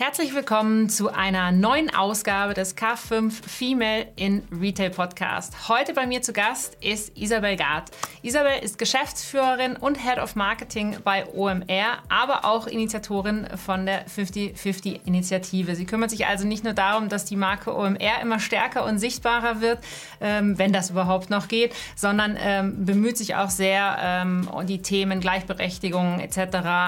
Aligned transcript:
Herzlich 0.00 0.32
willkommen 0.32 0.88
zu 0.88 1.12
einer 1.12 1.50
neuen 1.50 1.92
Ausgabe 1.92 2.54
des 2.54 2.76
K5 2.76 3.32
Female 3.32 4.06
in 4.14 4.44
Retail 4.52 4.90
Podcast. 4.90 5.68
Heute 5.68 5.92
bei 5.92 6.06
mir 6.06 6.22
zu 6.22 6.32
Gast 6.32 6.76
ist 6.80 7.18
Isabel 7.18 7.56
Gard. 7.56 7.90
Isabel 8.22 8.62
ist 8.62 8.78
Geschäftsführerin 8.78 9.74
und 9.74 9.96
Head 9.96 10.18
of 10.18 10.36
Marketing 10.36 10.98
bei 11.02 11.26
OMR, 11.26 11.98
aber 12.08 12.44
auch 12.44 12.68
Initiatorin 12.68 13.48
von 13.56 13.86
der 13.86 14.06
50-50 14.06 15.00
Initiative. 15.04 15.74
Sie 15.74 15.84
kümmert 15.84 16.10
sich 16.10 16.26
also 16.26 16.46
nicht 16.46 16.62
nur 16.62 16.74
darum, 16.74 17.08
dass 17.08 17.24
die 17.24 17.34
Marke 17.34 17.76
OMR 17.76 18.22
immer 18.22 18.38
stärker 18.38 18.84
und 18.84 19.00
sichtbarer 19.00 19.60
wird, 19.60 19.80
ähm, 20.20 20.56
wenn 20.60 20.72
das 20.72 20.90
überhaupt 20.90 21.28
noch 21.28 21.48
geht, 21.48 21.74
sondern 21.96 22.38
ähm, 22.40 22.84
bemüht 22.86 23.18
sich 23.18 23.34
auch 23.34 23.50
sehr, 23.50 23.96
ähm, 24.00 24.48
die 24.62 24.80
Themen 24.80 25.18
Gleichberechtigung 25.18 26.20
etc. 26.20 26.38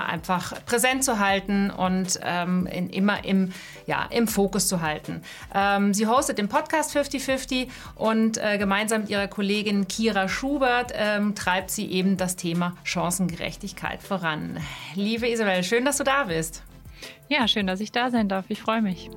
einfach 0.09 0.65
präsent 0.65 1.03
zu 1.03 1.19
halten 1.19 1.71
und 1.71 2.21
in 2.21 3.00
immer 3.01 3.25
im, 3.25 3.53
ja, 3.87 4.07
im 4.11 4.29
Fokus 4.29 4.69
zu 4.69 4.83
halten. 4.83 5.23
Ähm, 5.55 5.95
sie 5.95 6.07
hostet 6.07 6.39
den 6.39 6.49
Podcast 6.49 6.95
50-50 6.95 7.69
und 7.97 8.39
äh, 8.39 8.59
gemeinsam 8.59 9.03
mit 9.03 9.11
ihrer 9.11 9.27
Kollegin 9.27 9.89
Kira 9.89 10.29
Schubert 10.29 10.93
ähm, 10.95 11.35
treibt 11.35 11.71
sie 11.71 11.91
eben 11.91 12.17
das 12.17 12.37
Thema 12.37 12.77
Chancengerechtigkeit 12.85 14.03
voran. 14.03 14.59
Liebe 14.95 15.29
Isabel, 15.29 15.65
schön, 15.65 15.85
dass 15.85 15.97
du 15.97 16.05
da 16.05 16.25
bist. 16.25 16.63
Ja, 17.29 17.49
schön, 17.49 17.67
dass 17.67 17.81
ich 17.81 17.93
da 17.93 18.11
sein 18.11 18.29
darf. 18.29 18.47
Ich 18.49 18.61
freue 18.61 18.83
mich. 18.83 19.11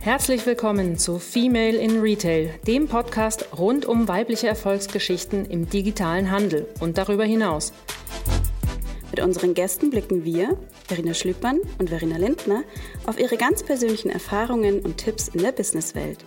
Herzlich 0.00 0.44
willkommen 0.46 0.98
zu 0.98 1.20
Female 1.20 1.76
in 1.76 2.00
Retail, 2.00 2.50
dem 2.66 2.88
Podcast 2.88 3.46
rund 3.56 3.86
um 3.86 4.08
weibliche 4.08 4.48
Erfolgsgeschichten 4.48 5.46
im 5.46 5.70
digitalen 5.70 6.32
Handel 6.32 6.66
und 6.80 6.98
darüber 6.98 7.24
hinaus. 7.24 7.72
Mit 9.12 9.20
unseren 9.20 9.54
Gästen 9.54 9.90
blicken 9.90 10.24
wir, 10.24 10.56
Verena 10.94 11.14
Schlüppmann 11.14 11.58
und 11.78 11.88
Verena 11.88 12.18
Lindner, 12.18 12.64
auf 13.06 13.18
ihre 13.18 13.38
ganz 13.38 13.62
persönlichen 13.62 14.10
Erfahrungen 14.10 14.80
und 14.80 14.98
Tipps 14.98 15.28
in 15.28 15.40
der 15.40 15.52
Businesswelt. 15.52 16.18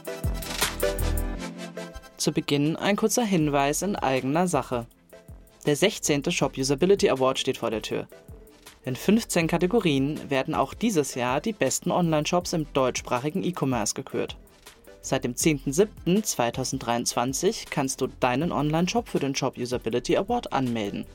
Zu 2.18 2.32
Beginn 2.32 2.76
ein 2.76 2.96
kurzer 2.96 3.24
Hinweis 3.24 3.84
in 3.84 3.96
eigener 3.96 4.48
Sache. 4.48 4.88
Der 5.68 5.76
16. 5.76 6.32
Shop 6.32 6.58
Usability 6.58 7.12
Award 7.12 7.38
steht 7.38 7.60
vor 7.60 7.70
der 7.70 7.84
Tür. 7.84 8.08
In 8.86 8.96
15 8.96 9.46
Kategorien 9.46 10.32
werden 10.32 10.56
auch 10.56 10.74
dieses 10.74 11.14
Jahr 11.14 11.42
die 11.42 11.54
besten 11.54 11.92
Online-Shops 11.92 12.54
im 12.54 12.66
deutschsprachigen 12.74 13.44
E-Commerce 13.44 13.94
gekürt. 13.94 14.36
Seit 15.02 15.26
dem 15.26 15.36
10.07.2023 15.36 17.66
kannst 17.70 18.02
du 18.02 18.08
deinen 18.08 18.52
Online-Shop 18.52 19.10
für 19.10 19.20
den 19.20 19.36
Shop 19.36 19.60
Usability 19.60 20.18
Award 20.18 20.54
anmelden. 20.54 21.06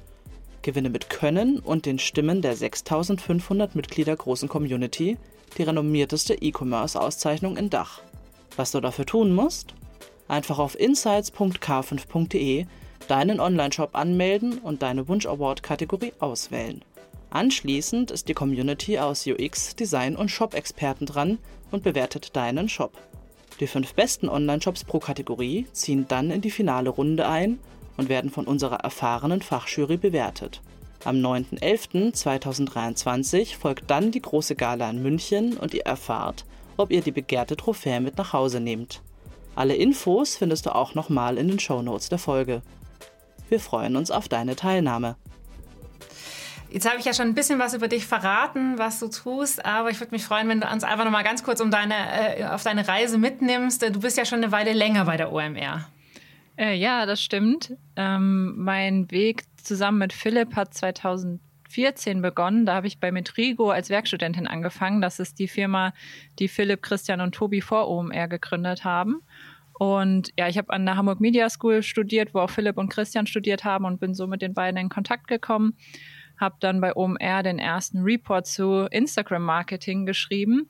Gewinne 0.62 0.91
mit 0.91 1.11
Können 1.11 1.58
und 1.58 1.86
den 1.86 1.98
Stimmen 1.98 2.42
der 2.42 2.56
6500 2.56 3.75
Mitglieder 3.75 4.16
großen 4.16 4.48
Community 4.48 5.17
die 5.58 5.62
renommierteste 5.62 6.34
E-Commerce-Auszeichnung 6.34 7.56
in 7.56 7.70
Dach. 7.70 8.02
Was 8.56 8.72
du 8.72 8.80
dafür 8.80 9.06
tun 9.06 9.34
musst? 9.34 9.75
Einfach 10.28 10.58
auf 10.58 10.78
insights.k5.de 10.78 12.67
deinen 13.08 13.41
Online-Shop 13.41 13.91
anmelden 13.94 14.58
und 14.58 14.83
deine 14.83 15.08
Wunsch-Award-Kategorie 15.08 16.12
auswählen. 16.20 16.83
Anschließend 17.30 18.11
ist 18.11 18.28
die 18.28 18.34
Community 18.34 18.98
aus 18.98 19.27
UX, 19.27 19.74
Design 19.74 20.17
und 20.17 20.30
Shop-Experten 20.30 21.06
dran 21.06 21.39
und 21.70 21.83
bewertet 21.83 22.36
deinen 22.36 22.69
Shop. 22.69 22.92
Die 23.61 23.67
fünf 23.67 23.95
besten 23.95 24.28
Online-Shops 24.28 24.84
pro 24.84 25.00
Kategorie 25.00 25.67
ziehen 25.72 26.06
dann 26.08 26.30
in 26.30 26.41
die 26.41 26.50
finale 26.50 26.91
Runde 26.91 27.28
ein 27.28 27.58
und 28.01 28.09
werden 28.09 28.31
von 28.31 28.47
unserer 28.47 28.81
erfahrenen 28.81 29.43
Fachjury 29.43 29.98
bewertet. 29.98 30.62
Am 31.05 31.17
9.11.2023 31.17 33.57
folgt 33.57 33.91
dann 33.91 34.11
die 34.11 34.23
große 34.23 34.57
Gala 34.57 34.91
in 34.91 35.03
München 35.03 35.59
und 35.59 35.75
ihr 35.75 35.87
erfahrt, 35.87 36.45
ob 36.77 36.91
ihr 36.91 37.03
die 37.03 37.12
begehrte 37.12 37.57
Trophäe 37.57 38.01
mit 38.01 38.17
nach 38.17 38.33
Hause 38.33 38.59
nehmt. 38.59 39.03
Alle 39.55 39.75
Infos 39.75 40.37
findest 40.37 40.67
du 40.67 40.75
auch 40.75 40.95
nochmal 40.95 41.37
in 41.37 41.48
den 41.48 41.61
Shownotes 41.61 42.09
der 42.09 42.19
Folge. 42.19 42.62
Wir 43.51 43.61
freuen 43.61 43.97
uns 43.97 44.11
auf 44.11 44.29
deine 44.29 44.57
Teilnahme. 44.57 45.17
Jetzt 46.70 46.89
habe 46.89 46.98
ich 47.01 47.05
ja 47.05 47.13
schon 47.13 47.27
ein 47.27 47.35
bisschen 47.35 47.58
was 47.58 47.74
über 47.74 47.89
dich 47.89 48.07
verraten, 48.07 48.79
was 48.79 48.98
du 49.01 49.08
tust, 49.08 49.67
aber 49.67 49.91
ich 49.91 50.01
würde 50.01 50.13
mich 50.13 50.24
freuen, 50.24 50.48
wenn 50.48 50.61
du 50.61 50.70
uns 50.70 50.85
einfach 50.85 51.05
noch 51.05 51.13
mal 51.13 51.24
ganz 51.24 51.42
kurz 51.42 51.61
um 51.61 51.70
deine, 51.70 52.39
äh, 52.39 52.47
auf 52.47 52.63
deine 52.63 52.89
Reise 52.89 53.19
mitnimmst. 53.19 53.83
Du 53.83 54.01
bist 54.01 54.17
ja 54.17 54.24
schon 54.24 54.39
eine 54.39 54.53
Weile 54.53 54.73
länger 54.73 55.05
bei 55.05 55.19
der 55.19 55.30
OMR. 55.33 55.85
Äh, 56.61 56.75
ja, 56.75 57.07
das 57.07 57.23
stimmt. 57.23 57.75
Ähm, 57.97 58.55
mein 58.59 59.11
Weg 59.11 59.45
zusammen 59.57 59.97
mit 59.97 60.13
Philipp 60.13 60.57
hat 60.57 60.75
2014 60.75 62.21
begonnen. 62.21 62.67
Da 62.67 62.75
habe 62.75 62.87
ich 62.87 63.01
bei 63.01 63.11
Metrigo 63.11 63.71
als 63.71 63.89
Werkstudentin 63.89 64.47
angefangen. 64.47 65.01
Das 65.01 65.19
ist 65.21 65.39
die 65.39 65.48
Firma, 65.48 65.95
die 66.39 66.48
Philipp, 66.48 66.83
Christian 66.83 67.23
und 67.23 67.35
Tobi 67.35 67.63
vor 67.63 67.89
OMR 67.89 68.29
gegründet 68.29 68.85
haben. 68.85 69.23
Und 69.79 70.33
ja, 70.37 70.48
ich 70.48 70.59
habe 70.59 70.71
an 70.75 70.85
der 70.85 70.98
Hamburg 70.98 71.21
Media 71.21 71.48
School 71.48 71.83
studiert, 71.83 72.35
wo 72.35 72.41
auch 72.41 72.51
Philipp 72.51 72.77
und 72.77 72.91
Christian 72.91 73.27
studiert 73.27 73.65
haben 73.65 73.87
und 73.87 73.98
bin 73.98 74.13
so 74.13 74.27
mit 74.27 74.42
den 74.42 74.53
beiden 74.53 74.79
in 74.79 74.91
Kontakt 74.91 75.29
gekommen. 75.29 75.79
Habe 76.39 76.57
dann 76.61 76.83
bei 76.83 76.95
OMR 76.95 77.42
den 77.42 77.59
ersten 77.59 78.03
Report 78.03 78.47
zu 78.47 78.87
Instagram 78.91 79.45
Marketing 79.45 80.05
geschrieben 80.05 80.69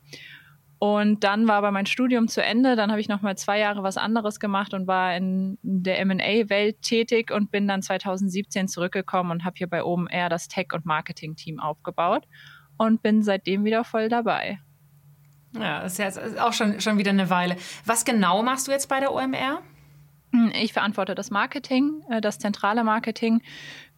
und 0.82 1.24
dann 1.24 1.46
war 1.46 1.56
aber 1.56 1.72
mein 1.72 1.84
Studium 1.84 2.26
zu 2.26 2.42
Ende. 2.42 2.74
Dann 2.74 2.90
habe 2.90 3.02
ich 3.02 3.08
noch 3.08 3.20
mal 3.20 3.36
zwei 3.36 3.58
Jahre 3.58 3.82
was 3.82 3.98
anderes 3.98 4.40
gemacht 4.40 4.72
und 4.72 4.86
war 4.86 5.14
in 5.14 5.58
der 5.60 6.00
M&A-Welt 6.00 6.80
tätig 6.80 7.30
und 7.30 7.50
bin 7.50 7.68
dann 7.68 7.82
2017 7.82 8.66
zurückgekommen 8.66 9.30
und 9.30 9.44
habe 9.44 9.56
hier 9.58 9.68
bei 9.68 9.84
OMR 9.84 10.30
das 10.30 10.48
Tech- 10.48 10.72
und 10.72 10.86
Marketing-Team 10.86 11.60
aufgebaut 11.60 12.26
und 12.78 13.02
bin 13.02 13.22
seitdem 13.22 13.66
wieder 13.66 13.84
voll 13.84 14.08
dabei. 14.08 14.58
Ja, 15.54 15.82
das 15.82 15.92
ist 15.92 15.98
jetzt 15.98 16.40
auch 16.40 16.54
schon, 16.54 16.80
schon 16.80 16.96
wieder 16.96 17.10
eine 17.10 17.28
Weile. 17.28 17.56
Was 17.84 18.06
genau 18.06 18.42
machst 18.42 18.66
du 18.66 18.72
jetzt 18.72 18.88
bei 18.88 19.00
der 19.00 19.12
OMR? 19.12 19.60
Ich 20.54 20.72
verantworte 20.72 21.14
das 21.14 21.30
Marketing, 21.30 22.02
äh, 22.08 22.20
das 22.20 22.38
zentrale 22.38 22.84
Marketing. 22.84 23.42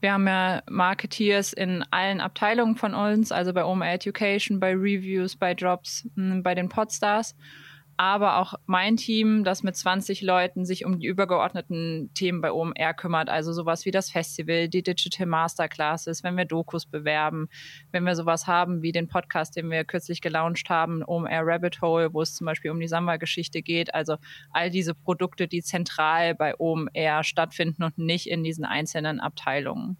Wir 0.00 0.14
haben 0.14 0.26
ja 0.26 0.62
Marketeers 0.68 1.52
in 1.52 1.84
allen 1.90 2.20
Abteilungen 2.20 2.76
von 2.76 2.94
uns, 2.94 3.32
also 3.32 3.52
bei 3.52 3.64
OMR 3.64 3.92
Education, 3.92 4.58
bei 4.58 4.72
Reviews, 4.72 5.36
bei 5.36 5.52
Jobs, 5.52 6.08
hm, 6.16 6.42
bei 6.42 6.54
den 6.54 6.68
Podstars 6.68 7.36
aber 8.02 8.38
auch 8.38 8.54
mein 8.66 8.96
Team, 8.96 9.44
das 9.44 9.62
mit 9.62 9.76
20 9.76 10.22
Leuten 10.22 10.64
sich 10.64 10.84
um 10.84 10.98
die 10.98 11.06
übergeordneten 11.06 12.10
Themen 12.14 12.40
bei 12.40 12.50
OMR 12.50 12.94
kümmert, 12.94 13.28
also 13.28 13.52
sowas 13.52 13.84
wie 13.84 13.92
das 13.92 14.10
Festival, 14.10 14.68
die 14.68 14.82
Digital 14.82 15.28
Masterclasses, 15.28 16.24
wenn 16.24 16.36
wir 16.36 16.44
Dokus 16.44 16.84
bewerben, 16.84 17.48
wenn 17.92 18.02
wir 18.02 18.16
sowas 18.16 18.48
haben 18.48 18.82
wie 18.82 18.90
den 18.90 19.06
Podcast, 19.06 19.54
den 19.54 19.70
wir 19.70 19.84
kürzlich 19.84 20.20
gelauncht 20.20 20.68
haben, 20.68 21.04
OMR 21.06 21.42
Rabbit 21.44 21.80
Hole, 21.80 22.12
wo 22.12 22.22
es 22.22 22.34
zum 22.34 22.44
Beispiel 22.44 22.72
um 22.72 22.80
die 22.80 22.88
Samba-Geschichte 22.88 23.62
geht, 23.62 23.94
also 23.94 24.16
all 24.50 24.68
diese 24.68 24.94
Produkte, 24.94 25.46
die 25.46 25.62
zentral 25.62 26.34
bei 26.34 26.58
OMR 26.58 27.22
stattfinden 27.22 27.84
und 27.84 27.98
nicht 27.98 28.28
in 28.28 28.42
diesen 28.42 28.64
einzelnen 28.64 29.20
Abteilungen. 29.20 29.96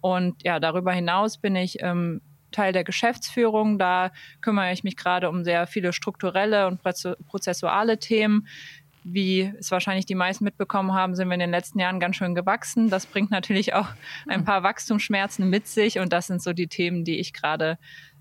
Und 0.00 0.42
ja, 0.44 0.60
darüber 0.60 0.92
hinaus 0.92 1.36
bin 1.36 1.56
ich 1.56 1.82
ähm, 1.82 2.22
Teil 2.54 2.72
der 2.72 2.84
Geschäftsführung. 2.84 3.78
Da 3.78 4.12
kümmere 4.40 4.72
ich 4.72 4.84
mich 4.84 4.96
gerade 4.96 5.28
um 5.28 5.44
sehr 5.44 5.66
viele 5.66 5.92
strukturelle 5.92 6.66
und 6.66 6.80
prozessuale 6.82 7.98
Themen. 7.98 8.46
Wie 9.06 9.52
es 9.58 9.70
wahrscheinlich 9.70 10.06
die 10.06 10.14
meisten 10.14 10.44
mitbekommen 10.44 10.94
haben, 10.94 11.14
sind 11.14 11.28
wir 11.28 11.34
in 11.34 11.40
den 11.40 11.50
letzten 11.50 11.78
Jahren 11.78 12.00
ganz 12.00 12.16
schön 12.16 12.34
gewachsen. 12.34 12.88
Das 12.88 13.04
bringt 13.04 13.30
natürlich 13.30 13.74
auch 13.74 13.88
ein 14.26 14.44
paar 14.44 14.62
Wachstumsschmerzen 14.62 15.50
mit 15.50 15.66
sich. 15.66 15.98
Und 15.98 16.12
das 16.12 16.28
sind 16.28 16.42
so 16.42 16.54
die 16.54 16.68
Themen, 16.68 17.04
die 17.04 17.18
ich 17.18 17.34
gerade 17.34 17.78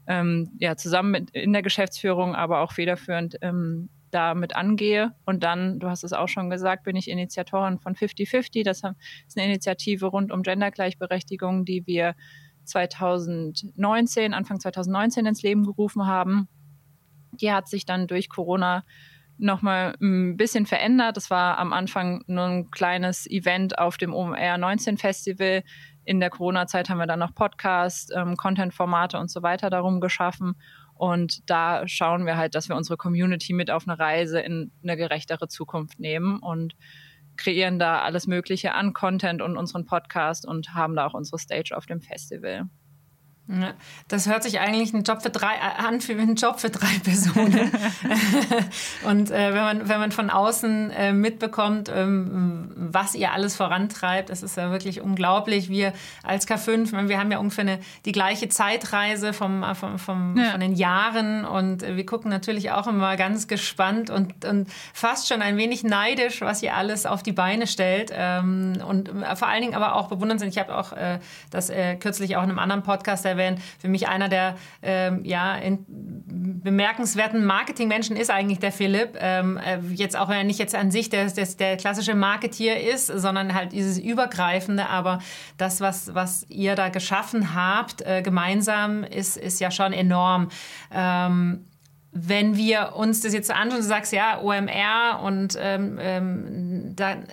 ähm, 0.07 0.51
ja, 0.59 0.75
zusammen 0.75 1.11
mit 1.11 1.29
in 1.31 1.53
der 1.53 1.61
Geschäftsführung, 1.61 2.35
aber 2.35 2.59
auch 2.59 2.73
federführend 2.73 3.37
ähm, 3.41 3.89
damit 4.11 4.55
angehe. 4.55 5.13
Und 5.25 5.43
dann, 5.43 5.79
du 5.79 5.89
hast 5.89 6.03
es 6.03 6.13
auch 6.13 6.27
schon 6.27 6.49
gesagt, 6.49 6.83
bin 6.83 6.95
ich 6.95 7.09
Initiatorin 7.09 7.79
von 7.79 7.95
50-50. 7.95 8.63
Das 8.63 8.77
ist 8.77 9.37
eine 9.37 9.45
Initiative 9.47 10.05
rund 10.07 10.31
um 10.31 10.43
Gendergleichberechtigung, 10.43 11.65
die 11.65 11.87
wir 11.87 12.15
2019, 12.65 14.33
Anfang 14.33 14.59
2019 14.59 15.25
ins 15.25 15.41
Leben 15.41 15.63
gerufen 15.63 16.05
haben. 16.05 16.47
Die 17.31 17.51
hat 17.51 17.67
sich 17.67 17.85
dann 17.85 18.07
durch 18.07 18.29
Corona 18.29 18.83
nochmal 19.37 19.95
ein 20.01 20.37
bisschen 20.37 20.65
verändert. 20.65 21.17
Das 21.17 21.29
war 21.29 21.57
am 21.57 21.73
Anfang 21.73 22.23
nur 22.27 22.45
ein 22.45 22.71
kleines 22.71 23.29
Event 23.29 23.77
auf 23.77 23.97
dem 23.97 24.13
OMR 24.13 24.57
19 24.57 24.97
Festival. 24.97 25.63
In 26.05 26.19
der 26.19 26.29
Corona-Zeit 26.29 26.89
haben 26.89 26.97
wir 26.97 27.07
dann 27.07 27.19
noch 27.19 27.33
Podcasts, 27.33 28.09
ähm, 28.15 28.35
Content-Formate 28.35 29.17
und 29.17 29.31
so 29.31 29.41
weiter 29.41 29.69
darum 29.69 30.01
geschaffen. 30.01 30.55
Und 30.95 31.49
da 31.49 31.87
schauen 31.87 32.25
wir 32.25 32.37
halt, 32.37 32.55
dass 32.55 32.69
wir 32.69 32.75
unsere 32.75 32.97
Community 32.97 33.53
mit 33.53 33.71
auf 33.71 33.87
eine 33.87 33.97
Reise 33.97 34.39
in 34.39 34.71
eine 34.83 34.95
gerechtere 34.95 35.47
Zukunft 35.47 35.99
nehmen. 35.99 36.39
Und 36.39 36.75
kreieren 37.37 37.79
da 37.79 38.01
alles 38.01 38.27
Mögliche 38.27 38.73
an 38.73 38.93
Content 38.93 39.41
und 39.41 39.57
unseren 39.57 39.85
Podcast 39.85 40.45
und 40.47 40.73
haben 40.73 40.95
da 40.95 41.05
auch 41.05 41.13
unsere 41.13 41.39
Stage 41.39 41.75
auf 41.75 41.85
dem 41.85 42.01
Festival. 42.01 42.69
Ja, 43.47 43.73
das 44.07 44.29
hört 44.29 44.41
sich 44.43 44.61
eigentlich 44.61 44.93
ein 44.93 45.03
Job 45.03 45.21
für 45.21 45.29
drei, 45.29 45.55
äh, 45.55 45.85
an 45.85 45.99
für 45.99 46.13
einen 46.13 46.35
Job 46.35 46.61
für 46.61 46.69
drei 46.69 46.99
Personen. 47.03 47.71
und 49.03 49.31
äh, 49.31 49.53
wenn, 49.53 49.61
man, 49.61 49.89
wenn 49.89 49.99
man 49.99 50.11
von 50.13 50.29
außen 50.29 50.91
äh, 50.91 51.11
mitbekommt, 51.11 51.91
ähm, 51.93 52.71
was 52.75 53.15
ihr 53.15 53.33
alles 53.33 53.57
vorantreibt, 53.57 54.29
das 54.29 54.43
ist 54.43 54.55
ja 54.55 54.71
wirklich 54.71 55.01
unglaublich. 55.01 55.67
Wir 55.67 55.91
als 56.23 56.47
K5, 56.47 57.09
wir 57.09 57.19
haben 57.19 57.31
ja 57.31 57.39
ungefähr 57.39 57.63
eine, 57.63 57.79
die 58.05 58.13
gleiche 58.13 58.47
Zeitreise 58.47 59.33
vom, 59.33 59.61
äh, 59.63 59.75
vom, 59.75 59.99
vom, 59.99 60.37
ja. 60.37 60.51
von 60.51 60.61
den 60.61 60.73
Jahren 60.73 61.43
und 61.43 61.81
wir 61.81 62.05
gucken 62.05 62.31
natürlich 62.31 62.71
auch 62.71 62.87
immer 62.87 63.17
ganz 63.17 63.49
gespannt 63.49 64.09
und, 64.09 64.45
und 64.45 64.69
fast 64.93 65.27
schon 65.27 65.41
ein 65.41 65.57
wenig 65.57 65.83
neidisch, 65.83 66.39
was 66.39 66.63
ihr 66.63 66.75
alles 66.75 67.05
auf 67.05 67.23
die 67.23 67.33
Beine 67.33 67.67
stellt. 67.67 68.09
Ähm, 68.13 68.81
und 68.87 69.09
äh, 69.09 69.35
vor 69.35 69.49
allen 69.49 69.63
Dingen 69.63 69.75
aber 69.75 69.95
auch 69.95 70.07
bewundernswert. 70.07 70.49
Ich 70.49 70.59
habe 70.59 70.77
auch 70.77 70.93
äh, 70.93 71.19
das 71.51 71.69
äh, 71.69 71.95
kürzlich 71.95 72.37
auch 72.37 72.43
in 72.43 72.49
einem 72.49 72.59
anderen 72.59 72.83
Podcast 72.83 73.25
erwähnt. 73.33 73.59
Für 73.79 73.87
mich 73.87 74.07
einer 74.07 74.29
der 74.29 74.55
ähm, 74.81 75.23
ja, 75.25 75.57
bemerkenswerten 76.27 77.45
Marketingmenschen 77.45 78.15
ist 78.15 78.31
eigentlich 78.31 78.59
der 78.59 78.71
Philipp. 78.71 79.17
Ähm, 79.19 79.57
äh, 79.57 79.79
jetzt 79.93 80.17
auch 80.17 80.29
wenn 80.29 80.37
er 80.37 80.43
nicht 80.43 80.59
jetzt 80.59 80.75
an 80.75 80.91
sich 80.91 81.09
der, 81.09 81.27
der, 81.27 81.45
der 81.45 81.77
klassische 81.77 82.15
Marketier 82.15 82.79
ist, 82.79 83.07
sondern 83.07 83.53
halt 83.53 83.71
dieses 83.71 83.99
Übergreifende. 83.99 84.89
Aber 84.89 85.19
das, 85.57 85.81
was, 85.81 86.13
was 86.13 86.45
ihr 86.49 86.75
da 86.75 86.89
geschaffen 86.89 87.53
habt, 87.53 88.01
äh, 88.01 88.21
gemeinsam, 88.21 89.03
ist, 89.03 89.37
ist 89.37 89.59
ja 89.59 89.71
schon 89.71 89.93
enorm. 89.93 90.49
Ähm, 90.91 91.65
wenn 92.13 92.55
wir 92.55 92.93
uns 92.95 93.21
das 93.21 93.33
jetzt 93.33 93.51
anschauen, 93.51 93.81
du 93.81 93.87
sagst 93.87 94.13
ja 94.13 94.39
OMR 94.39 95.19
und 95.23 95.57
ähm, 95.59 95.97
ähm, 95.99 96.95
dann 96.95 97.25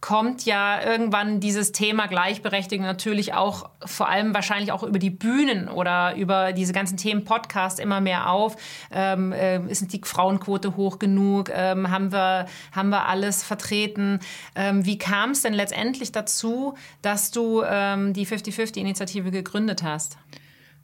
kommt 0.00 0.46
ja 0.46 0.82
irgendwann 0.82 1.40
dieses 1.40 1.72
Thema 1.72 2.06
Gleichberechtigung 2.06 2.86
natürlich 2.86 3.34
auch 3.34 3.68
vor 3.84 4.08
allem 4.08 4.32
wahrscheinlich 4.34 4.72
auch 4.72 4.82
über 4.82 4.98
die 4.98 5.10
Bühnen 5.10 5.68
oder 5.68 6.16
über 6.16 6.52
diese 6.52 6.72
ganzen 6.72 6.96
Themen 6.96 7.24
Podcast 7.24 7.78
immer 7.78 8.00
mehr 8.00 8.30
auf. 8.30 8.56
Ähm, 8.90 9.32
äh, 9.32 9.60
ist 9.66 9.92
die 9.92 10.00
Frauenquote 10.02 10.76
hoch 10.76 10.98
genug? 10.98 11.50
Ähm, 11.52 11.90
haben, 11.90 12.12
wir, 12.12 12.46
haben 12.72 12.88
wir 12.88 13.06
alles 13.06 13.42
vertreten? 13.42 14.20
Ähm, 14.54 14.86
wie 14.86 14.96
kam 14.96 15.32
es 15.32 15.42
denn 15.42 15.52
letztendlich 15.52 16.12
dazu, 16.12 16.74
dass 17.02 17.30
du 17.30 17.62
ähm, 17.62 18.14
die 18.14 18.26
50-50-Initiative 18.26 19.30
gegründet 19.30 19.82
hast? 19.82 20.16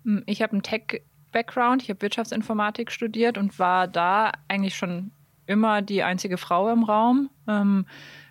Hm, 0.04 0.24
ich 0.26 0.42
habe 0.42 0.52
einen 0.52 0.62
Tech-Background, 0.62 1.82
ich 1.82 1.88
habe 1.88 2.02
Wirtschaftsinformatik 2.02 2.92
studiert 2.92 3.38
und 3.38 3.58
war 3.58 3.88
da 3.88 4.32
eigentlich 4.48 4.76
schon 4.76 5.10
immer 5.46 5.80
die 5.80 6.02
einzige 6.02 6.36
Frau 6.36 6.70
im 6.70 6.82
Raum. 6.82 7.30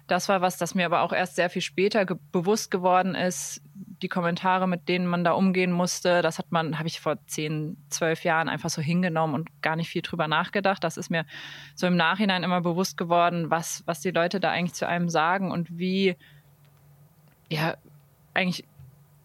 Das 0.07 0.29
war 0.29 0.41
was, 0.41 0.57
das 0.57 0.75
mir 0.75 0.85
aber 0.85 1.01
auch 1.01 1.13
erst 1.13 1.35
sehr 1.35 1.49
viel 1.49 1.61
später 1.61 2.05
ge 2.05 2.17
bewusst 2.31 2.69
geworden 2.69 3.15
ist. 3.15 3.61
Die 4.01 4.07
Kommentare, 4.07 4.67
mit 4.67 4.87
denen 4.87 5.07
man 5.07 5.23
da 5.23 5.31
umgehen 5.31 5.71
musste, 5.71 6.21
das 6.21 6.37
hat 6.37 6.51
man, 6.51 6.77
habe 6.77 6.87
ich 6.87 6.99
vor 6.99 7.17
zehn, 7.25 7.77
zwölf 7.89 8.23
Jahren 8.23 8.49
einfach 8.49 8.69
so 8.69 8.81
hingenommen 8.81 9.33
und 9.33 9.61
gar 9.63 9.75
nicht 9.75 9.89
viel 9.89 10.03
drüber 10.03 10.27
nachgedacht. 10.27 10.83
Das 10.83 10.97
ist 10.97 11.09
mir 11.09 11.25
so 11.73 11.87
im 11.87 11.95
Nachhinein 11.95 12.43
immer 12.43 12.61
bewusst 12.61 12.97
geworden, 12.97 13.49
was, 13.49 13.83
was 13.85 14.01
die 14.01 14.11
Leute 14.11 14.39
da 14.39 14.51
eigentlich 14.51 14.75
zu 14.75 14.87
einem 14.87 15.09
sagen 15.09 15.51
und 15.51 15.79
wie, 15.79 16.15
ja, 17.49 17.75
eigentlich 18.33 18.65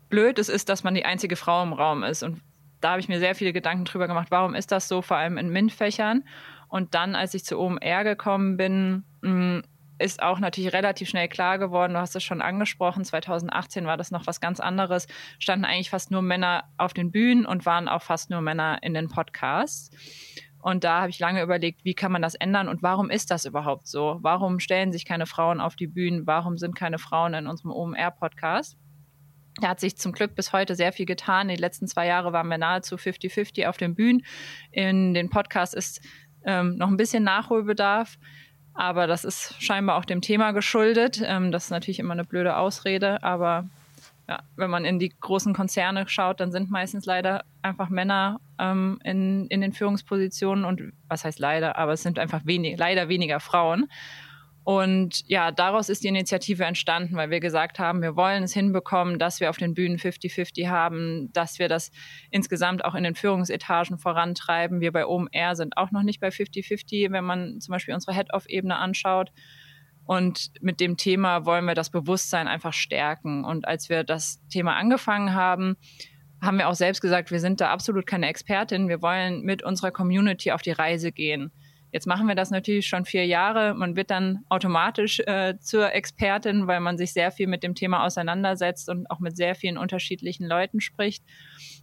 blöd 0.09 0.39
es 0.39 0.49
ist, 0.49 0.69
dass 0.69 0.83
man 0.83 0.95
die 0.95 1.05
einzige 1.05 1.37
Frau 1.37 1.63
im 1.63 1.73
Raum 1.73 2.03
ist. 2.03 2.23
Und 2.23 2.41
da 2.81 2.91
habe 2.91 3.01
ich 3.01 3.09
mir 3.09 3.19
sehr 3.19 3.35
viele 3.35 3.53
Gedanken 3.53 3.85
drüber 3.85 4.09
gemacht, 4.09 4.31
warum 4.31 4.55
ist 4.55 4.73
das 4.73 4.89
so, 4.89 5.03
vor 5.03 5.17
allem 5.17 5.37
in 5.37 5.51
MINT-Fächern. 5.51 6.25
Und 6.69 6.95
dann, 6.95 7.15
als 7.15 7.35
ich 7.35 7.45
zu 7.45 7.59
OMR 7.59 8.05
gekommen 8.05 8.57
bin, 8.57 9.05
mm, 9.23 9.61
ist 10.01 10.23
auch 10.23 10.39
natürlich 10.39 10.73
relativ 10.73 11.09
schnell 11.09 11.29
klar 11.29 11.59
geworden, 11.59 11.95
du 11.95 12.01
hast 12.01 12.17
es 12.17 12.25
schon 12.25 12.43
angesprochen, 12.43 13.05
2018 13.05 13.87
war 13.87 13.97
das 13.97 14.11
noch 14.11 14.27
was 14.27 14.41
ganz 14.41 14.61
anderes, 14.61 15.07
standen 15.39 15.65
eigentlich 15.65 15.91
fast 15.91 16.11
nur 16.11 16.23
Männer 16.23 16.65
auf 16.77 16.93
den 16.95 17.11
Bühnen 17.11 17.47
und 17.47 17.67
waren 17.67 17.89
auch 17.89 18.03
fast 18.03 18.31
nur 18.31 18.41
Männer 18.41 18.79
in 18.83 18.95
den 18.95 19.09
Podcasts. 19.09 19.91
Und 20.63 20.85
da 20.85 21.01
habe 21.01 21.11
ich 21.11 21.19
lange 21.19 21.43
überlegt, 21.43 21.85
wie 21.85 21.95
kann 21.95 22.13
man 22.13 22.21
das 22.21 22.35
ändern 22.35 22.69
und 22.69 22.83
warum 22.83 23.09
ist 23.11 23.31
das 23.31 23.47
überhaupt 23.47 23.87
so? 23.87 24.19
Warum 24.21 24.61
stellen 24.61 24.93
sich 24.93 25.07
keine 25.07 25.27
Frauen 25.27 25.61
auf 25.61 25.75
die 25.75 25.87
Bühnen? 25.87 26.27
Warum 26.27 26.59
sind 26.59 26.77
keine 26.77 26.99
Frauen 26.99 27.33
in 27.33 27.47
unserem 27.47 27.71
OMR-Podcast? 27.71 28.77
Da 29.61 29.69
hat 29.69 29.81
sich 29.81 29.97
zum 29.97 30.13
Glück 30.13 30.35
bis 30.35 30.53
heute 30.53 30.75
sehr 30.75 30.93
viel 30.93 31.07
getan. 31.07 31.49
Die 31.49 31.57
letzten 31.57 31.87
zwei 31.87 32.07
Jahre 32.07 32.33
waren 32.33 32.49
wir 32.49 32.59
nahezu 32.59 32.97
50-50 32.97 33.69
auf 33.69 33.79
den 33.79 33.95
Bühnen. 33.95 34.23
In 34.71 35.15
den 35.15 35.29
Podcasts 35.31 35.75
ist 35.75 36.01
ähm, 36.45 36.77
noch 36.77 36.89
ein 36.89 36.97
bisschen 36.97 37.25
Nachholbedarf. 37.25 38.19
Aber 38.75 39.07
das 39.07 39.25
ist 39.25 39.55
scheinbar 39.63 39.97
auch 39.97 40.05
dem 40.05 40.21
Thema 40.21 40.53
geschuldet. 40.53 41.23
Ähm, 41.25 41.53
das 41.53 41.65
ist 41.65 41.71
natürlich 41.71 41.99
immer 41.99 42.13
eine 42.13 42.25
blöde 42.25 42.57
Ausrede, 42.57 43.23
aber 43.23 43.67
ja, 44.29 44.39
wenn 44.55 44.71
man 44.71 44.85
in 44.85 45.01
die 45.01 45.13
großen 45.21 45.53
Konzerne 45.55 46.09
schaut, 46.09 46.39
dann 46.39 46.53
sind 46.53 46.71
meistens 46.71 47.05
leider 47.05 47.43
einfach 47.63 47.89
Männer 47.89 48.41
ähm, 48.61 49.01
in, 49.03 49.49
in 49.49 49.61
den 49.61 49.73
Führungspositionen 49.73 50.65
und 50.65 50.93
was 51.09 51.25
heißt 51.25 51.41
leider, 51.41 51.77
aber 51.77 51.95
es 51.95 52.03
sind 52.03 52.19
einfach 52.19 52.47
wenig, 52.47 52.79
leider 52.79 53.09
weniger 53.09 53.41
Frauen. 53.41 53.91
Und 54.63 55.23
ja, 55.27 55.51
daraus 55.51 55.89
ist 55.89 56.05
die 56.05 56.09
Initiative 56.09 56.65
entstanden, 56.65 57.17
weil 57.17 57.31
wir 57.31 57.41
gesagt 57.41 57.79
haben, 57.79 58.03
wir 58.03 58.15
wollen 58.15 58.43
es 58.43 58.53
hinbekommen, 58.53 59.19
dass 59.19 59.41
wir 59.41 59.49
auf 59.49 59.57
den 59.57 59.75
Bühnen 59.75 59.97
50-50 59.97 60.69
haben, 60.69 61.33
dass 61.33 61.59
wir 61.59 61.69
das 61.69 61.91
insgesamt 62.31 62.85
auch 62.85 62.95
in 62.95 63.03
den 63.03 63.15
Führungsetagen 63.15 63.99
vorantreiben. 63.99 64.81
Wir 64.81 64.93
bei 64.93 65.07
OMR 65.07 65.57
sind 65.57 65.77
auch 65.77 65.91
noch 65.91 66.03
nicht 66.03 66.21
bei 66.21 66.29
50-50, 66.29 67.11
wenn 67.11 67.25
man 67.25 67.61
zum 67.61 67.73
Beispiel 67.73 67.95
unsere 67.95 68.15
Head-Off-Ebene 68.15 68.77
anschaut. 68.77 69.31
Und 70.05 70.51
mit 70.61 70.81
dem 70.81 70.97
Thema 70.97 71.47
wollen 71.47 71.65
wir 71.65 71.75
das 71.75 71.91
Bewusstsein 71.91 72.49
einfach 72.49 72.73
stärken. 72.73 73.45
Und 73.45 73.67
als 73.67 73.89
wir 73.89 74.05
das 74.05 74.45
Thema 74.49 74.77
angefangen 74.77 75.35
haben, 75.35 75.77
haben 76.43 76.59
wir 76.59 76.69
auch 76.69 76.75
selbst 76.75 77.01
gesagt, 77.01 77.31
wir 77.31 77.41
sind 77.41 77.61
da 77.61 77.71
absolut 77.71 78.07
keine 78.07 78.29
Expertin. 78.29 78.89
Wir 78.89 79.03
wollen 79.03 79.43
mit 79.43 79.63
unserer 79.63 79.91
Community 79.91 80.53
auf 80.53 80.63
die 80.63 80.73
Reise 80.73 81.13
gehen. 81.13 81.53
Jetzt 81.93 82.07
machen 82.07 82.29
wir 82.29 82.35
das 82.35 82.51
natürlich 82.51 82.87
schon 82.87 83.05
vier 83.05 83.27
Jahre. 83.27 83.75
Man 83.75 83.97
wird 83.97 84.11
dann 84.11 84.45
automatisch 84.49 85.21
äh, 85.21 85.59
zur 85.59 85.93
Expertin, 85.93 86.67
weil 86.67 86.81
man 86.81 86.97
sich 86.97 87.13
sehr 87.13 87.33
viel 87.33 87.49
mit 87.49 87.63
dem 87.63 87.75
Thema 87.75 88.05
auseinandersetzt 88.05 88.89
und 88.89 89.11
auch 89.11 89.19
mit 89.19 89.37
sehr 89.37 89.55
vielen 89.55 89.77
unterschiedlichen 89.77 90.47
Leuten 90.47 90.81
spricht. 90.81 91.25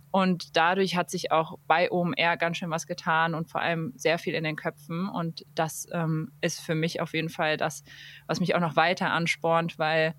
Und 0.09 0.55
dadurch 0.55 0.95
hat 0.95 1.09
sich 1.09 1.31
auch 1.31 1.59
bei 1.67 1.91
OMR 1.91 2.37
ganz 2.37 2.57
schön 2.57 2.69
was 2.69 2.87
getan 2.87 3.33
und 3.33 3.51
vor 3.51 3.61
allem 3.61 3.93
sehr 3.97 4.17
viel 4.17 4.33
in 4.33 4.45
den 4.45 4.55
Köpfen. 4.55 5.09
Und 5.09 5.45
das 5.53 5.87
ähm, 5.91 6.31
ist 6.39 6.61
für 6.61 6.75
mich 6.75 7.01
auf 7.01 7.13
jeden 7.13 7.29
Fall 7.29 7.57
das, 7.57 7.83
was 8.27 8.39
mich 8.39 8.55
auch 8.55 8.61
noch 8.61 8.77
weiter 8.77 9.11
anspornt, 9.11 9.77
weil 9.77 10.15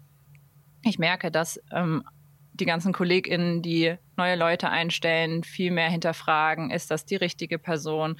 ich 0.84 0.98
merke, 0.98 1.30
dass 1.30 1.60
ähm, 1.72 2.04
die 2.52 2.66
ganzen 2.66 2.92
KollegInnen, 2.92 3.62
die 3.62 3.96
neue 4.16 4.36
Leute 4.36 4.68
einstellen, 4.68 5.44
viel 5.44 5.70
mehr 5.70 5.90
hinterfragen, 5.90 6.70
ist 6.70 6.90
das 6.90 7.06
die 7.06 7.16
richtige 7.16 7.58
Person? 7.58 8.16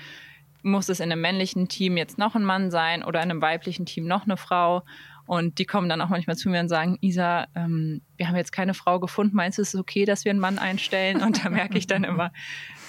Muss 0.63 0.89
es 0.89 1.01
in 1.01 1.11
einem 1.11 1.21
männlichen 1.21 1.69
Team 1.69 1.97
jetzt 1.97 2.19
noch 2.19 2.35
ein 2.35 2.45
Mann 2.45 2.71
sein 2.71 3.05
oder 3.05 3.23
in 3.23 3.31
einem 3.31 3.43
weiblichen 3.43 3.87
Team 3.87 4.07
noch 4.07 4.25
eine 4.25 4.37
Frau? 4.37 4.83
Und 5.27 5.59
die 5.59 5.67
kommen 5.67 5.91
dann 5.91 6.01
auch 6.01 6.09
manchmal 6.09 6.37
zu 6.37 6.49
mir 6.49 6.61
und 6.61 6.71
sagen, 6.71 6.97
Isa, 7.03 7.49
ähm, 7.55 8.01
wir 8.17 8.29
haben 8.29 8.37
jetzt 8.37 8.51
keine 8.51 8.73
Frau 8.73 8.99
gefunden, 8.99 9.37
meinst 9.37 9.59
du, 9.59 9.63
es 9.63 9.75
ist 9.75 9.81
okay, 9.81 10.07
dass 10.07 10.25
wir 10.25 10.31
einen 10.31 10.41
Mann 10.41 10.59
einstellen? 10.59 11.23
Und 11.23 11.45
da 11.45 11.51
merke 11.51 11.77
ich 11.77 11.87
dann 11.87 12.03
immer, 12.05 12.33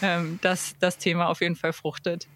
ähm, 0.02 0.40
dass 0.42 0.78
das 0.80 0.98
Thema 0.98 1.28
auf 1.28 1.42
jeden 1.42 1.58
Fall 1.58 1.74
fruchtet. 1.74 2.28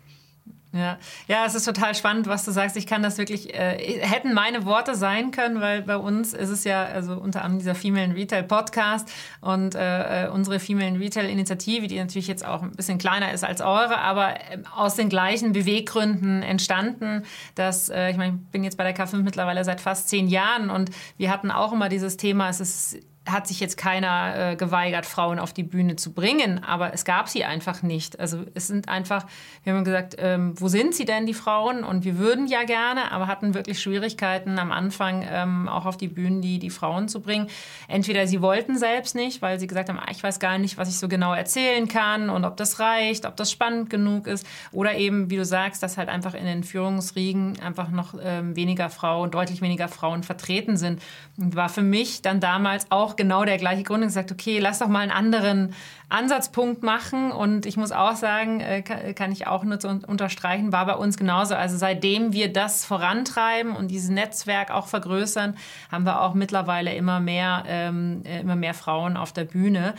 Ja. 0.73 0.97
ja, 1.27 1.45
es 1.45 1.53
ist 1.53 1.65
total 1.65 1.93
spannend, 1.93 2.25
was 2.25 2.45
du 2.45 2.51
sagst. 2.51 2.75
Ich 2.77 2.87
kann 2.87 3.03
das 3.03 3.19
wirklich, 3.19 3.53
äh, 3.53 4.01
hätten 4.01 4.33
meine 4.33 4.65
Worte 4.65 4.95
sein 4.95 5.29
können, 5.29 5.61
weil 5.61 5.83
bei 5.83 5.97
uns 5.97 6.33
ist 6.33 6.49
es 6.49 6.63
ja, 6.63 6.83
also 6.83 7.13
unter 7.13 7.43
anderem 7.43 7.59
dieser 7.59 7.75
Female 7.75 8.15
Retail 8.15 8.41
Podcast 8.41 9.11
und 9.39 9.75
äh, 9.75 10.25
äh, 10.25 10.29
unsere 10.29 10.59
Female 10.59 10.99
Retail 10.99 11.29
Initiative, 11.29 11.85
die 11.85 11.99
natürlich 11.99 12.27
jetzt 12.27 12.43
auch 12.43 12.63
ein 12.63 12.71
bisschen 12.71 12.97
kleiner 12.97 13.31
ist 13.33 13.43
als 13.43 13.61
eure, 13.61 13.99
aber 13.99 14.35
äh, 14.35 14.63
aus 14.75 14.95
den 14.95 15.09
gleichen 15.09 15.53
Beweggründen 15.53 16.41
entstanden. 16.41 17.21
Dass, 17.53 17.89
äh, 17.89 18.09
ich 18.09 18.17
meine, 18.17 18.39
ich 18.43 18.51
bin 18.51 18.63
jetzt 18.63 18.77
bei 18.77 18.83
der 18.83 18.95
K5 18.95 19.17
mittlerweile 19.17 19.63
seit 19.63 19.79
fast 19.79 20.09
zehn 20.09 20.27
Jahren 20.27 20.71
und 20.71 20.89
wir 21.17 21.29
hatten 21.29 21.51
auch 21.51 21.71
immer 21.71 21.87
dieses 21.87 22.17
Thema, 22.17 22.49
es 22.49 22.59
ist 22.59 22.97
hat 23.25 23.47
sich 23.47 23.59
jetzt 23.61 23.77
keiner 23.77 24.51
äh, 24.51 24.55
geweigert, 24.55 25.05
Frauen 25.05 25.39
auf 25.39 25.53
die 25.53 25.63
Bühne 25.63 25.95
zu 25.95 26.11
bringen, 26.11 26.63
aber 26.63 26.93
es 26.93 27.05
gab 27.05 27.29
sie 27.29 27.45
einfach 27.45 27.81
nicht. 27.81 28.19
Also 28.19 28.43
es 28.53 28.67
sind 28.67 28.89
einfach, 28.89 29.25
wir 29.63 29.73
haben 29.73 29.85
gesagt, 29.85 30.15
ähm, 30.17 30.53
wo 30.59 30.67
sind 30.67 30.93
sie 30.93 31.05
denn, 31.05 31.25
die 31.25 31.33
Frauen? 31.33 31.85
Und 31.85 32.03
wir 32.03 32.17
würden 32.17 32.47
ja 32.47 32.63
gerne, 32.63 33.11
aber 33.11 33.27
hatten 33.27 33.53
wirklich 33.53 33.81
Schwierigkeiten 33.81 34.59
am 34.59 34.71
Anfang 34.71 35.25
ähm, 35.29 35.69
auch 35.69 35.85
auf 35.85 35.95
die 35.95 36.09
Bühnen 36.09 36.41
die, 36.41 36.59
die 36.59 36.69
Frauen 36.69 37.07
zu 37.07 37.21
bringen. 37.21 37.47
Entweder 37.87 38.27
sie 38.27 38.41
wollten 38.41 38.77
selbst 38.77 39.15
nicht, 39.15 39.41
weil 39.41 39.57
sie 39.57 39.67
gesagt 39.67 39.87
haben, 39.87 39.99
ah, 39.99 40.11
ich 40.11 40.21
weiß 40.21 40.39
gar 40.39 40.57
nicht, 40.57 40.77
was 40.77 40.89
ich 40.89 40.99
so 40.99 41.07
genau 41.07 41.33
erzählen 41.33 41.87
kann 41.87 42.29
und 42.29 42.43
ob 42.43 42.57
das 42.57 42.79
reicht, 42.81 43.25
ob 43.25 43.37
das 43.37 43.51
spannend 43.51 43.89
genug 43.89 44.27
ist. 44.27 44.45
Oder 44.73 44.95
eben, 44.95 45.29
wie 45.29 45.37
du 45.37 45.45
sagst, 45.45 45.81
dass 45.81 45.97
halt 45.97 46.09
einfach 46.09 46.33
in 46.33 46.45
den 46.45 46.63
Führungsriegen 46.63 47.59
einfach 47.61 47.89
noch 47.89 48.15
ähm, 48.21 48.55
weniger 48.57 48.89
Frauen, 48.89 49.31
deutlich 49.31 49.61
weniger 49.61 49.87
Frauen 49.87 50.23
vertreten 50.23 50.75
sind. 50.75 51.01
Und 51.37 51.55
war 51.55 51.69
für 51.69 51.81
mich 51.81 52.21
dann 52.21 52.41
damals 52.41 52.87
auch 52.89 53.12
auch 53.13 53.15
genau 53.15 53.45
der 53.45 53.57
gleiche 53.57 53.83
Grund 53.83 54.01
und 54.01 54.07
gesagt, 54.07 54.31
okay, 54.31 54.59
lass 54.59 54.79
doch 54.79 54.87
mal 54.87 54.99
einen 54.99 55.11
anderen 55.11 55.73
Ansatzpunkt 56.09 56.83
machen. 56.83 57.31
Und 57.31 57.65
ich 57.65 57.77
muss 57.77 57.91
auch 57.91 58.15
sagen, 58.15 58.59
äh, 58.59 58.81
kann 59.13 59.31
ich 59.31 59.47
auch 59.47 59.63
nur 59.63 59.79
unterstreichen, 60.07 60.71
war 60.71 60.85
bei 60.85 60.95
uns 60.95 61.17
genauso. 61.17 61.55
Also 61.55 61.77
seitdem 61.77 62.33
wir 62.33 62.51
das 62.51 62.85
vorantreiben 62.85 63.75
und 63.75 63.89
dieses 63.89 64.09
Netzwerk 64.09 64.71
auch 64.71 64.87
vergrößern, 64.87 65.55
haben 65.91 66.05
wir 66.05 66.21
auch 66.21 66.33
mittlerweile 66.33 66.93
immer 66.93 67.19
mehr, 67.19 67.63
ähm, 67.67 68.21
äh, 68.25 68.41
immer 68.41 68.55
mehr 68.55 68.73
Frauen 68.73 69.17
auf 69.17 69.31
der 69.31 69.45
Bühne. 69.45 69.93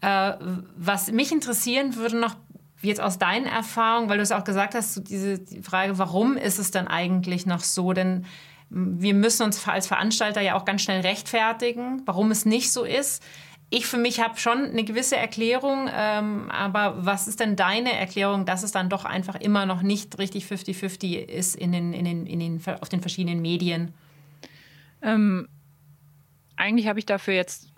Äh, 0.00 0.32
was 0.76 1.10
mich 1.10 1.32
interessieren 1.32 1.96
würde 1.96 2.18
noch 2.18 2.36
jetzt 2.80 3.00
aus 3.00 3.18
deinen 3.18 3.46
Erfahrungen, 3.46 4.08
weil 4.08 4.18
du 4.18 4.22
es 4.22 4.32
auch 4.32 4.44
gesagt 4.44 4.74
hast, 4.74 5.08
diese 5.08 5.40
die 5.40 5.62
Frage, 5.62 5.98
warum 5.98 6.36
ist 6.36 6.58
es 6.58 6.70
dann 6.70 6.86
eigentlich 6.86 7.46
noch 7.46 7.60
so? 7.60 7.92
Denn 7.92 8.24
wir 8.70 9.14
müssen 9.14 9.44
uns 9.44 9.66
als 9.66 9.86
Veranstalter 9.86 10.40
ja 10.40 10.54
auch 10.54 10.64
ganz 10.64 10.82
schnell 10.82 11.00
rechtfertigen, 11.00 12.02
warum 12.04 12.30
es 12.30 12.44
nicht 12.44 12.72
so 12.72 12.84
ist. 12.84 13.22
Ich 13.70 13.86
für 13.86 13.98
mich 13.98 14.20
habe 14.20 14.38
schon 14.38 14.64
eine 14.64 14.84
gewisse 14.84 15.16
Erklärung, 15.16 15.90
ähm, 15.92 16.50
aber 16.50 17.04
was 17.04 17.28
ist 17.28 17.40
denn 17.40 17.54
deine 17.54 17.92
Erklärung, 17.92 18.46
dass 18.46 18.62
es 18.62 18.72
dann 18.72 18.88
doch 18.88 19.04
einfach 19.04 19.34
immer 19.36 19.66
noch 19.66 19.82
nicht 19.82 20.18
richtig 20.18 20.44
50-50 20.46 21.16
ist 21.16 21.54
in 21.54 21.72
den, 21.72 21.92
in 21.92 22.04
den, 22.04 22.26
in 22.26 22.40
den, 22.40 22.62
auf 22.80 22.88
den 22.88 23.00
verschiedenen 23.00 23.42
Medien? 23.42 23.92
Ähm, 25.02 25.48
eigentlich 26.56 26.88
habe 26.88 26.98
ich 26.98 27.06
dafür 27.06 27.34
jetzt, 27.34 27.72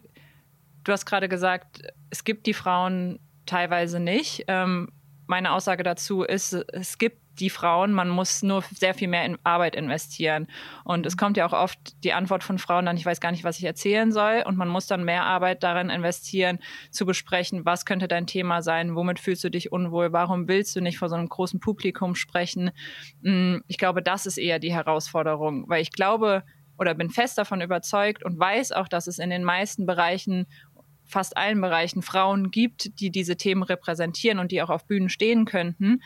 du 0.85 0.93
hast 0.93 1.07
gerade 1.07 1.29
gesagt, 1.29 1.83
es 2.11 2.23
gibt 2.23 2.47
die 2.47 2.55
Frauen 2.55 3.19
teilweise 3.47 3.99
nicht. 3.99 4.45
Ähm, 4.47 4.93
meine 5.27 5.53
Aussage 5.53 5.83
dazu 5.83 6.23
ist, 6.23 6.53
es 6.53 6.99
gibt 6.99 7.21
die 7.41 7.51
Frauen, 7.51 7.93
man 7.93 8.09
muss 8.09 8.43
nur 8.43 8.63
sehr 8.71 8.95
viel 8.95 9.09
mehr 9.09 9.25
in 9.25 9.39
Arbeit 9.43 9.75
investieren. 9.75 10.47
Und 10.85 11.07
es 11.07 11.17
kommt 11.17 11.37
ja 11.37 11.47
auch 11.47 11.53
oft 11.53 11.79
die 12.05 12.13
Antwort 12.13 12.45
von 12.45 12.59
Frauen 12.59 12.87
dann, 12.87 12.97
ich 12.97 13.07
weiß 13.07 13.21
gar 13.21 13.31
nicht, 13.31 13.45
was 13.45 13.59
ich 13.59 13.65
erzählen 13.65 14.13
soll. 14.13 14.43
Und 14.47 14.57
man 14.57 14.69
muss 14.69 14.87
dann 14.87 15.05
mehr 15.05 15.25
Arbeit 15.25 15.63
darin 15.63 15.91
investieren, 15.91 16.59
zu 16.91 17.07
besprechen, 17.07 17.65
was 17.65 17.85
könnte 17.85 18.09
dein 18.09 18.27
Thema 18.27 18.63
sein, 18.63 18.95
womit 18.95 19.19
fühlst 19.19 19.43
du 19.45 19.51
dich 19.51 19.73
unwohl, 19.73 20.13
warum 20.13 20.49
willst 20.49 20.77
du 20.77 20.81
nicht 20.81 20.99
vor 20.99 21.09
so 21.09 21.17
einem 21.17 21.29
großen 21.29 21.61
Publikum 21.61 22.15
sprechen. 22.15 22.71
Mm, 23.23 23.59
ich 23.67 23.79
glaube, 23.79 24.03
das 24.03 24.27
ist 24.27 24.39
eher 24.39 24.59
die 24.59 24.73
Herausforderung, 24.73 25.69
weil 25.69 25.83
ich 25.83 25.93
glaube, 25.93 26.45
oder 26.79 26.95
bin 26.95 27.11
fest 27.11 27.37
davon 27.37 27.61
überzeugt 27.61 28.25
und 28.25 28.39
weiß 28.39 28.73
auch, 28.73 28.89
dass 28.89 29.07
es 29.07 29.19
in 29.19 29.29
den 29.29 29.45
meisten 29.45 29.85
Bereichen 29.85 30.47
fast 31.11 31.37
allen 31.37 31.61
Bereichen 31.61 32.03
Frauen 32.03 32.51
gibt, 32.51 33.01
die 33.01 33.11
diese 33.11 33.37
Themen 33.37 33.63
repräsentieren 33.63 34.39
und 34.39 34.53
die 34.53 34.63
auch 34.63 34.71
auf 34.71 34.87
Bühnen 34.87 35.09
stehen 35.09 35.45
könnten. 35.45 36.03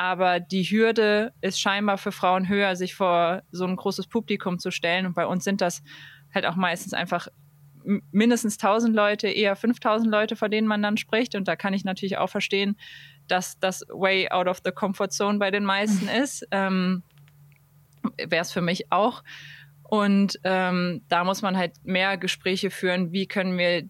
Aber 0.00 0.40
die 0.40 0.62
Hürde 0.62 1.34
ist 1.42 1.60
scheinbar 1.60 1.98
für 1.98 2.10
Frauen 2.10 2.48
höher, 2.48 2.74
sich 2.74 2.94
vor 2.94 3.42
so 3.50 3.66
ein 3.66 3.76
großes 3.76 4.06
Publikum 4.06 4.58
zu 4.58 4.70
stellen. 4.70 5.04
Und 5.04 5.12
bei 5.12 5.26
uns 5.26 5.44
sind 5.44 5.60
das 5.60 5.82
halt 6.32 6.46
auch 6.46 6.56
meistens 6.56 6.94
einfach 6.94 7.28
mindestens 8.10 8.54
1000 8.54 8.96
Leute, 8.96 9.28
eher 9.28 9.56
5000 9.56 10.10
Leute, 10.10 10.36
vor 10.36 10.48
denen 10.48 10.66
man 10.66 10.80
dann 10.80 10.96
spricht. 10.96 11.34
Und 11.34 11.48
da 11.48 11.54
kann 11.54 11.74
ich 11.74 11.84
natürlich 11.84 12.16
auch 12.16 12.30
verstehen, 12.30 12.78
dass 13.28 13.58
das 13.58 13.84
way 13.90 14.30
out 14.30 14.46
of 14.46 14.62
the 14.64 14.72
comfort 14.72 15.10
zone 15.10 15.38
bei 15.38 15.50
den 15.50 15.66
meisten 15.66 16.08
ist. 16.08 16.48
Ähm, 16.50 17.02
Wäre 18.16 18.40
es 18.40 18.52
für 18.52 18.62
mich 18.62 18.90
auch. 18.90 19.22
Und 19.82 20.40
ähm, 20.44 21.02
da 21.10 21.24
muss 21.24 21.42
man 21.42 21.58
halt 21.58 21.74
mehr 21.84 22.16
Gespräche 22.16 22.70
führen, 22.70 23.12
wie 23.12 23.26
können 23.26 23.58
wir 23.58 23.82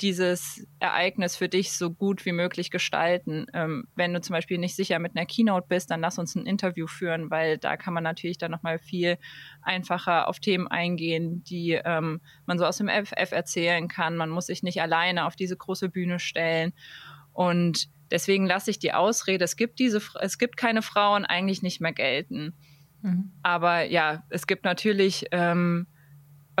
dieses 0.00 0.66
Ereignis 0.80 1.36
für 1.36 1.48
dich 1.48 1.72
so 1.72 1.90
gut 1.90 2.24
wie 2.24 2.32
möglich 2.32 2.70
gestalten. 2.70 3.46
Ähm, 3.52 3.86
wenn 3.94 4.12
du 4.12 4.20
zum 4.20 4.34
Beispiel 4.34 4.58
nicht 4.58 4.74
sicher 4.76 4.98
mit 4.98 5.16
einer 5.16 5.26
Keynote 5.26 5.66
bist, 5.68 5.90
dann 5.90 6.00
lass 6.00 6.18
uns 6.18 6.34
ein 6.34 6.46
Interview 6.46 6.86
führen, 6.86 7.30
weil 7.30 7.58
da 7.58 7.76
kann 7.76 7.94
man 7.94 8.02
natürlich 8.02 8.38
dann 8.38 8.50
nochmal 8.50 8.78
viel 8.78 9.18
einfacher 9.62 10.28
auf 10.28 10.40
Themen 10.40 10.66
eingehen, 10.68 11.44
die 11.44 11.72
ähm, 11.84 12.20
man 12.46 12.58
so 12.58 12.64
aus 12.66 12.78
dem 12.78 12.88
FF 12.88 13.32
erzählen 13.32 13.88
kann. 13.88 14.16
Man 14.16 14.30
muss 14.30 14.46
sich 14.46 14.62
nicht 14.62 14.82
alleine 14.82 15.26
auf 15.26 15.36
diese 15.36 15.56
große 15.56 15.88
Bühne 15.88 16.18
stellen. 16.18 16.72
Und 17.32 17.88
deswegen 18.10 18.46
lasse 18.46 18.70
ich 18.70 18.78
die 18.78 18.92
Ausrede, 18.92 19.44
es 19.44 19.56
gibt 19.56 19.78
diese, 19.78 20.00
es 20.20 20.38
gibt 20.38 20.56
keine 20.56 20.82
Frauen 20.82 21.24
eigentlich 21.24 21.62
nicht 21.62 21.80
mehr 21.80 21.92
gelten. 21.92 22.54
Mhm. 23.02 23.32
Aber 23.42 23.84
ja, 23.84 24.24
es 24.30 24.46
gibt 24.46 24.64
natürlich 24.64 25.26
ähm, 25.30 25.86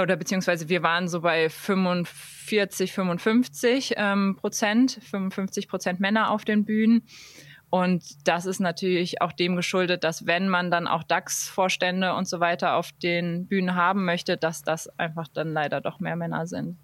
oder 0.00 0.16
beziehungsweise 0.16 0.68
wir 0.68 0.82
waren 0.82 1.08
so 1.08 1.20
bei 1.20 1.48
45, 1.48 2.92
55 2.92 3.94
ähm, 3.96 4.36
Prozent, 4.36 4.98
55 5.02 5.68
Prozent 5.68 6.00
Männer 6.00 6.30
auf 6.30 6.44
den 6.44 6.64
Bühnen. 6.64 7.02
Und 7.70 8.28
das 8.28 8.46
ist 8.46 8.60
natürlich 8.60 9.20
auch 9.20 9.32
dem 9.32 9.56
geschuldet, 9.56 10.04
dass 10.04 10.26
wenn 10.26 10.48
man 10.48 10.70
dann 10.70 10.86
auch 10.86 11.02
DAX-Vorstände 11.02 12.14
und 12.14 12.28
so 12.28 12.38
weiter 12.38 12.76
auf 12.76 12.92
den 12.92 13.48
Bühnen 13.48 13.74
haben 13.74 14.04
möchte, 14.04 14.36
dass 14.36 14.62
das 14.62 14.88
einfach 14.98 15.26
dann 15.26 15.52
leider 15.52 15.80
doch 15.80 15.98
mehr 15.98 16.14
Männer 16.14 16.46
sind. 16.46 16.78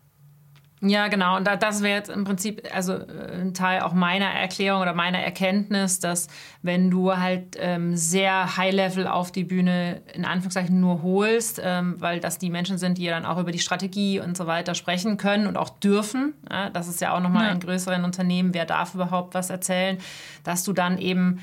Ja, 0.82 1.08
genau. 1.08 1.36
Und 1.36 1.46
das 1.46 1.82
wäre 1.82 1.98
jetzt 1.98 2.08
im 2.08 2.24
Prinzip 2.24 2.62
also 2.74 2.94
äh, 2.94 3.40
ein 3.40 3.52
Teil 3.52 3.82
auch 3.82 3.92
meiner 3.92 4.30
Erklärung 4.30 4.80
oder 4.80 4.94
meiner 4.94 5.18
Erkenntnis, 5.18 6.00
dass 6.00 6.28
wenn 6.62 6.90
du 6.90 7.14
halt 7.16 7.56
ähm, 7.58 7.96
sehr 7.96 8.56
High-Level 8.56 9.06
auf 9.06 9.30
die 9.30 9.44
Bühne 9.44 10.00
in 10.14 10.24
Anführungszeichen 10.24 10.80
nur 10.80 11.02
holst, 11.02 11.60
ähm, 11.62 11.96
weil 11.98 12.20
das 12.20 12.38
die 12.38 12.48
Menschen 12.48 12.78
sind, 12.78 12.96
die 12.96 13.06
dann 13.06 13.26
auch 13.26 13.38
über 13.38 13.52
die 13.52 13.58
Strategie 13.58 14.20
und 14.20 14.38
so 14.38 14.46
weiter 14.46 14.74
sprechen 14.74 15.18
können 15.18 15.46
und 15.46 15.58
auch 15.58 15.68
dürfen. 15.68 16.32
Ja, 16.50 16.70
das 16.70 16.88
ist 16.88 17.02
ja 17.02 17.14
auch 17.14 17.20
nochmal 17.20 17.46
ja. 17.46 17.52
in 17.52 17.60
größeren 17.60 18.04
Unternehmen, 18.04 18.54
wer 18.54 18.64
darf 18.64 18.94
überhaupt 18.94 19.34
was 19.34 19.50
erzählen, 19.50 19.98
dass 20.44 20.64
du 20.64 20.72
dann 20.72 20.96
eben 20.96 21.40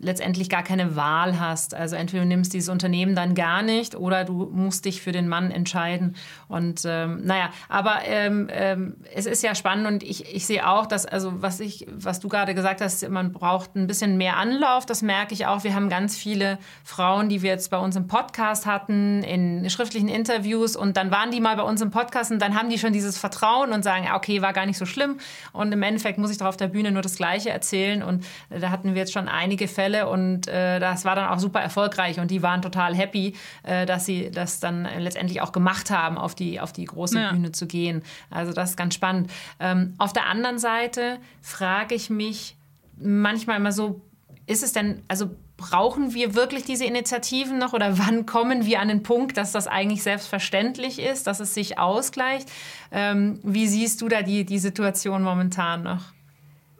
letztendlich 0.00 0.48
gar 0.48 0.62
keine 0.62 0.96
Wahl 0.96 1.38
hast. 1.38 1.74
Also 1.74 1.94
entweder 1.94 2.22
du 2.22 2.28
nimmst 2.28 2.54
dieses 2.54 2.68
Unternehmen 2.70 3.14
dann 3.14 3.34
gar 3.34 3.62
nicht 3.62 3.94
oder 3.94 4.24
du 4.24 4.48
musst 4.50 4.86
dich 4.86 5.02
für 5.02 5.12
den 5.12 5.28
Mann 5.28 5.50
entscheiden. 5.50 6.16
Und 6.48 6.82
ähm, 6.86 7.20
naja, 7.24 7.50
aber 7.68 8.00
ähm, 8.04 8.48
ähm, 8.50 8.96
es 9.14 9.26
ist 9.26 9.42
ja 9.42 9.54
spannend 9.54 9.86
und 9.86 10.02
ich, 10.02 10.34
ich 10.34 10.46
sehe 10.46 10.66
auch, 10.66 10.86
dass, 10.86 11.04
also 11.04 11.42
was 11.42 11.60
ich, 11.60 11.86
was 11.92 12.18
du 12.18 12.28
gerade 12.28 12.54
gesagt 12.54 12.80
hast, 12.80 13.06
man 13.10 13.32
braucht 13.32 13.76
ein 13.76 13.86
bisschen 13.86 14.16
mehr 14.16 14.38
Anlauf. 14.38 14.86
Das 14.86 15.02
merke 15.02 15.34
ich 15.34 15.46
auch. 15.46 15.64
Wir 15.64 15.74
haben 15.74 15.90
ganz 15.90 16.16
viele 16.16 16.58
Frauen, 16.82 17.28
die 17.28 17.42
wir 17.42 17.50
jetzt 17.50 17.70
bei 17.70 17.78
uns 17.78 17.94
im 17.94 18.06
Podcast 18.06 18.64
hatten, 18.64 19.22
in 19.22 19.68
schriftlichen 19.68 20.08
Interviews 20.08 20.76
und 20.76 20.96
dann 20.96 21.10
waren 21.10 21.30
die 21.30 21.40
mal 21.40 21.56
bei 21.56 21.62
uns 21.62 21.82
im 21.82 21.90
Podcast 21.90 22.32
und 22.32 22.40
dann 22.40 22.58
haben 22.58 22.70
die 22.70 22.78
schon 22.78 22.94
dieses 22.94 23.18
Vertrauen 23.18 23.72
und 23.72 23.84
sagen, 23.84 24.08
okay, 24.14 24.40
war 24.40 24.54
gar 24.54 24.64
nicht 24.64 24.78
so 24.78 24.86
schlimm. 24.86 25.18
Und 25.52 25.72
im 25.72 25.82
Endeffekt 25.82 26.18
muss 26.18 26.30
ich 26.30 26.38
doch 26.38 26.46
auf 26.46 26.56
der 26.56 26.68
Bühne 26.68 26.90
nur 26.90 27.02
das 27.02 27.16
Gleiche 27.16 27.50
erzählen. 27.50 28.02
Und 28.02 28.24
äh, 28.48 28.60
da 28.60 28.70
hatten 28.70 28.94
wir 28.94 29.00
jetzt 29.00 29.12
schon 29.12 29.28
einige 29.28 29.68
Fälle 29.68 29.89
Fälle 29.90 30.08
und 30.08 30.46
äh, 30.48 30.78
das 30.78 31.04
war 31.04 31.16
dann 31.16 31.28
auch 31.28 31.38
super 31.38 31.60
erfolgreich 31.60 32.20
und 32.20 32.30
die 32.30 32.42
waren 32.42 32.62
total 32.62 32.94
happy, 32.94 33.34
äh, 33.62 33.86
dass 33.86 34.06
sie 34.06 34.30
das 34.30 34.60
dann 34.60 34.88
letztendlich 34.98 35.40
auch 35.40 35.52
gemacht 35.52 35.90
haben, 35.90 36.16
auf 36.16 36.34
die, 36.34 36.60
auf 36.60 36.72
die 36.72 36.84
große 36.84 37.18
ja. 37.18 37.32
Bühne 37.32 37.52
zu 37.52 37.66
gehen. 37.66 38.02
Also 38.30 38.52
das 38.52 38.70
ist 38.70 38.76
ganz 38.76 38.94
spannend. 38.94 39.30
Ähm, 39.58 39.94
auf 39.98 40.12
der 40.12 40.26
anderen 40.26 40.58
Seite 40.58 41.18
frage 41.42 41.94
ich 41.94 42.10
mich 42.10 42.56
manchmal 42.96 43.56
immer 43.56 43.72
so, 43.72 44.00
ist 44.46 44.62
es 44.62 44.72
denn, 44.72 45.02
also 45.08 45.30
brauchen 45.56 46.14
wir 46.14 46.34
wirklich 46.34 46.64
diese 46.64 46.84
Initiativen 46.84 47.58
noch 47.58 47.72
oder 47.72 47.98
wann 47.98 48.24
kommen 48.26 48.64
wir 48.64 48.80
an 48.80 48.88
den 48.88 49.02
Punkt, 49.02 49.36
dass 49.36 49.52
das 49.52 49.66
eigentlich 49.66 50.02
selbstverständlich 50.02 50.98
ist, 50.98 51.26
dass 51.26 51.40
es 51.40 51.52
sich 51.52 51.78
ausgleicht? 51.78 52.48
Ähm, 52.90 53.40
wie 53.42 53.66
siehst 53.66 54.00
du 54.00 54.08
da 54.08 54.22
die, 54.22 54.44
die 54.44 54.58
Situation 54.58 55.22
momentan 55.22 55.82
noch? 55.82 56.04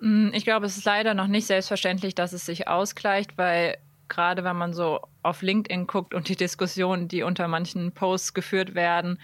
Mm, 0.00 0.28
ich 0.32 0.44
glaube, 0.44 0.66
es 0.66 0.76
ist 0.76 0.84
leider 0.84 1.14
noch 1.14 1.26
nicht 1.26 1.46
selbstverständlich, 1.46 2.14
dass 2.14 2.32
es 2.32 2.46
sich 2.46 2.68
ausgleicht, 2.68 3.38
weil 3.38 3.78
gerade 4.08 4.44
wenn 4.44 4.56
man 4.56 4.72
so 4.72 5.00
auf 5.22 5.42
LinkedIn 5.42 5.86
guckt 5.86 6.14
und 6.14 6.28
die 6.28 6.36
Diskussionen, 6.36 7.08
die 7.08 7.22
unter 7.22 7.48
manchen 7.48 7.92
Posts 7.92 8.34
geführt 8.34 8.74
werden, 8.74 9.18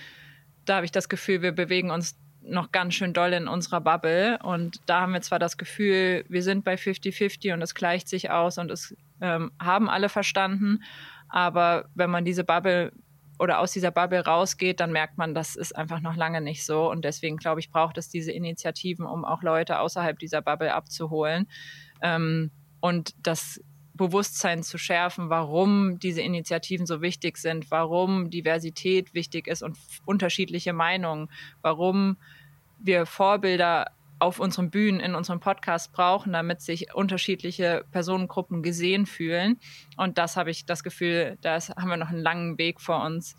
da 0.65 0.77
habe 0.77 0.87
ich 0.87 0.93
das 0.93 1.09
Gefühl, 1.09 1.43
wir 1.43 1.53
bewegen 1.53 1.91
uns 1.91 2.17
noch 2.43 2.71
ganz 2.73 2.95
schön 2.95 3.13
doll 3.13 3.33
in 3.33 3.49
unserer 3.49 3.81
Bubble. 3.81 4.39
Und 4.43 4.81
da 4.87 5.01
haben 5.01 5.13
wir 5.13 5.21
zwar 5.21 5.39
das 5.39 5.57
Gefühl, 5.57 6.25
wir 6.29 6.43
sind 6.43 6.65
bei 6.65 6.75
50-50 6.75 7.53
und 7.53 7.63
es 7.63 7.75
gleicht 7.75 8.09
sich 8.09 8.31
aus 8.31 8.59
und 8.59 8.71
es 8.71 8.97
ähm, 9.21 9.51
haben 9.61 9.89
alle 9.89 10.09
verstanden. 10.09 10.83
Aber 11.29 11.89
wenn 11.95 12.11
man 12.11 12.25
diese 12.25 12.45
Bubble 12.45 12.93
oder 13.39 13.61
aus 13.61 13.73
dieser 13.73 13.91
Bubble 13.91 14.25
rausgeht, 14.25 14.81
dann 14.81 14.93
merkt 14.93 15.19
man, 15.19 15.35
das 15.35 15.57
ist 15.57 15.77
einfach 15.77 16.01
noch 16.01 16.17
lange 16.17 16.41
nicht 16.41 16.65
so. 16.65 16.91
Und 16.91 17.05
deswegen 17.05 17.37
glaube 17.37 17.61
ich, 17.61 17.71
braucht 17.71 17.99
es 17.99 18.09
diese 18.09 18.33
Initiativen, 18.33 19.07
um 19.07 19.25
auch 19.25 19.43
Leute 19.43 19.79
außerhalb 19.79 20.19
dieser 20.19 20.43
Bubble 20.43 20.73
abzuholen 20.73 21.49
ähm, 22.01 22.51
und 22.81 23.15
das 23.23 23.61
Bewusstsein 23.95 24.63
zu 24.63 24.79
schärfen, 24.79 25.31
warum 25.31 25.99
diese 25.99 26.21
Initiativen 26.21 26.87
so 26.87 27.01
wichtig 27.01 27.39
sind, 27.39 27.71
warum 27.71 28.31
Diversität 28.31 29.15
wichtig 29.15 29.47
ist 29.47 29.63
und 29.63 29.79
unterschiedliche 30.05 30.73
Meinungen, 30.73 31.31
warum 31.63 32.19
wir 32.79 33.07
Vorbilder 33.07 33.87
auf 34.19 34.41
unseren 34.41 34.71
Bühnen, 34.71 35.01
in 35.01 35.15
unserem 35.15 35.41
Podcast 35.41 35.93
brauchen, 35.93 36.33
damit 36.33 36.61
sich 36.61 36.95
unterschiedliche 36.95 37.85
Personengruppen 37.91 38.63
gesehen 38.63 39.07
fühlen. 39.07 39.59
Und 39.97 40.19
das 40.19 40.37
habe 40.37 40.51
ich 40.51 40.65
das 40.65 40.83
Gefühl, 40.83 41.37
da 41.43 41.59
haben 41.61 41.89
wir 41.89 41.97
noch 41.97 42.11
einen 42.11 42.23
langen 42.23 42.59
Weg 42.59 42.81
vor 42.81 43.05
uns, 43.05 43.37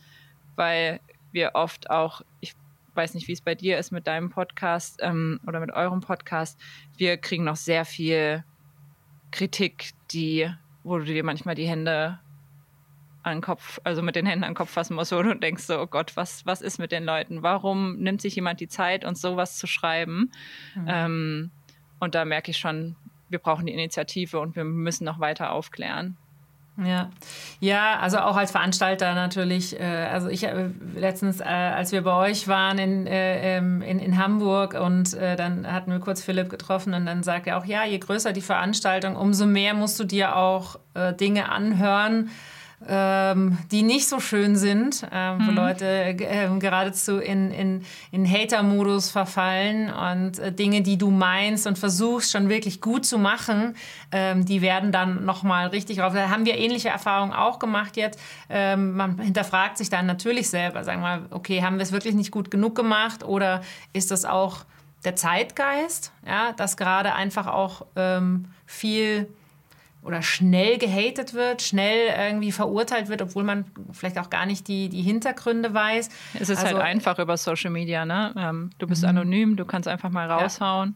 weil 0.55 0.99
wir 1.31 1.51
oft 1.55 1.89
auch, 1.89 2.21
ich 2.41 2.53
weiß 2.93 3.13
nicht, 3.13 3.27
wie 3.27 3.33
es 3.33 3.41
bei 3.41 3.55
dir 3.55 3.77
ist 3.77 3.91
mit 3.91 4.07
deinem 4.07 4.29
Podcast 4.29 4.99
ähm, 5.01 5.39
oder 5.47 5.59
mit 5.59 5.71
eurem 5.71 6.01
Podcast, 6.01 6.59
wir 6.97 7.17
kriegen 7.17 7.43
noch 7.43 7.55
sehr 7.55 7.85
viel 7.85 8.43
Kritik, 9.31 9.91
die, 10.11 10.49
wo 10.83 10.97
du 10.97 11.05
dir 11.05 11.23
manchmal 11.23 11.55
die 11.55 11.67
Hände 11.67 12.19
an 13.27 13.37
den 13.37 13.41
Kopf, 13.41 13.79
also 13.83 14.01
mit 14.01 14.15
den 14.15 14.25
Händen 14.25 14.43
an 14.43 14.51
den 14.51 14.55
Kopf 14.55 14.71
fassen 14.71 14.95
musst 14.95 15.13
und 15.13 15.43
denkst 15.43 15.63
so, 15.63 15.79
oh 15.79 15.87
Gott, 15.87 16.15
was, 16.15 16.45
was 16.45 16.61
ist 16.61 16.79
mit 16.79 16.91
den 16.91 17.03
Leuten? 17.03 17.43
Warum 17.43 17.97
nimmt 17.97 18.21
sich 18.21 18.35
jemand 18.35 18.59
die 18.59 18.67
Zeit, 18.67 19.05
uns 19.05 19.21
sowas 19.21 19.57
zu 19.57 19.67
schreiben? 19.67 20.31
Mhm. 20.75 20.85
Ähm, 20.87 21.51
und 21.99 22.15
da 22.15 22.25
merke 22.25 22.51
ich 22.51 22.57
schon, 22.57 22.95
wir 23.29 23.39
brauchen 23.39 23.65
die 23.65 23.73
Initiative 23.73 24.39
und 24.39 24.55
wir 24.55 24.63
müssen 24.63 25.03
noch 25.03 25.19
weiter 25.19 25.51
aufklären. 25.51 26.17
Ja, 26.83 27.09
ja, 27.59 27.97
also 27.99 28.19
auch 28.19 28.37
als 28.37 28.51
Veranstalter 28.51 29.15
natürlich. 29.15 29.79
Äh, 29.79 29.83
also 29.83 30.29
ich 30.29 30.43
äh, 30.43 30.69
letztens, 30.95 31.39
äh, 31.39 31.43
als 31.43 31.91
wir 31.91 32.03
bei 32.03 32.13
euch 32.29 32.47
waren 32.47 32.77
in, 32.77 33.07
äh, 33.07 33.57
ähm, 33.57 33.81
in, 33.81 33.97
in 33.97 34.19
Hamburg 34.19 34.75
und 34.75 35.15
äh, 35.15 35.35
dann 35.35 35.71
hatten 35.71 35.91
wir 35.91 35.99
kurz 35.99 36.21
Philipp 36.21 36.49
getroffen 36.49 36.93
und 36.93 37.07
dann 37.07 37.23
sagt 37.23 37.47
er 37.47 37.57
auch, 37.57 37.65
ja, 37.65 37.83
je 37.83 37.97
größer 37.97 38.31
die 38.31 38.41
Veranstaltung, 38.41 39.15
umso 39.15 39.47
mehr 39.47 39.73
musst 39.73 39.99
du 39.99 40.03
dir 40.03 40.35
auch 40.35 40.77
äh, 40.93 41.13
Dinge 41.13 41.49
anhören 41.49 42.29
ähm, 42.85 43.57
die 43.71 43.81
nicht 43.81 44.07
so 44.07 44.19
schön 44.19 44.55
sind, 44.55 45.05
ähm, 45.11 45.39
mhm. 45.39 45.47
wo 45.47 45.51
Leute 45.51 45.85
äh, 45.85 46.47
geradezu 46.59 47.17
in, 47.17 47.51
in, 47.51 47.83
in 48.11 48.31
Hater-Modus 48.31 49.09
verfallen 49.09 49.91
und 49.91 50.37
äh, 50.37 50.51
Dinge, 50.51 50.81
die 50.81 50.97
du 50.97 51.09
meinst 51.09 51.65
und 51.65 51.79
versuchst 51.79 52.31
schon 52.31 52.49
wirklich 52.49 52.79
gut 52.79 53.03
zu 53.03 53.17
machen, 53.17 53.75
ähm, 54.11 54.45
die 54.45 54.61
werden 54.61 54.91
dann 54.91 55.25
nochmal 55.25 55.67
richtig 55.67 55.97
drauf. 55.97 56.13
Da 56.13 56.29
haben 56.29 56.45
wir 56.45 56.55
ähnliche 56.55 56.89
Erfahrungen 56.89 57.33
auch 57.33 57.57
gemacht 57.57 57.97
jetzt. 57.97 58.19
Ähm, 58.47 58.95
man 58.95 59.17
hinterfragt 59.19 59.79
sich 59.79 59.89
dann 59.89 60.05
natürlich 60.05 60.49
selber, 60.49 60.83
sagen 60.83 61.01
wir 61.01 61.07
mal, 61.07 61.25
okay, 61.31 61.63
haben 61.63 61.77
wir 61.77 61.83
es 61.83 61.91
wirklich 61.91 62.13
nicht 62.13 62.31
gut 62.31 62.51
genug 62.51 62.75
gemacht 62.75 63.23
oder 63.23 63.61
ist 63.93 64.11
das 64.11 64.23
auch 64.23 64.65
der 65.03 65.15
Zeitgeist, 65.15 66.11
ja, 66.25 66.53
dass 66.53 66.77
gerade 66.77 67.13
einfach 67.13 67.47
auch 67.47 67.85
ähm, 67.95 68.45
viel 68.65 69.27
oder 70.01 70.21
schnell 70.21 70.77
gehatet 70.77 71.33
wird, 71.33 71.61
schnell 71.61 72.13
irgendwie 72.17 72.51
verurteilt 72.51 73.09
wird, 73.09 73.21
obwohl 73.21 73.43
man 73.43 73.65
vielleicht 73.91 74.17
auch 74.17 74.29
gar 74.29 74.45
nicht 74.45 74.67
die, 74.67 74.89
die 74.89 75.01
Hintergründe 75.01 75.73
weiß. 75.73 76.09
Es 76.35 76.49
ist 76.49 76.59
halt 76.59 76.67
also, 76.67 76.77
halt 76.77 76.87
einfach 76.87 77.19
über 77.19 77.35
Social 77.35 77.71
Media, 77.71 78.05
ne? 78.05 78.33
Ähm, 78.37 78.69
du 78.77 78.87
bist 78.87 79.03
mhm. 79.03 79.09
anonym, 79.09 79.55
du 79.57 79.65
kannst 79.65 79.87
einfach 79.87 80.09
mal 80.09 80.29
raushauen. 80.31 80.95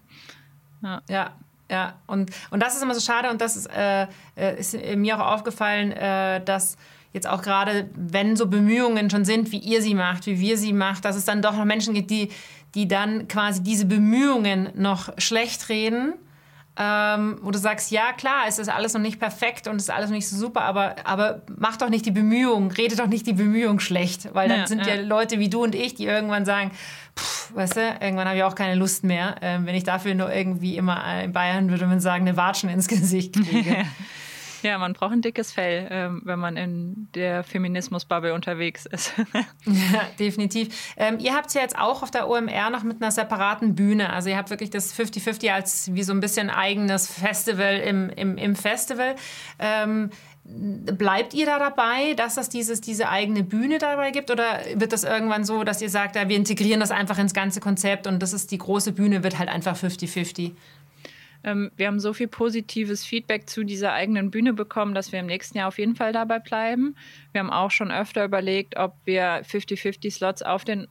Ja. 0.81 1.01
ja. 1.10 1.15
ja. 1.15 1.31
ja. 1.70 1.93
und, 2.08 2.31
und 2.51 2.63
das 2.63 2.75
ist 2.75 2.84
immer 2.84 2.96
so 2.96 3.01
schade 3.01 3.29
und 3.29 3.41
das 3.41 3.58
ist, 3.58 3.67
äh, 3.67 4.08
äh 4.38 4.58
ist 4.58 4.77
mir 4.96 5.17
auch 5.17 5.34
aufgefallen, 5.34 5.91
äh, 5.91 6.41
dass 6.43 6.77
jetzt 7.13 7.27
auch 7.27 7.41
gerade, 7.41 7.89
wenn 7.96 8.38
so 8.38 8.48
Bemühungen 8.48 9.10
schon 9.10 9.25
sind, 9.25 9.51
wie 9.51 9.60
ihr 9.60 9.81
sie 9.81 9.96
macht, 9.96 10.25
wie 10.27 10.39
wir 10.39 10.58
sie 10.58 10.72
macht, 10.72 11.03
dass 11.03 11.17
es 11.17 11.25
dann 11.25 11.41
doch 11.41 11.58
noch 11.58 11.65
Menschen 11.65 11.93
gibt, 11.93 12.10
die, 12.10 12.29
die 12.75 12.88
dann 12.88 13.27
quasi 13.27 13.62
diese 13.62 13.86
Bemühungen 13.86 14.70
noch 14.75 15.12
schlecht 15.17 15.67
reden 15.67 16.13
ähm, 16.84 17.38
wo 17.44 17.52
du 17.52 17.60
sagst, 17.60 17.92
ja 17.92 18.12
klar, 18.12 18.46
es 18.48 18.58
ist 18.58 18.68
alles 18.68 18.96
noch 18.96 19.02
nicht 19.02 19.20
perfekt 19.20 19.68
und 19.68 19.76
es 19.76 19.84
ist 19.84 19.90
alles 19.92 20.10
noch 20.10 20.16
nicht 20.16 20.28
so 20.28 20.36
super, 20.36 20.62
aber, 20.62 20.96
aber 21.04 21.44
mach 21.56 21.78
doch 21.78 21.90
nicht 21.90 22.08
die 22.08 22.12
Bemühung, 22.12 22.72
rede 22.72 22.96
doch 22.96 23.06
nicht 23.06 23.28
die 23.28 23.34
Bemühung 23.34 23.80
schlecht, 23.80 24.34
weil 24.34 24.50
dann 24.50 24.62
ja, 24.62 24.68
sind 24.68 24.88
ja. 24.88 24.96
ja. 24.96 25.02
Leute 25.02 25.38
wie 25.38 25.48
du 25.48 25.64
und 25.64 25.76
ich, 25.76 25.94
die 25.94 26.06
irgendwann 26.06 26.44
sagen, 26.44 26.72
pff, 27.16 27.56
weißt 27.56 27.76
du, 27.76 27.82
irgendwann 28.02 28.28
habe 28.28 28.38
ich 28.38 28.44
auch 28.44 28.56
keine 28.56 28.74
Lust 28.74 29.04
mehr, 29.04 29.36
ähm, 29.44 29.68
wenn 29.68 29.76
ich 29.76 29.84
dafür 29.84 30.16
nur 30.16 30.34
irgendwie 30.34 30.76
immer 30.76 31.24
in 31.24 31.34
Bayern 31.34 31.70
würde 31.70 31.86
man 31.86 32.00
sagen, 32.00 32.28
eine 32.28 32.36
Watschen 32.36 32.70
ins 32.70 32.88
Gesicht 32.88 33.34
kriege. 33.34 33.86
Ja, 34.62 34.77
man 34.77 34.94
braucht 34.94 35.13
ein 35.13 35.22
dickes 35.22 35.51
Fell, 35.51 35.88
ähm, 35.89 36.22
wenn 36.24 36.39
man 36.39 36.58
in 36.58 37.08
der 37.15 37.44
Feminismus-Bubble 37.44 38.34
unterwegs 38.34 38.86
ist. 38.86 39.13
ja, 39.65 40.01
definitiv. 40.20 40.94
Ähm, 40.98 41.20
ihr 41.20 41.34
habt 41.34 41.48
es 41.48 41.53
ja 41.56 41.62
jetzt 41.62 41.77
auch 41.77 42.03
auf 42.03 42.12
der 42.12 42.30
OMR 42.30 42.70
noch 42.70 42.84
mit 42.84 43.01
einer 43.01 43.12
separaten 43.12 43.75
Bühne. 43.75 44.12
Also 44.12 44.30
ihr 44.30 44.38
habt 44.38 44.50
wirklich 44.50 44.70
das 44.70 44.98
50-50 44.98 45.51
als 45.51 45.94
wie 45.94 46.03
so 46.03 46.13
ein 46.13 46.20
bisschen 46.20 46.50
eigenes 46.50 47.08
Festival 47.08 47.77
im, 47.80 48.10
im, 48.10 48.38
im 48.38 48.56
Festival. 48.56 49.15
Ähm, 49.60 50.12
Bleibt 50.44 51.36
ihr 51.36 51.46
da 51.46 51.60
dabei, 51.60 52.15
dass 52.15 52.36
es 52.38 52.50
dieses, 52.50 52.82
diese 52.82 53.10
eigene 53.10 53.44
Bühne 53.44 53.77
dabei 53.77 54.10
gibt? 54.10 54.32
Oder 54.32 54.60
wird 54.74 54.91
das 54.91 55.03
irgendwann 55.03 55.46
so, 55.46 55.63
dass 55.63 55.82
ihr 55.84 55.89
sagt, 55.89 56.15
ja, 56.15 56.27
wir 56.30 56.36
integrieren 56.36 56.80
das 56.80 56.89
einfach 56.89 57.20
ins 57.20 57.34
ganze 57.34 57.60
Konzept 57.60 58.08
und 58.08 58.20
das 58.20 58.34
ist 58.34 58.50
die 58.50 58.58
große 58.58 58.91
Bühne, 58.91 59.24
wird 59.24 59.38
halt 59.38 59.50
einfach 59.50 59.77
50-50? 59.77 60.53
Ähm, 61.43 61.71
wir 61.75 61.88
haben 61.88 62.00
so 62.00 62.13
viel 62.13 62.27
positives 62.27 63.05
Feedback 63.05 63.50
zu 63.50 63.63
dieser 63.63 63.93
eigenen 63.93 64.31
Bühne 64.31 64.53
bekommen, 64.53 64.93
dass 64.93 65.12
wir 65.12 65.19
im 65.19 65.25
nächsten 65.25 65.57
Jahr 65.57 65.67
auf 65.67 65.79
jeden 65.79 65.95
Fall 65.95 66.13
dabei 66.13 66.39
bleiben. 66.39 66.95
Wir 67.31 67.39
haben 67.39 67.50
auch 67.50 67.71
schon 67.71 67.91
öfter 67.91 68.25
überlegt, 68.25 68.77
ob 68.77 68.95
wir 69.05 69.43
50-50 69.43 70.12
Slots 70.12 70.41
auf 70.41 70.63
den 70.63 70.88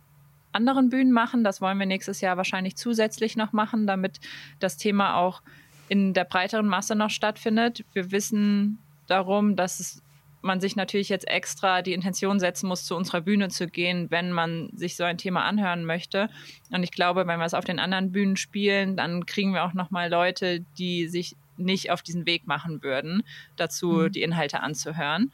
anderen 0.52 0.88
Bühnen 0.90 1.12
machen. 1.12 1.44
Das 1.44 1.60
wollen 1.60 1.78
wir 1.78 1.86
nächstes 1.86 2.20
Jahr 2.20 2.36
wahrscheinlich 2.36 2.76
zusätzlich 2.76 3.36
noch 3.36 3.52
machen, 3.52 3.86
damit 3.86 4.20
das 4.58 4.76
Thema 4.76 5.16
auch 5.16 5.42
in 5.88 6.14
der 6.14 6.24
breiteren 6.24 6.66
Masse 6.66 6.94
noch 6.94 7.10
stattfindet. 7.10 7.84
Wir 7.92 8.10
wissen 8.10 8.78
darum, 9.06 9.56
dass 9.56 9.80
es 9.80 10.02
man 10.42 10.60
sich 10.60 10.76
natürlich 10.76 11.08
jetzt 11.08 11.28
extra 11.28 11.82
die 11.82 11.92
Intention 11.92 12.40
setzen 12.40 12.68
muss, 12.68 12.84
zu 12.84 12.96
unserer 12.96 13.20
Bühne 13.20 13.48
zu 13.48 13.66
gehen, 13.66 14.10
wenn 14.10 14.32
man 14.32 14.70
sich 14.74 14.96
so 14.96 15.04
ein 15.04 15.18
Thema 15.18 15.44
anhören 15.44 15.84
möchte. 15.84 16.30
Und 16.70 16.82
ich 16.82 16.92
glaube, 16.92 17.26
wenn 17.26 17.38
wir 17.38 17.46
es 17.46 17.54
auf 17.54 17.64
den 17.64 17.78
anderen 17.78 18.12
Bühnen 18.12 18.36
spielen, 18.36 18.96
dann 18.96 19.26
kriegen 19.26 19.52
wir 19.52 19.64
auch 19.64 19.74
nochmal 19.74 20.10
Leute, 20.10 20.64
die 20.78 21.08
sich 21.08 21.36
nicht 21.60 21.90
auf 21.90 22.02
diesen 22.02 22.26
Weg 22.26 22.46
machen 22.46 22.82
würden, 22.82 23.22
dazu 23.56 23.88
mhm. 23.88 24.12
die 24.12 24.22
Inhalte 24.22 24.60
anzuhören. 24.60 25.30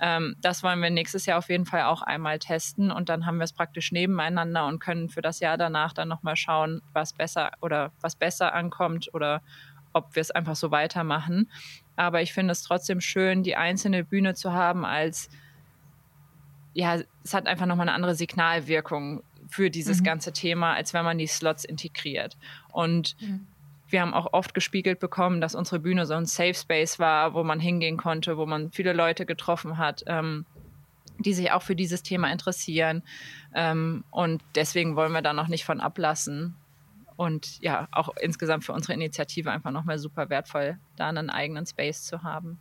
Ähm, 0.00 0.36
das 0.40 0.62
wollen 0.62 0.82
wir 0.82 0.90
nächstes 0.90 1.26
Jahr 1.26 1.38
auf 1.38 1.48
jeden 1.48 1.66
Fall 1.66 1.82
auch 1.82 2.02
einmal 2.02 2.38
testen 2.38 2.90
und 2.90 3.08
dann 3.08 3.26
haben 3.26 3.38
wir 3.38 3.44
es 3.44 3.52
praktisch 3.52 3.92
nebeneinander 3.92 4.66
und 4.66 4.80
können 4.80 5.08
für 5.08 5.22
das 5.22 5.40
Jahr 5.40 5.56
danach 5.56 5.92
dann 5.92 6.08
nochmal 6.08 6.36
schauen, 6.36 6.82
was 6.92 7.12
besser 7.12 7.52
oder 7.60 7.92
was 8.00 8.16
besser 8.16 8.54
ankommt 8.54 9.14
oder 9.14 9.40
ob 9.92 10.14
wir 10.14 10.20
es 10.20 10.30
einfach 10.30 10.56
so 10.56 10.70
weitermachen. 10.70 11.50
Aber 11.98 12.22
ich 12.22 12.32
finde 12.32 12.52
es 12.52 12.62
trotzdem 12.62 13.00
schön, 13.00 13.42
die 13.42 13.56
einzelne 13.56 14.04
Bühne 14.04 14.34
zu 14.34 14.52
haben 14.52 14.84
als, 14.84 15.28
ja, 16.72 17.00
es 17.24 17.34
hat 17.34 17.48
einfach 17.48 17.66
nochmal 17.66 17.88
eine 17.88 17.94
andere 17.94 18.14
Signalwirkung 18.14 19.24
für 19.48 19.68
dieses 19.68 20.00
mhm. 20.00 20.04
ganze 20.04 20.32
Thema, 20.32 20.74
als 20.74 20.94
wenn 20.94 21.04
man 21.04 21.18
die 21.18 21.26
Slots 21.26 21.64
integriert. 21.64 22.38
Und 22.70 23.16
mhm. 23.20 23.48
wir 23.88 24.00
haben 24.00 24.14
auch 24.14 24.32
oft 24.32 24.54
gespiegelt 24.54 25.00
bekommen, 25.00 25.40
dass 25.40 25.56
unsere 25.56 25.80
Bühne 25.80 26.06
so 26.06 26.14
ein 26.14 26.26
Safe 26.26 26.54
Space 26.54 27.00
war, 27.00 27.34
wo 27.34 27.42
man 27.42 27.58
hingehen 27.58 27.96
konnte, 27.96 28.36
wo 28.36 28.46
man 28.46 28.70
viele 28.70 28.92
Leute 28.92 29.26
getroffen 29.26 29.76
hat. 29.76 30.04
Ähm, 30.06 30.46
die 31.20 31.34
sich 31.34 31.50
auch 31.50 31.62
für 31.62 31.74
dieses 31.74 32.04
Thema 32.04 32.30
interessieren. 32.30 33.02
Ähm, 33.52 34.04
und 34.12 34.40
deswegen 34.54 34.94
wollen 34.94 35.10
wir 35.10 35.20
da 35.20 35.32
noch 35.32 35.48
nicht 35.48 35.64
von 35.64 35.80
ablassen 35.80 36.54
und 37.18 37.60
ja, 37.60 37.88
auch 37.90 38.10
insgesamt 38.20 38.64
für 38.64 38.72
unsere 38.72 38.92
Initiative 38.92 39.50
einfach 39.50 39.72
nochmal 39.72 39.98
super 39.98 40.30
wertvoll, 40.30 40.78
da 40.94 41.08
einen 41.08 41.30
eigenen 41.30 41.66
Space 41.66 42.04
zu 42.04 42.22
haben. 42.22 42.60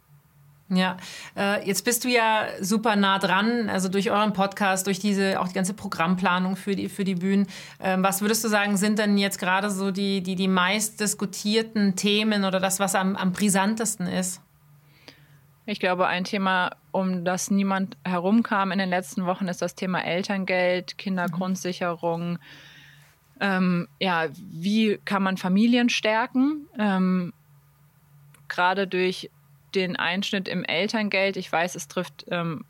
Ja, 0.70 0.98
äh, 1.38 1.65
jetzt 1.65 1.86
bist 1.86 2.04
du 2.04 2.10
ja 2.10 2.48
super 2.60 2.96
nah 2.96 3.20
dran, 3.20 3.70
also 3.70 3.88
durch 3.88 4.10
euren 4.10 4.34
Podcast, 4.34 4.88
durch 4.88 4.98
diese 4.98 5.39
auch 5.39 5.48
die 5.48 5.54
ganze 5.54 5.76
Programmplanung 5.76 6.56
für 6.56 6.76
die 6.76 6.89
für 6.89 7.04
die 7.04 7.13
Bühnen. 7.13 7.46
Ähm, 7.80 8.04
was 8.04 8.22
würdest 8.22 8.43
du 8.43 8.48
sagen, 8.48 8.78
sind 8.78 8.98
denn 8.98 9.20
jetzt 9.20 9.38
gerade 9.38 9.70
so 9.70 9.91
die 9.91 10.24
die 10.24 10.36
die 10.36 10.48
meist 10.48 11.00
diskutierten 11.00 11.96
Themen 11.96 12.43
oder 12.43 12.60
das, 12.60 12.80
was 12.80 12.96
am, 12.96 13.15
am 13.15 13.34
brisantesten 13.34 14.08
ist? 14.08 14.41
Ich 15.67 15.80
glaube, 15.80 16.08
ein 16.08 16.24
Thema, 16.24 16.72
um 16.91 17.24
das 17.24 17.52
niemand 17.52 17.96
herumkam 18.04 18.72
in 18.72 18.80
den 18.80 18.89
letzten 18.89 19.28
Wochen, 19.28 19.48
ist 19.48 19.62
das 19.62 19.76
Thema 19.76 20.04
Elterngeld, 20.04 20.98
Kindergrundsicherung. 20.98 22.32
Mhm 22.32 22.39
ähm, 23.39 23.88
ja, 24.00 24.28
wie 24.38 25.00
kann 25.06 25.23
man 25.23 25.38
Familien 25.38 25.89
stärken? 25.89 26.67
Ähm, 26.78 27.34
Gerade 28.47 28.88
durch 28.88 29.30
den 29.76 29.95
Einschnitt 29.95 30.47
im 30.47 30.63
Elterngeld. 30.63 31.38
Ich 31.38 31.52
weiß, 31.52 31.76
es 31.76 31.88
trifft 31.88 32.26
ähm, 32.30 32.65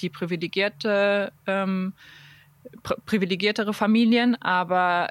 die 0.00 0.10
privilegierte, 0.10 1.32
ähm, 1.46 1.92
pri 2.82 2.96
privilegiertere 3.04 3.74
Familien, 3.74 4.40
aber 4.40 5.08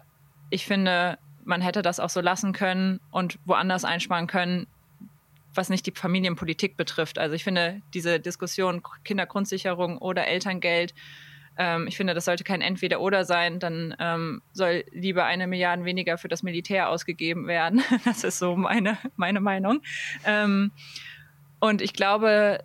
ich 0.50 0.66
finde, 0.66 1.18
man 1.46 1.62
hätte 1.62 1.82
das 1.82 2.00
auch 2.00 2.10
so 2.10 2.22
lassen 2.22 2.52
können 2.52 3.00
und 3.12 3.38
woanders 3.46 3.86
einsparen 3.86 4.28
können, 4.28 4.68
was 5.54 5.70
nicht 5.70 5.86
die 5.86 5.92
Familienpolitik 5.92 6.78
betrifft. 6.78 7.20
Also 7.20 7.36
ich 7.36 7.44
finde 7.44 7.82
diese 7.94 8.20
Diskussion 8.20 8.82
Kindergrundsicherung 9.04 9.98
oder 10.00 10.28
Elterngeld 10.28 10.94
ähm, 11.58 11.88
ich 11.88 11.98
finde, 11.98 12.14
das 12.14 12.26
sollte 12.26 12.44
kein 12.44 12.62
Entweder-Oder 12.62 13.26
sein. 13.26 13.60
Dann 13.60 13.96
ähm, 14.00 14.42
soll 14.54 14.84
lieber 14.92 15.26
eine 15.26 15.48
Milliarde 15.48 15.86
weniger 15.86 16.18
für 16.18 16.28
das 16.28 16.44
Militär 16.44 16.90
ausgegeben 16.90 17.48
werden. 17.48 17.84
das 18.06 18.24
ist 18.24 18.40
so 18.40 18.56
meine, 18.56 18.98
meine 19.16 19.40
Meinung. 19.40 19.82
Ähm, 20.26 20.72
und 21.60 21.82
ich 21.82 21.94
glaube, 21.94 22.64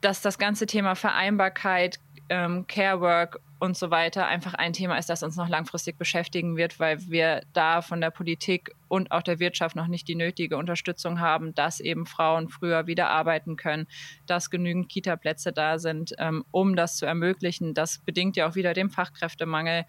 dass 0.00 0.22
das 0.22 0.38
ganze 0.38 0.66
Thema 0.66 0.94
Vereinbarkeit, 0.94 1.98
ähm, 2.28 2.66
Care 2.66 3.00
Work 3.00 3.40
und 3.60 3.76
so 3.76 3.90
weiter 3.90 4.26
einfach 4.26 4.54
ein 4.54 4.72
Thema 4.72 4.98
ist, 4.98 5.08
das 5.08 5.22
uns 5.22 5.36
noch 5.36 5.48
langfristig 5.48 5.98
beschäftigen 5.98 6.56
wird, 6.56 6.78
weil 6.78 7.10
wir 7.10 7.42
da 7.52 7.82
von 7.82 8.00
der 8.00 8.10
Politik 8.10 8.72
und 8.86 9.10
auch 9.10 9.22
der 9.22 9.40
Wirtschaft 9.40 9.74
noch 9.74 9.88
nicht 9.88 10.06
die 10.06 10.14
nötige 10.14 10.56
Unterstützung 10.56 11.18
haben, 11.20 11.54
dass 11.54 11.80
eben 11.80 12.06
Frauen 12.06 12.48
früher 12.48 12.86
wieder 12.86 13.08
arbeiten 13.08 13.56
können, 13.56 13.88
dass 14.26 14.50
genügend 14.50 14.88
Kita-Plätze 14.88 15.52
da 15.52 15.78
sind, 15.78 16.14
ähm, 16.18 16.44
um 16.52 16.76
das 16.76 16.96
zu 16.96 17.06
ermöglichen. 17.06 17.74
Das 17.74 17.98
bedingt 17.98 18.36
ja 18.36 18.48
auch 18.48 18.54
wieder 18.54 18.74
den 18.74 18.90
Fachkräftemangel. 18.90 19.84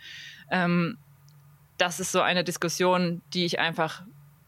Ähm, 0.50 0.98
das 1.78 2.00
ist 2.00 2.12
so 2.12 2.22
eine 2.22 2.44
Diskussion, 2.44 3.22
die 3.34 3.46
ich 3.46 3.60
einfach 3.60 4.04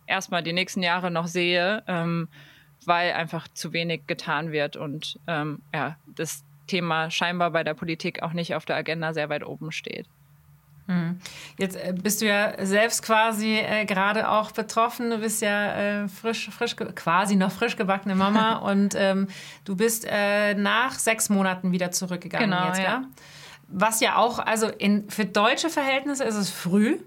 erstmal 0.07 0.43
die 0.43 0.53
nächsten 0.53 0.81
Jahre 0.81 1.11
noch 1.11 1.27
sehe, 1.27 1.83
ähm, 1.87 2.27
weil 2.85 3.13
einfach 3.13 3.47
zu 3.49 3.71
wenig 3.73 4.07
getan 4.07 4.51
wird 4.51 4.75
und 4.75 5.19
ähm, 5.27 5.61
ja, 5.73 5.97
das 6.07 6.43
Thema 6.71 7.11
scheinbar 7.11 7.51
bei 7.51 7.63
der 7.63 7.73
Politik 7.73 8.23
auch 8.23 8.31
nicht 8.31 8.55
auf 8.55 8.63
der 8.63 8.77
Agenda 8.77 9.13
sehr 9.13 9.27
weit 9.29 9.45
oben 9.45 9.71
steht. 9.71 10.07
Hm. 10.87 11.19
Jetzt 11.57 11.75
äh, 11.75 11.93
bist 11.93 12.21
du 12.21 12.25
ja 12.25 12.65
selbst 12.65 13.03
quasi 13.03 13.57
äh, 13.57 13.85
gerade 13.85 14.29
auch 14.29 14.51
betroffen. 14.51 15.09
Du 15.09 15.17
bist 15.19 15.41
ja 15.41 16.03
äh, 16.03 16.07
frisch, 16.07 16.49
frisch, 16.49 16.75
quasi 16.75 17.35
noch 17.35 17.51
frisch 17.51 17.75
gebackene 17.75 18.15
Mama 18.15 18.55
und 18.71 18.95
ähm, 18.95 19.27
du 19.65 19.75
bist 19.75 20.05
äh, 20.09 20.53
nach 20.55 20.97
sechs 20.97 21.29
Monaten 21.29 21.71
wieder 21.71 21.91
zurückgegangen 21.91 22.49
genau, 22.49 22.67
jetzt, 22.67 22.79
ja. 22.79 22.83
ja? 22.83 23.03
Was 23.67 23.99
ja 24.01 24.15
auch, 24.15 24.39
also 24.39 24.67
in, 24.67 25.09
für 25.09 25.25
deutsche 25.25 25.69
Verhältnisse 25.69 26.23
ist 26.23 26.35
es 26.35 26.49
früh. 26.49 26.99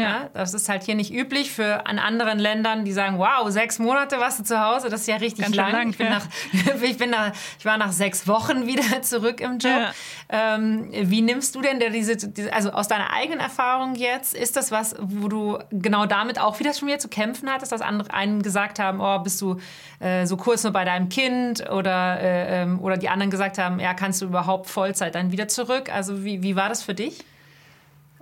Ja. 0.00 0.30
das 0.32 0.54
ist 0.54 0.68
halt 0.68 0.82
hier 0.82 0.94
nicht 0.94 1.12
üblich 1.12 1.50
für 1.50 1.86
an 1.86 1.98
anderen 1.98 2.38
Ländern, 2.38 2.84
die 2.84 2.92
sagen, 2.92 3.18
wow, 3.18 3.48
sechs 3.50 3.78
Monate 3.78 4.18
warst 4.18 4.40
du 4.40 4.44
zu 4.44 4.60
Hause, 4.60 4.88
das 4.88 5.02
ist 5.02 5.06
ja 5.06 5.16
richtig 5.16 5.44
Ganz 5.44 5.56
lang. 5.56 5.72
lang 5.72 5.90
ich, 5.90 5.98
bin 5.98 6.06
ja. 6.06 6.12
nach, 6.12 6.26
ich, 6.82 6.96
bin 6.98 7.10
nach, 7.10 7.32
ich 7.58 7.64
war 7.64 7.78
nach 7.78 7.92
sechs 7.92 8.26
Wochen 8.28 8.66
wieder 8.66 9.02
zurück 9.02 9.40
im 9.40 9.58
Job. 9.58 9.72
Ja. 9.72 9.92
Ähm, 10.28 10.88
wie 10.92 11.22
nimmst 11.22 11.54
du 11.54 11.60
denn 11.60 11.80
diese, 11.92 12.16
diese, 12.16 12.52
also 12.52 12.70
aus 12.70 12.88
deiner 12.88 13.12
eigenen 13.12 13.40
Erfahrung 13.40 13.94
jetzt, 13.94 14.34
ist 14.34 14.56
das 14.56 14.70
was, 14.70 14.94
wo 15.00 15.28
du 15.28 15.58
genau 15.70 16.06
damit 16.06 16.40
auch 16.40 16.58
wieder 16.60 16.74
schon 16.74 16.88
wieder 16.88 16.98
zu 16.98 17.08
kämpfen 17.08 17.50
hattest, 17.50 17.72
dass 17.72 17.80
andere 17.80 18.12
einen 18.12 18.42
gesagt 18.42 18.78
haben, 18.78 19.00
oh, 19.00 19.18
bist 19.18 19.40
du 19.40 19.58
äh, 20.00 20.26
so 20.26 20.36
kurz 20.36 20.64
nur 20.64 20.72
bei 20.72 20.84
deinem 20.84 21.08
Kind 21.08 21.68
oder, 21.70 22.20
äh, 22.20 22.62
ähm, 22.62 22.80
oder 22.80 22.96
die 22.96 23.08
anderen 23.08 23.30
gesagt 23.30 23.58
haben, 23.58 23.80
ja, 23.80 23.94
kannst 23.94 24.22
du 24.22 24.26
überhaupt 24.26 24.68
Vollzeit 24.68 25.14
dann 25.14 25.32
wieder 25.32 25.48
zurück? 25.48 25.92
Also 25.92 26.24
wie, 26.24 26.42
wie 26.42 26.56
war 26.56 26.68
das 26.68 26.82
für 26.82 26.94
dich? 26.94 27.24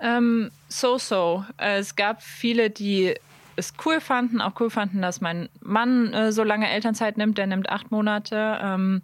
Ähm, 0.01 0.51
so, 0.69 0.99
so. 0.99 1.45
Äh, 1.59 1.79
es 1.79 1.97
gab 1.97 2.23
viele, 2.23 2.71
die 2.71 3.15
es 3.57 3.75
cool 3.85 4.01
fanden, 4.01 4.41
auch 4.41 4.53
cool 4.61 4.71
fanden, 4.71 5.03
dass 5.03 5.21
mein 5.21 5.49
Mann 5.61 6.13
äh, 6.13 6.33
so 6.33 6.45
lange 6.45 6.71
Elternzeit 6.71 7.17
nimmt. 7.19 7.39
Der 7.39 7.47
nimmt 7.47 7.69
acht 7.69 7.91
Monate. 7.91 8.59
Ähm, 8.63 9.03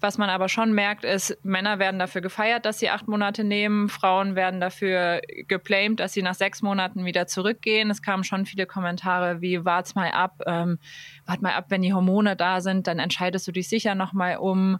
was 0.00 0.18
man 0.18 0.28
aber 0.28 0.48
schon 0.48 0.72
merkt, 0.72 1.04
ist, 1.04 1.38
Männer 1.42 1.78
werden 1.78 1.98
dafür 1.98 2.20
gefeiert, 2.20 2.66
dass 2.66 2.78
sie 2.78 2.90
acht 2.90 3.08
Monate 3.08 3.44
nehmen. 3.44 3.88
Frauen 3.88 4.36
werden 4.36 4.60
dafür 4.60 5.20
geblamed, 5.48 6.00
dass 6.00 6.12
sie 6.12 6.22
nach 6.22 6.34
sechs 6.34 6.60
Monaten 6.60 7.06
wieder 7.06 7.26
zurückgehen. 7.26 7.90
Es 7.90 8.02
kamen 8.02 8.22
schon 8.22 8.44
viele 8.44 8.66
Kommentare 8.66 9.40
wie, 9.40 9.64
wart's 9.64 9.94
mal 9.94 10.10
ab, 10.10 10.42
ähm, 10.46 10.78
wart 11.24 11.40
mal 11.40 11.54
ab, 11.54 11.66
wenn 11.70 11.82
die 11.82 11.94
Hormone 11.94 12.36
da 12.36 12.60
sind, 12.60 12.86
dann 12.86 12.98
entscheidest 12.98 13.48
du 13.48 13.52
dich 13.52 13.68
sicher 13.68 13.94
nochmal 13.94 14.36
um. 14.36 14.78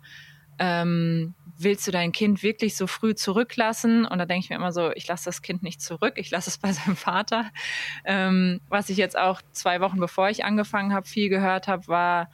Ähm, 0.58 1.34
willst 1.58 1.86
du 1.86 1.90
dein 1.90 2.12
Kind 2.12 2.42
wirklich 2.42 2.76
so 2.76 2.86
früh 2.86 3.14
zurücklassen? 3.14 4.04
Und 4.04 4.18
da 4.18 4.26
denke 4.26 4.44
ich 4.44 4.50
mir 4.50 4.56
immer 4.56 4.72
so, 4.72 4.92
ich 4.92 5.06
lasse 5.06 5.26
das 5.26 5.42
Kind 5.42 5.62
nicht 5.62 5.80
zurück, 5.80 6.14
ich 6.16 6.30
lasse 6.30 6.50
es 6.50 6.58
bei 6.58 6.72
seinem 6.72 6.96
Vater. 6.96 7.50
Ähm, 8.04 8.60
was 8.68 8.90
ich 8.90 8.96
jetzt 8.96 9.18
auch 9.18 9.40
zwei 9.52 9.80
Wochen 9.80 9.98
bevor 9.98 10.28
ich 10.28 10.44
angefangen 10.44 10.92
habe, 10.92 11.06
viel 11.06 11.28
gehört 11.28 11.68
habe, 11.68 11.86
war, 11.88 12.30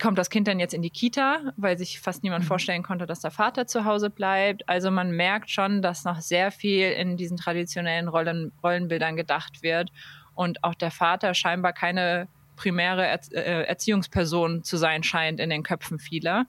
kommt 0.00 0.18
das 0.18 0.30
Kind 0.30 0.48
dann 0.48 0.58
jetzt 0.58 0.74
in 0.74 0.82
die 0.82 0.90
Kita, 0.90 1.52
weil 1.56 1.78
sich 1.78 2.00
fast 2.00 2.24
niemand 2.24 2.44
vorstellen 2.44 2.82
konnte, 2.82 3.06
dass 3.06 3.20
der 3.20 3.30
Vater 3.30 3.66
zu 3.66 3.84
Hause 3.84 4.10
bleibt. 4.10 4.68
Also 4.68 4.90
man 4.90 5.12
merkt 5.12 5.50
schon, 5.50 5.80
dass 5.80 6.04
noch 6.04 6.20
sehr 6.20 6.50
viel 6.50 6.90
in 6.90 7.16
diesen 7.16 7.36
traditionellen 7.36 8.08
Rollen, 8.08 8.52
Rollenbildern 8.62 9.16
gedacht 9.16 9.62
wird 9.62 9.92
und 10.34 10.64
auch 10.64 10.74
der 10.74 10.90
Vater 10.90 11.34
scheinbar 11.34 11.72
keine 11.72 12.26
primäre 12.56 13.06
Erziehungsperson 13.06 14.62
zu 14.62 14.76
sein 14.76 15.02
scheint 15.02 15.40
in 15.40 15.50
den 15.50 15.62
Köpfen 15.62 15.98
vieler. 15.98 16.46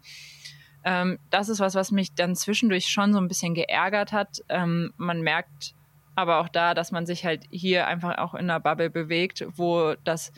Ähm, 0.83 1.19
das 1.29 1.49
ist 1.49 1.59
was, 1.59 1.75
was 1.75 1.91
mich 1.91 2.13
dann 2.13 2.35
zwischendurch 2.35 2.87
schon 2.87 3.13
so 3.13 3.19
ein 3.19 3.27
bisschen 3.27 3.53
geärgert 3.53 4.11
hat. 4.11 4.41
Ähm, 4.49 4.93
man 4.97 5.21
merkt 5.21 5.75
aber 6.15 6.39
auch 6.39 6.49
da, 6.49 6.73
dass 6.73 6.91
man 6.91 7.05
sich 7.05 7.25
halt 7.25 7.43
hier 7.49 7.87
einfach 7.87 8.17
auch 8.17 8.33
in 8.33 8.49
einer 8.49 8.59
Bubble 8.59 8.89
bewegt, 8.89 9.45
wo 9.55 9.95
das 10.03 10.31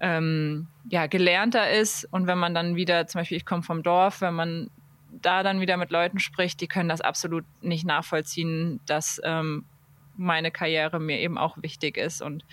ähm, 0.00 0.68
ja 0.88 1.06
gelernter 1.06 1.70
ist. 1.70 2.04
Und 2.10 2.26
wenn 2.26 2.38
man 2.38 2.54
dann 2.54 2.76
wieder, 2.76 3.06
zum 3.06 3.20
Beispiel, 3.20 3.38
ich 3.38 3.46
komme 3.46 3.62
vom 3.62 3.82
Dorf, 3.82 4.20
wenn 4.20 4.34
man 4.34 4.70
da 5.10 5.42
dann 5.42 5.60
wieder 5.60 5.76
mit 5.76 5.90
Leuten 5.90 6.18
spricht, 6.18 6.60
die 6.60 6.66
können 6.66 6.88
das 6.88 7.00
absolut 7.00 7.44
nicht 7.62 7.86
nachvollziehen, 7.86 8.80
dass 8.86 9.20
ähm, 9.24 9.64
meine 10.16 10.50
Karriere 10.50 11.00
mir 11.00 11.18
eben 11.20 11.38
auch 11.38 11.56
wichtig 11.62 11.96
ist 11.96 12.20
und 12.22 12.44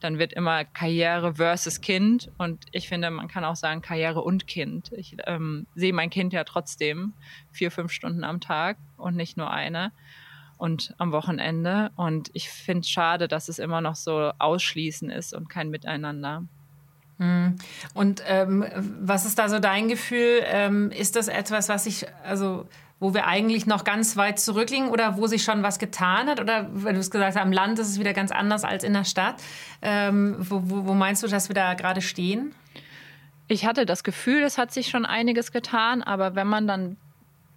dann 0.00 0.18
wird 0.18 0.32
immer 0.32 0.64
Karriere 0.64 1.34
versus 1.36 1.80
Kind. 1.80 2.30
Und 2.38 2.66
ich 2.72 2.88
finde, 2.88 3.10
man 3.10 3.28
kann 3.28 3.44
auch 3.44 3.56
sagen 3.56 3.82
Karriere 3.82 4.22
und 4.22 4.46
Kind. 4.46 4.92
Ich 4.92 5.16
ähm, 5.26 5.66
sehe 5.74 5.92
mein 5.92 6.10
Kind 6.10 6.32
ja 6.32 6.44
trotzdem 6.44 7.14
vier, 7.50 7.70
fünf 7.70 7.92
Stunden 7.92 8.24
am 8.24 8.40
Tag 8.40 8.76
und 8.96 9.16
nicht 9.16 9.36
nur 9.36 9.50
eine 9.50 9.92
und 10.58 10.94
am 10.98 11.12
Wochenende. 11.12 11.90
Und 11.96 12.30
ich 12.34 12.50
finde 12.50 12.80
es 12.80 12.90
schade, 12.90 13.28
dass 13.28 13.48
es 13.48 13.58
immer 13.58 13.80
noch 13.80 13.96
so 13.96 14.32
ausschließen 14.38 15.10
ist 15.10 15.34
und 15.34 15.48
kein 15.48 15.70
Miteinander. 15.70 16.44
Und 17.94 18.22
ähm, 18.26 18.64
was 19.00 19.24
ist 19.24 19.38
da 19.38 19.48
so 19.48 19.58
dein 19.58 19.88
Gefühl? 19.88 20.42
Ähm, 20.44 20.90
ist 20.90 21.16
das 21.16 21.28
etwas, 21.28 21.68
was 21.68 21.86
ich, 21.86 22.06
also 22.22 22.68
wo 22.98 23.12
wir 23.12 23.26
eigentlich 23.26 23.66
noch 23.66 23.84
ganz 23.84 24.16
weit 24.16 24.38
zurückliegen 24.40 24.88
oder 24.88 25.18
wo 25.18 25.26
sich 25.26 25.42
schon 25.42 25.62
was 25.62 25.78
getan 25.78 26.28
hat? 26.28 26.40
Oder 26.40 26.68
wenn 26.72 26.94
du 26.94 27.00
es 27.00 27.10
gesagt 27.10 27.36
hast, 27.36 27.42
am 27.42 27.52
Land 27.52 27.78
ist 27.78 27.88
es 27.88 27.98
wieder 28.00 28.14
ganz 28.14 28.30
anders 28.30 28.64
als 28.64 28.84
in 28.84 28.94
der 28.94 29.04
Stadt. 29.04 29.42
Ähm, 29.82 30.36
wo, 30.38 30.62
wo, 30.64 30.86
wo 30.86 30.94
meinst 30.94 31.22
du, 31.22 31.28
dass 31.28 31.48
wir 31.48 31.54
da 31.54 31.74
gerade 31.74 32.00
stehen? 32.00 32.54
Ich 33.48 33.66
hatte 33.66 33.86
das 33.86 34.02
Gefühl, 34.02 34.42
es 34.42 34.58
hat 34.58 34.72
sich 34.72 34.88
schon 34.88 35.04
einiges 35.04 35.52
getan, 35.52 36.02
aber 36.02 36.34
wenn 36.34 36.46
man 36.46 36.66
dann, 36.66 36.96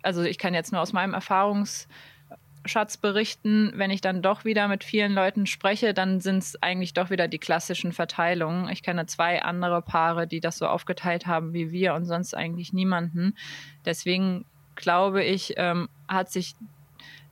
also 0.04 0.22
ich 0.24 0.38
kann 0.38 0.54
jetzt 0.54 0.72
nur 0.72 0.82
aus 0.82 0.94
meinem 0.94 1.16
Erfahrungsschatz 1.16 2.98
berichten, 3.02 3.72
wenn 3.76 3.90
ich 3.90 4.02
dann 4.02 4.22
doch 4.22 4.46
wieder 4.46 4.68
mit 4.68 4.84
vielen 4.84 5.14
Leuten 5.14 5.48
spreche, 5.48 5.94
dann 5.96 6.20
sind 6.20 6.40
es 6.40 6.62
eigentlich 6.62 6.94
doch 6.94 7.10
wieder 7.10 7.28
die 7.30 7.40
klassischen 7.40 7.92
Verteilungen. 7.92 8.70
Ich 8.70 8.84
kenne 8.84 9.08
zwei 9.08 9.42
andere 9.42 9.82
Paare, 9.82 10.28
die 10.28 10.42
das 10.42 10.58
so 10.58 10.68
aufgeteilt 10.68 11.26
haben 11.26 11.54
wie 11.54 11.72
wir 11.72 11.96
und 11.96 12.06
sonst 12.06 12.36
eigentlich 12.36 12.72
niemanden. 12.72 13.36
Deswegen 13.86 14.46
glaube 14.80 15.24
ich, 15.24 15.54
ähm, 15.58 15.90
hat 16.08 16.32
sich 16.32 16.56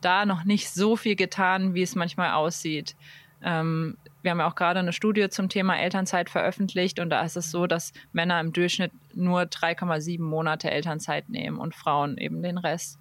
da 0.01 0.25
noch 0.25 0.43
nicht 0.43 0.69
so 0.69 0.95
viel 0.95 1.15
getan, 1.15 1.73
wie 1.73 1.81
es 1.81 1.95
manchmal 1.95 2.33
aussieht. 2.33 2.95
Ähm, 3.41 3.97
wir 4.21 4.31
haben 4.31 4.39
ja 4.39 4.47
auch 4.47 4.55
gerade 4.55 4.79
eine 4.79 4.93
Studie 4.93 5.29
zum 5.29 5.47
Thema 5.47 5.79
Elternzeit 5.79 6.29
veröffentlicht 6.29 6.99
und 6.99 7.09
da 7.09 7.21
ist 7.21 7.37
es 7.37 7.49
so, 7.49 7.65
dass 7.65 7.93
Männer 8.11 8.39
im 8.41 8.51
Durchschnitt 8.51 8.91
nur 9.13 9.43
3,7 9.43 10.21
Monate 10.21 10.69
Elternzeit 10.69 11.29
nehmen 11.29 11.57
und 11.57 11.73
Frauen 11.73 12.17
eben 12.17 12.43
den 12.43 12.57
Rest. 12.57 12.99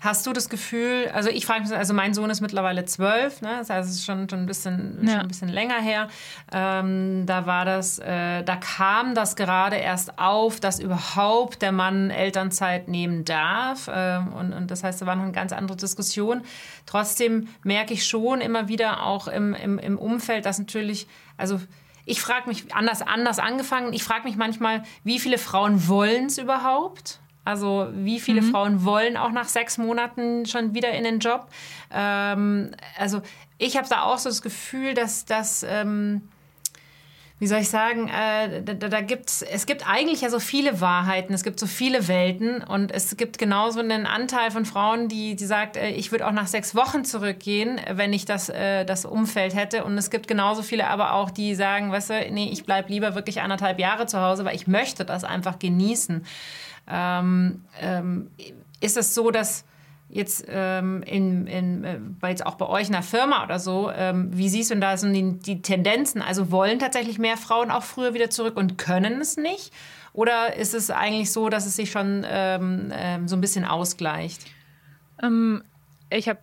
Hast 0.00 0.26
du 0.26 0.32
das 0.32 0.48
Gefühl, 0.48 1.10
also 1.12 1.28
ich 1.28 1.44
frage 1.44 1.62
mich, 1.62 1.72
also 1.72 1.92
mein 1.92 2.14
Sohn 2.14 2.30
ist 2.30 2.40
mittlerweile 2.40 2.86
zwölf, 2.86 3.42
ne? 3.42 3.56
das 3.58 3.68
heißt, 3.68 3.88
es 3.90 3.96
ist 3.96 4.04
schon, 4.06 4.30
schon, 4.30 4.40
ein, 4.40 4.46
bisschen, 4.46 5.00
Ja. 5.02 5.12
schon 5.12 5.20
ein 5.20 5.28
bisschen 5.28 5.48
länger 5.50 5.78
her. 5.78 6.08
Ähm, 6.52 7.26
da 7.26 7.44
war 7.44 7.66
das, 7.66 7.98
äh, 7.98 8.42
da 8.42 8.56
kam 8.56 9.14
das 9.14 9.36
gerade 9.36 9.76
erst 9.76 10.18
auf, 10.18 10.58
dass 10.58 10.80
überhaupt 10.80 11.60
der 11.60 11.72
Mann 11.72 12.08
Elternzeit 12.08 12.88
nehmen 12.88 13.26
darf. 13.26 13.90
Ähm, 13.92 14.32
und, 14.32 14.52
und 14.54 14.70
das 14.70 14.84
heißt, 14.84 15.02
da 15.02 15.06
war 15.06 15.16
noch 15.16 15.24
eine 15.24 15.32
ganz 15.32 15.52
andere 15.52 15.76
Diskussion. 15.76 16.42
Trotzdem 16.86 17.48
merke 17.62 17.92
ich 17.92 18.06
schon 18.06 18.40
immer 18.40 18.68
wieder 18.68 19.04
auch 19.04 19.28
im, 19.28 19.52
im, 19.54 19.78
im 19.78 19.98
Umfeld, 19.98 20.46
dass 20.46 20.58
natürlich, 20.58 21.06
also 21.36 21.60
ich 22.06 22.22
frage 22.22 22.48
mich, 22.48 22.74
anders, 22.74 23.02
anders 23.02 23.38
angefangen, 23.38 23.92
ich 23.92 24.02
frage 24.02 24.24
mich 24.24 24.36
manchmal, 24.36 24.82
wie 25.04 25.18
viele 25.18 25.36
Frauen 25.36 25.88
wollen 25.88 26.26
es 26.26 26.38
überhaupt? 26.38 27.20
Also 27.44 27.88
wie 27.92 28.20
viele 28.20 28.42
Frauen 28.42 28.84
wollen 28.84 29.16
auch 29.16 29.32
nach 29.32 29.48
sechs 29.48 29.78
Monaten 29.78 30.44
schon 30.46 30.74
wieder 30.74 30.92
in 30.92 31.04
den 31.04 31.20
Job? 31.20 31.48
Ähm, 31.92 32.72
also 32.98 33.22
ich 33.58 33.76
habe 33.76 33.88
da 33.88 34.02
auch 34.02 34.18
so 34.18 34.28
das 34.28 34.42
Gefühl, 34.42 34.94
dass 34.94 35.24
das, 35.24 35.62
ähm, 35.62 36.28
wie 37.38 37.46
soll 37.46 37.60
ich 37.60 37.70
sagen, 37.70 38.08
äh, 38.08 38.62
da, 38.62 38.74
da 38.74 39.00
gibt's, 39.00 39.40
es 39.40 39.64
gibt 39.64 39.88
eigentlich 39.88 40.20
ja 40.20 40.28
so 40.28 40.38
viele 40.38 40.82
Wahrheiten, 40.82 41.32
es 41.32 41.42
gibt 41.42 41.58
so 41.58 41.66
viele 41.66 42.08
Welten 42.08 42.62
und 42.62 42.92
es 42.92 43.16
gibt 43.16 43.38
genauso 43.38 43.80
einen 43.80 44.04
Anteil 44.04 44.50
von 44.50 44.66
Frauen, 44.66 45.08
die, 45.08 45.34
die 45.34 45.46
sagt, 45.46 45.78
äh, 45.78 45.88
ich 45.90 46.12
würde 46.12 46.26
auch 46.26 46.32
nach 46.32 46.46
sechs 46.46 46.74
Wochen 46.74 47.04
zurückgehen, 47.06 47.80
wenn 47.90 48.12
ich 48.12 48.26
das, 48.26 48.50
äh, 48.50 48.84
das 48.84 49.06
Umfeld 49.06 49.54
hätte. 49.54 49.84
Und 49.84 49.96
es 49.96 50.10
gibt 50.10 50.28
genauso 50.28 50.62
viele 50.62 50.88
aber 50.88 51.14
auch, 51.14 51.30
die 51.30 51.54
sagen, 51.54 51.90
weißt 51.90 52.10
du, 52.10 52.30
nee, 52.30 52.50
ich 52.52 52.64
bleibe 52.64 52.90
lieber 52.90 53.14
wirklich 53.14 53.40
anderthalb 53.40 53.78
Jahre 53.78 54.04
zu 54.06 54.20
Hause, 54.20 54.44
weil 54.44 54.54
ich 54.54 54.66
möchte 54.66 55.06
das 55.06 55.24
einfach 55.24 55.58
genießen. 55.58 56.26
Ähm, 56.90 57.64
ähm, 57.80 58.30
ist 58.80 58.96
es 58.96 59.14
so, 59.14 59.30
dass 59.30 59.64
jetzt 60.08 60.44
ähm, 60.48 61.02
in, 61.04 61.46
in, 61.46 61.84
äh, 61.84 61.98
bei 62.20 62.30
jetzt 62.30 62.44
auch 62.44 62.56
bei 62.56 62.66
euch 62.66 62.88
in 62.88 62.92
der 62.92 63.02
Firma 63.02 63.44
oder 63.44 63.58
so, 63.58 63.90
ähm, 63.90 64.28
wie 64.32 64.48
siehst 64.48 64.70
du 64.70 64.74
denn 64.74 64.80
da 64.80 64.96
so 64.96 65.10
die, 65.10 65.38
die 65.38 65.62
Tendenzen? 65.62 66.20
Also 66.20 66.50
wollen 66.50 66.78
tatsächlich 66.78 67.18
mehr 67.18 67.36
Frauen 67.36 67.70
auch 67.70 67.84
früher 67.84 68.14
wieder 68.14 68.30
zurück 68.30 68.56
und 68.56 68.76
können 68.76 69.20
es 69.20 69.36
nicht? 69.36 69.72
Oder 70.12 70.56
ist 70.56 70.74
es 70.74 70.90
eigentlich 70.90 71.30
so, 71.32 71.48
dass 71.48 71.66
es 71.66 71.76
sich 71.76 71.92
schon 71.92 72.26
ähm, 72.28 72.92
ähm, 72.92 73.28
so 73.28 73.36
ein 73.36 73.40
bisschen 73.40 73.64
ausgleicht? 73.64 74.44
Ich 76.08 76.28
habe 76.28 76.38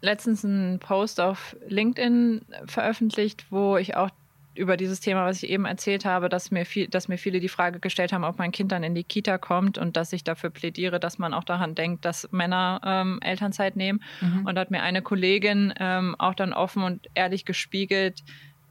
letztens 0.00 0.44
einen 0.44 0.78
Post 0.78 1.20
auf 1.20 1.56
LinkedIn 1.66 2.42
veröffentlicht, 2.66 3.46
wo 3.50 3.76
ich 3.76 3.96
auch 3.96 4.10
über 4.58 4.76
dieses 4.76 5.00
Thema, 5.00 5.24
was 5.24 5.42
ich 5.42 5.50
eben 5.50 5.64
erzählt 5.64 6.04
habe, 6.04 6.28
dass 6.28 6.50
mir, 6.50 6.66
viel, 6.66 6.88
dass 6.88 7.08
mir 7.08 7.18
viele 7.18 7.40
die 7.40 7.48
Frage 7.48 7.80
gestellt 7.80 8.12
haben, 8.12 8.24
ob 8.24 8.38
mein 8.38 8.52
Kind 8.52 8.72
dann 8.72 8.82
in 8.82 8.94
die 8.94 9.04
Kita 9.04 9.38
kommt 9.38 9.78
und 9.78 9.96
dass 9.96 10.12
ich 10.12 10.24
dafür 10.24 10.50
plädiere, 10.50 11.00
dass 11.00 11.18
man 11.18 11.32
auch 11.32 11.44
daran 11.44 11.74
denkt, 11.74 12.04
dass 12.04 12.30
Männer 12.32 12.80
ähm, 12.84 13.18
Elternzeit 13.22 13.76
nehmen. 13.76 14.02
Und 14.44 14.54
da 14.54 14.60
hat 14.60 14.70
mir 14.70 14.82
eine 14.82 15.02
Kollegin 15.02 15.72
ähm, 15.78 16.14
auch 16.18 16.34
dann 16.34 16.52
offen 16.52 16.82
und 16.82 17.06
ehrlich 17.14 17.44
gespiegelt, 17.44 18.22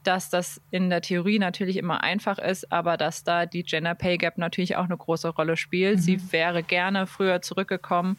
dass 0.04 0.30
das 0.30 0.60
in 0.70 0.90
der 0.90 1.02
Theorie 1.02 1.38
natürlich 1.38 1.76
immer 1.76 2.02
einfach 2.02 2.38
ist, 2.38 2.70
aber 2.72 2.96
dass 2.96 3.24
da 3.24 3.46
die 3.46 3.62
Gender 3.62 3.94
Pay 3.94 4.18
Gap 4.18 4.38
natürlich 4.38 4.76
auch 4.76 4.84
eine 4.84 4.96
große 4.96 5.28
Rolle 5.28 5.56
spielt. 5.56 5.96
Mhm. 5.96 6.00
Sie 6.00 6.32
wäre 6.32 6.62
gerne 6.62 7.06
früher 7.06 7.42
zurückgekommen, 7.42 8.16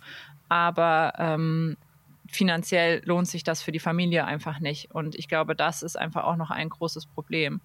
aber 0.50 1.14
ähm, 1.18 1.78
finanziell 2.30 3.02
lohnt 3.06 3.28
sich 3.28 3.44
das 3.44 3.62
für 3.62 3.72
die 3.72 3.80
Familie 3.80 4.26
einfach 4.26 4.60
nicht. 4.60 4.92
Und 4.92 5.16
ich 5.16 5.28
glaube, 5.28 5.56
das 5.56 5.84
ist 5.84 5.98
einfach 5.98 6.24
auch 6.24 6.36
noch 6.36 6.52
ein 6.52 6.70
großes 6.70 7.08
Problem. 7.08 7.54
Mhm. 7.54 7.60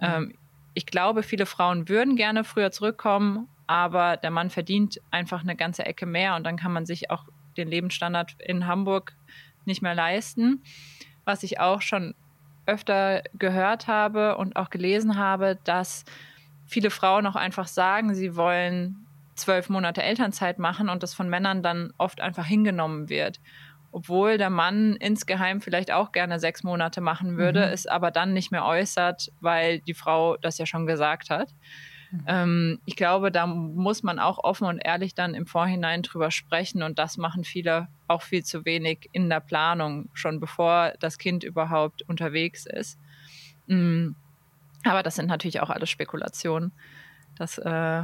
Ähm, 0.00 0.34
ich 0.74 0.86
glaube, 0.86 1.22
viele 1.22 1.46
Frauen 1.46 1.88
würden 1.88 2.16
gerne 2.16 2.44
früher 2.44 2.70
zurückkommen, 2.70 3.48
aber 3.66 4.16
der 4.16 4.30
Mann 4.30 4.50
verdient 4.50 5.00
einfach 5.10 5.42
eine 5.42 5.56
ganze 5.56 5.84
Ecke 5.84 6.06
mehr 6.06 6.36
und 6.36 6.44
dann 6.44 6.56
kann 6.56 6.72
man 6.72 6.86
sich 6.86 7.10
auch 7.10 7.24
den 7.56 7.68
Lebensstandard 7.68 8.36
in 8.40 8.66
Hamburg 8.66 9.14
nicht 9.64 9.82
mehr 9.82 9.94
leisten. 9.94 10.62
Was 11.24 11.42
ich 11.42 11.60
auch 11.60 11.82
schon 11.82 12.14
öfter 12.66 13.22
gehört 13.34 13.86
habe 13.86 14.36
und 14.36 14.56
auch 14.56 14.70
gelesen 14.70 15.16
habe, 15.16 15.58
dass 15.64 16.04
viele 16.66 16.90
Frauen 16.90 17.26
auch 17.26 17.36
einfach 17.36 17.66
sagen, 17.66 18.14
sie 18.14 18.36
wollen 18.36 19.06
zwölf 19.34 19.68
Monate 19.68 20.02
Elternzeit 20.02 20.58
machen 20.58 20.88
und 20.88 21.02
das 21.02 21.14
von 21.14 21.28
Männern 21.28 21.62
dann 21.62 21.92
oft 21.98 22.20
einfach 22.20 22.46
hingenommen 22.46 23.08
wird. 23.08 23.40
Obwohl 23.92 24.38
der 24.38 24.50
Mann 24.50 24.96
insgeheim 24.96 25.60
vielleicht 25.60 25.92
auch 25.92 26.12
gerne 26.12 26.40
sechs 26.40 26.62
Monate 26.62 27.00
machen 27.00 27.36
würde, 27.36 27.66
mhm. 27.66 27.72
es 27.72 27.86
aber 27.86 28.10
dann 28.10 28.32
nicht 28.32 28.50
mehr 28.50 28.64
äußert, 28.64 29.30
weil 29.40 29.80
die 29.80 29.94
Frau 29.94 30.36
das 30.38 30.58
ja 30.58 30.66
schon 30.66 30.86
gesagt 30.86 31.30
hat. 31.30 31.54
Mhm. 32.10 32.24
Ähm, 32.26 32.80
ich 32.84 32.96
glaube, 32.96 33.30
da 33.30 33.46
muss 33.46 34.02
man 34.02 34.18
auch 34.18 34.38
offen 34.42 34.66
und 34.66 34.78
ehrlich 34.78 35.14
dann 35.14 35.34
im 35.34 35.46
Vorhinein 35.46 36.02
drüber 36.02 36.30
sprechen 36.30 36.82
und 36.82 36.98
das 36.98 37.16
machen 37.16 37.44
viele 37.44 37.88
auch 38.08 38.22
viel 38.22 38.44
zu 38.44 38.64
wenig 38.64 39.08
in 39.12 39.28
der 39.28 39.40
Planung, 39.40 40.08
schon 40.12 40.40
bevor 40.40 40.92
das 41.00 41.18
Kind 41.18 41.44
überhaupt 41.44 42.02
unterwegs 42.02 42.66
ist. 42.66 42.98
Mhm. 43.66 44.16
Aber 44.84 45.02
das 45.02 45.14
sind 45.16 45.26
natürlich 45.26 45.60
auch 45.60 45.70
alles 45.70 45.90
Spekulationen. 45.90 46.72
Das 47.36 47.58
äh, 47.58 48.02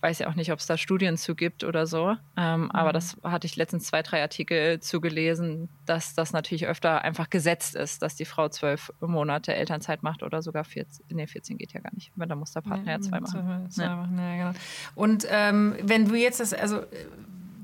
weiß 0.00 0.20
ja 0.20 0.28
auch 0.28 0.34
nicht, 0.34 0.52
ob 0.52 0.58
es 0.58 0.66
da 0.66 0.76
Studien 0.76 1.16
zu 1.16 1.34
gibt 1.34 1.64
oder 1.64 1.86
so. 1.86 2.16
Ähm, 2.36 2.62
mhm. 2.62 2.70
Aber 2.70 2.92
das 2.92 3.16
hatte 3.22 3.46
ich 3.46 3.56
letztens 3.56 3.84
zwei, 3.84 4.02
drei 4.02 4.22
Artikel 4.22 4.80
zugelesen, 4.80 5.68
dass 5.86 6.14
das 6.14 6.32
natürlich 6.32 6.66
öfter 6.66 7.02
einfach 7.02 7.30
gesetzt 7.30 7.74
ist, 7.74 8.02
dass 8.02 8.14
die 8.14 8.24
Frau 8.24 8.48
zwölf 8.48 8.92
Monate 9.00 9.54
Elternzeit 9.54 10.02
macht 10.02 10.22
oder 10.22 10.42
sogar 10.42 10.64
14. 10.64 11.04
Nee, 11.10 11.26
14 11.26 11.58
geht 11.58 11.72
ja 11.72 11.80
gar 11.80 11.94
nicht. 11.94 12.12
Weil 12.16 12.28
da 12.28 12.34
muss 12.34 12.52
der 12.52 12.60
Partner 12.60 12.92
ja, 12.92 12.98
ja 12.98 13.00
zwei 13.00 13.20
machen. 13.20 13.70
Zwei, 13.70 13.82
zwei 13.82 13.82
ja. 13.84 13.96
machen. 13.96 14.18
Ja, 14.18 14.36
genau. 14.36 14.58
Und 14.94 15.26
ähm, 15.30 15.74
wenn 15.82 16.08
du 16.08 16.14
jetzt 16.14 16.40
das, 16.40 16.52
also 16.52 16.82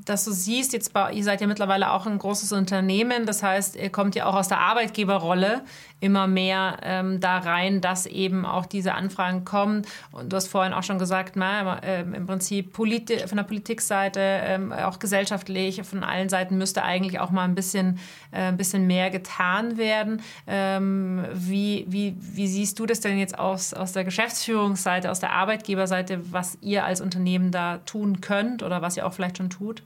dass 0.05 0.25
du 0.25 0.33
siehst, 0.33 0.73
jetzt 0.73 0.93
bei, 0.93 1.13
ihr 1.13 1.25
seid 1.25 1.41
ja 1.41 1.47
mittlerweile 1.47 1.93
auch 1.93 2.07
ein 2.07 2.19
großes 2.19 2.53
Unternehmen, 2.53 3.27
das 3.27 3.43
heißt, 3.43 3.77
ihr 3.77 3.91
kommt 3.91 4.15
ja 4.15 4.27
auch 4.27 4.35
aus 4.35 4.49
der 4.49 4.59
Arbeitgeberrolle 4.61 5.63
immer 6.01 6.27
mehr 6.27 6.77
ähm, 6.83 7.21
da 7.21 7.39
rein, 7.39 7.81
dass 7.81 8.05
eben 8.05 8.45
auch 8.45 8.67
diese 8.67 8.93
Anfragen 8.93 9.45
kommen. 9.45 9.83
Und 10.13 10.31
du 10.31 10.37
hast 10.37 10.49
vorhin 10.49 10.75
auch 10.75 10.83
schon 10.83 10.99
gesagt, 10.99 11.35
na, 11.37 11.79
äh, 11.79 12.03
im 12.03 12.27
Prinzip 12.27 12.75
politi 12.75 13.27
von 13.27 13.39
der 13.39 13.45
Politikseite, 13.45 14.21
äh, 14.21 14.83
auch 14.83 14.99
gesellschaftlich, 14.99 15.83
von 15.83 16.05
allen 16.05 16.29
Seiten 16.29 16.59
müsste 16.59 16.83
eigentlich 16.83 17.21
auch 17.21 17.31
mal 17.31 17.45
ein 17.45 17.55
bisschen, 17.55 17.99
äh, 18.33 18.49
ein 18.49 18.59
bisschen 18.59 18.87
mehr 18.87 19.09
getan 19.09 19.79
werden. 19.79 20.21
Ähm, 20.47 21.25
wie, 21.33 21.87
wie, 21.89 22.15
wie 22.19 22.49
siehst 22.49 22.79
du 22.79 22.85
das 22.85 23.01
denn 23.01 23.19
jetzt 23.19 23.39
aus, 23.39 23.73
aus 23.73 23.93
der 23.93 24.05
Geschäftsführungsseite, 24.05 25.11
aus 25.11 25.21
der 25.21 25.33
Arbeitgeberseite, 25.33 26.33
was 26.33 26.59
ihr 26.61 26.85
als 26.85 27.01
Unternehmen 27.01 27.51
da 27.51 27.79
tun 27.79 28.21
könnt 28.21 28.63
oder 28.63 28.83
was 28.83 28.99
ihr 28.99 29.07
auch 29.07 29.15
vielleicht 29.15 29.39
schon 29.39 29.49
tut? 29.49 29.83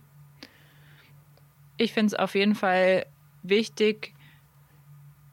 Ich 1.79 1.93
finde 1.93 2.09
es 2.09 2.15
auf 2.15 2.35
jeden 2.35 2.55
Fall 2.55 3.07
wichtig, 3.43 4.15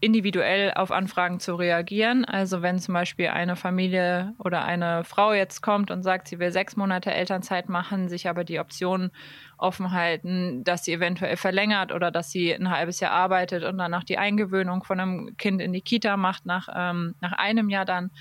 individuell 0.02 0.72
auf 0.76 0.92
Anfragen 0.92 1.40
zu 1.40 1.56
reagieren. 1.56 2.26
Also 2.26 2.62
wenn 2.62 2.78
zum 2.78 2.94
Beispiel 2.94 3.30
eine 3.30 3.56
Familie 3.56 4.34
oder 4.38 4.64
eine 4.64 5.04
Frau 5.04 5.34
jetzt 5.34 5.62
kommt 5.62 5.90
und 5.90 6.04
sagt, 6.04 6.28
sie 6.28 6.38
will 6.38 6.52
sechs 6.52 6.76
Monate 6.76 7.12
Elternzeit 7.12 7.70
machen, 7.70 8.08
sich 8.08 8.30
aber 8.30 8.44
die 8.44 8.60
Option 8.60 9.10
offen 9.58 9.92
halten, 9.92 10.64
dass 10.64 10.86
sie 10.86 10.94
eventuell 10.94 11.38
verlängert 11.38 11.92
oder 11.92 12.12
dass 12.12 12.30
sie 12.30 12.54
ein 12.54 12.70
halbes 12.70 13.00
Jahr 13.00 13.14
arbeitet 13.14 13.64
und 13.64 13.78
danach 13.78 14.04
die 14.04 14.18
Eingewöhnung 14.18 14.84
von 14.84 15.00
einem 15.00 15.38
Kind 15.38 15.60
in 15.60 15.74
die 15.74 15.82
Kita 15.82 16.18
macht, 16.18 16.46
nach, 16.46 16.68
ähm, 16.76 17.16
nach 17.22 17.34
einem 17.34 17.70
Jahr 17.70 17.86
dann, 17.86 18.12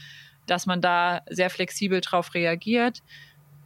dass 0.47 0.67
man 0.67 0.81
da 0.81 1.23
sehr 1.29 1.51
flexibel 1.51 2.01
drauf 2.01 2.35
reagiert 2.35 3.03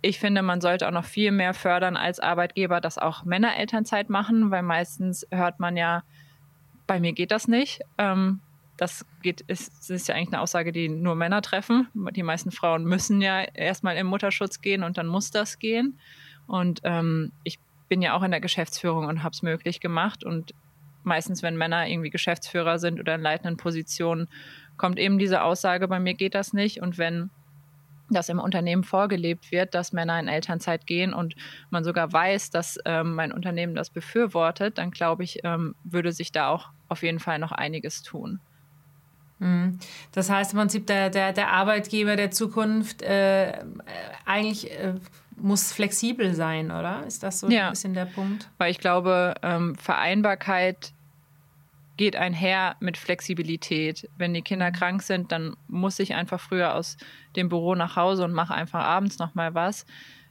ich 0.00 0.18
finde, 0.18 0.42
man 0.42 0.61
sollte 0.61 0.87
auch 0.87 0.92
noch 0.92 1.04
viel 1.04 1.32
mehr 1.32 1.54
fördern 1.54 1.96
als 1.96 2.20
Arbeitgeber, 2.20 2.80
dass 2.80 2.98
auch 2.98 3.24
Männer 3.24 3.56
Elternzeit 3.56 4.11
machen, 4.11 4.50
weil 4.50 4.62
meistens 4.62 5.26
hört 5.30 5.61
man 5.61 5.76
ja, 5.76 6.02
bei 6.87 7.00
mir 7.00 7.12
geht 7.12 7.30
das 7.30 7.48
nicht. 7.48 7.80
Ähm, 7.98 8.40
das 8.76 9.04
geht, 9.22 9.40
ist, 9.42 9.90
ist 9.90 10.08
ja 10.08 10.14
eigentlich 10.14 10.28
eine 10.28 10.40
Aussage, 10.40 10.70
die 10.70 10.88
nur 10.88 11.16
Männer 11.16 11.42
treffen. 11.42 11.88
Die 12.12 12.22
meisten 12.22 12.52
Frauen 12.52 12.84
müssen 12.84 13.20
ja 13.20 13.42
erstmal 13.42 13.96
im 13.96 14.06
Mutterschutz 14.06 14.61
gehen 14.61 14.84
und 14.84 14.98
dann 14.98 15.08
muss 15.08 15.32
das 15.32 15.58
gehen. 15.58 15.98
Und 16.46 16.80
ähm, 16.84 17.32
ich 17.42 17.58
bin 17.88 18.02
ja 18.02 18.14
auch 18.14 18.22
in 18.22 18.30
der 18.30 18.40
Geschäftsführung 18.40 19.06
und 19.06 19.24
habe 19.24 19.32
es 19.32 19.42
möglich 19.42 19.80
gemacht. 19.80 20.22
Und 20.22 20.54
meistens, 21.02 21.42
wenn 21.42 21.56
Männer 21.56 21.88
irgendwie 21.88 22.11
Geschäftsführer 22.11 22.78
sind 22.78 23.00
oder 23.00 23.16
in 23.16 23.20
leitenden 23.20 23.56
Positionen, 23.56 24.28
kommt 24.76 24.98
eben 25.00 25.18
diese 25.18 25.42
Aussage, 25.42 25.88
bei 25.88 25.98
mir 25.98 26.14
geht 26.14 26.37
das 26.37 26.52
nicht. 26.52 26.80
Und 26.80 26.98
wenn 26.98 27.30
dass 28.11 28.29
im 28.29 28.38
Unternehmen 28.38 28.85
vorgelebt 28.85 29.53
wird, 29.53 29.75
dass 29.75 29.92
Männer 29.92 30.18
in 30.18 30.29
Elternzeit 30.29 30.87
gehen 30.87 31.12
und 31.12 31.35
man 31.71 31.85
sogar 31.85 32.12
weiß, 32.12 32.51
dass 32.51 32.79
ähm, 32.85 33.14
mein 33.14 33.33
Unternehmen 33.33 33.75
das 33.75 33.90
befürwortet, 33.90 34.79
dann 34.79 34.90
glaube 34.90 35.25
ich, 35.25 35.40
ähm, 35.44 35.75
würde 35.85 36.12
sich 36.12 36.33
da 36.33 36.49
auch 36.49 36.71
auf 36.88 37.03
jeden 37.03 37.21
Fall 37.21 37.38
noch 37.38 37.53
einiges 37.53 38.03
tun. 38.03 38.40
Mhm. 39.38 39.79
Das 40.12 40.31
heißt 40.31 40.53
im 40.53 40.59
Prinzip, 40.59 40.87
der, 40.87 41.11
der, 41.11 41.33
der 41.33 41.53
Arbeitgeber 41.53 42.16
der 42.16 42.31
Zukunft 42.31 43.03
äh, 43.03 43.53
eigentlich 44.25 44.71
äh, 44.73 44.94
muss 45.37 45.73
flexibel 45.73 46.35
sein, 46.35 46.71
oder? 46.71 47.05
Ist 47.07 47.23
das 47.23 47.40
so 47.40 47.49
ja. 47.49 47.66
ein 47.66 47.71
bisschen 47.71 47.94
der 47.94 48.07
Punkt? 48.07 48.49
Weil 48.59 48.71
ich 48.71 48.79
glaube, 48.79 49.35
ähm, 49.42 49.77
Vereinbarkeit 49.77 50.92
geht 51.98 52.16
einher 52.16 52.76
mit 52.80 52.96
Flexibilität. 52.96 54.08
Wenn 54.16 54.32
die 54.32 54.40
Kinder 54.40 54.70
krank 54.70 55.02
sind, 55.02 55.30
dann 55.32 55.54
muss 55.66 55.98
ich 55.98 56.14
einfach 56.14 56.40
früher 56.40 56.74
aus 56.74 56.96
dem 57.37 57.50
Büro 57.50 57.74
nach 57.74 57.96
Hause 57.96 58.24
und 58.24 58.32
mache 58.32 58.54
einfach 58.54 58.80
abends 58.80 59.18
noch 59.18 59.34
mal 59.34 59.54
was. 59.54 59.84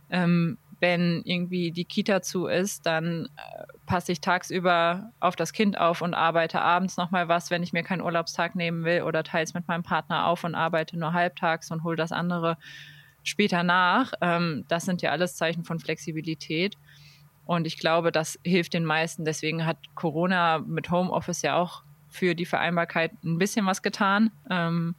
Ähm, 0.09 0.57
wenn 0.79 1.21
irgendwie 1.25 1.71
die 1.71 1.85
Kita 1.85 2.21
zu 2.21 2.47
ist, 2.47 2.85
dann 2.85 3.25
äh, 3.35 3.63
passe 3.85 4.11
ich 4.11 4.21
tagsüber 4.21 5.11
auf 5.19 5.35
das 5.35 5.53
Kind 5.53 5.77
auf 5.77 6.01
und 6.01 6.13
arbeite 6.13 6.61
abends 6.61 6.97
noch 6.97 7.11
mal 7.11 7.27
was, 7.27 7.51
wenn 7.51 7.63
ich 7.63 7.73
mir 7.73 7.83
keinen 7.83 8.01
Urlaubstag 8.01 8.55
nehmen 8.55 8.83
will 8.83 9.01
oder 9.01 9.23
teile 9.23 9.43
es 9.43 9.53
mit 9.53 9.67
meinem 9.67 9.83
Partner 9.83 10.27
auf 10.27 10.43
und 10.43 10.55
arbeite 10.55 10.97
nur 10.97 11.13
halbtags 11.13 11.71
und 11.71 11.83
hole 11.83 11.97
das 11.97 12.11
andere 12.11 12.57
später 13.23 13.63
nach. 13.63 14.13
Ähm, 14.21 14.65
das 14.67 14.85
sind 14.85 15.01
ja 15.01 15.11
alles 15.11 15.35
Zeichen 15.35 15.63
von 15.63 15.79
Flexibilität. 15.79 16.77
Und 17.47 17.65
ich 17.65 17.79
glaube, 17.79 18.11
das 18.11 18.37
hilft 18.43 18.73
den 18.73 18.83
meisten. 18.83 19.23
Deswegen 19.23 19.65
hat 19.65 19.77
Corona 19.95 20.59
mit 20.59 20.91
Homeoffice 20.91 21.41
ja 21.41 21.55
auch 21.55 21.83
für 22.09 22.35
die 22.35 22.45
Vereinbarkeit 22.45 23.11
ein 23.23 23.37
bisschen 23.37 23.65
was 23.65 23.81
getan. 23.81 24.31
Ähm, 24.49 24.95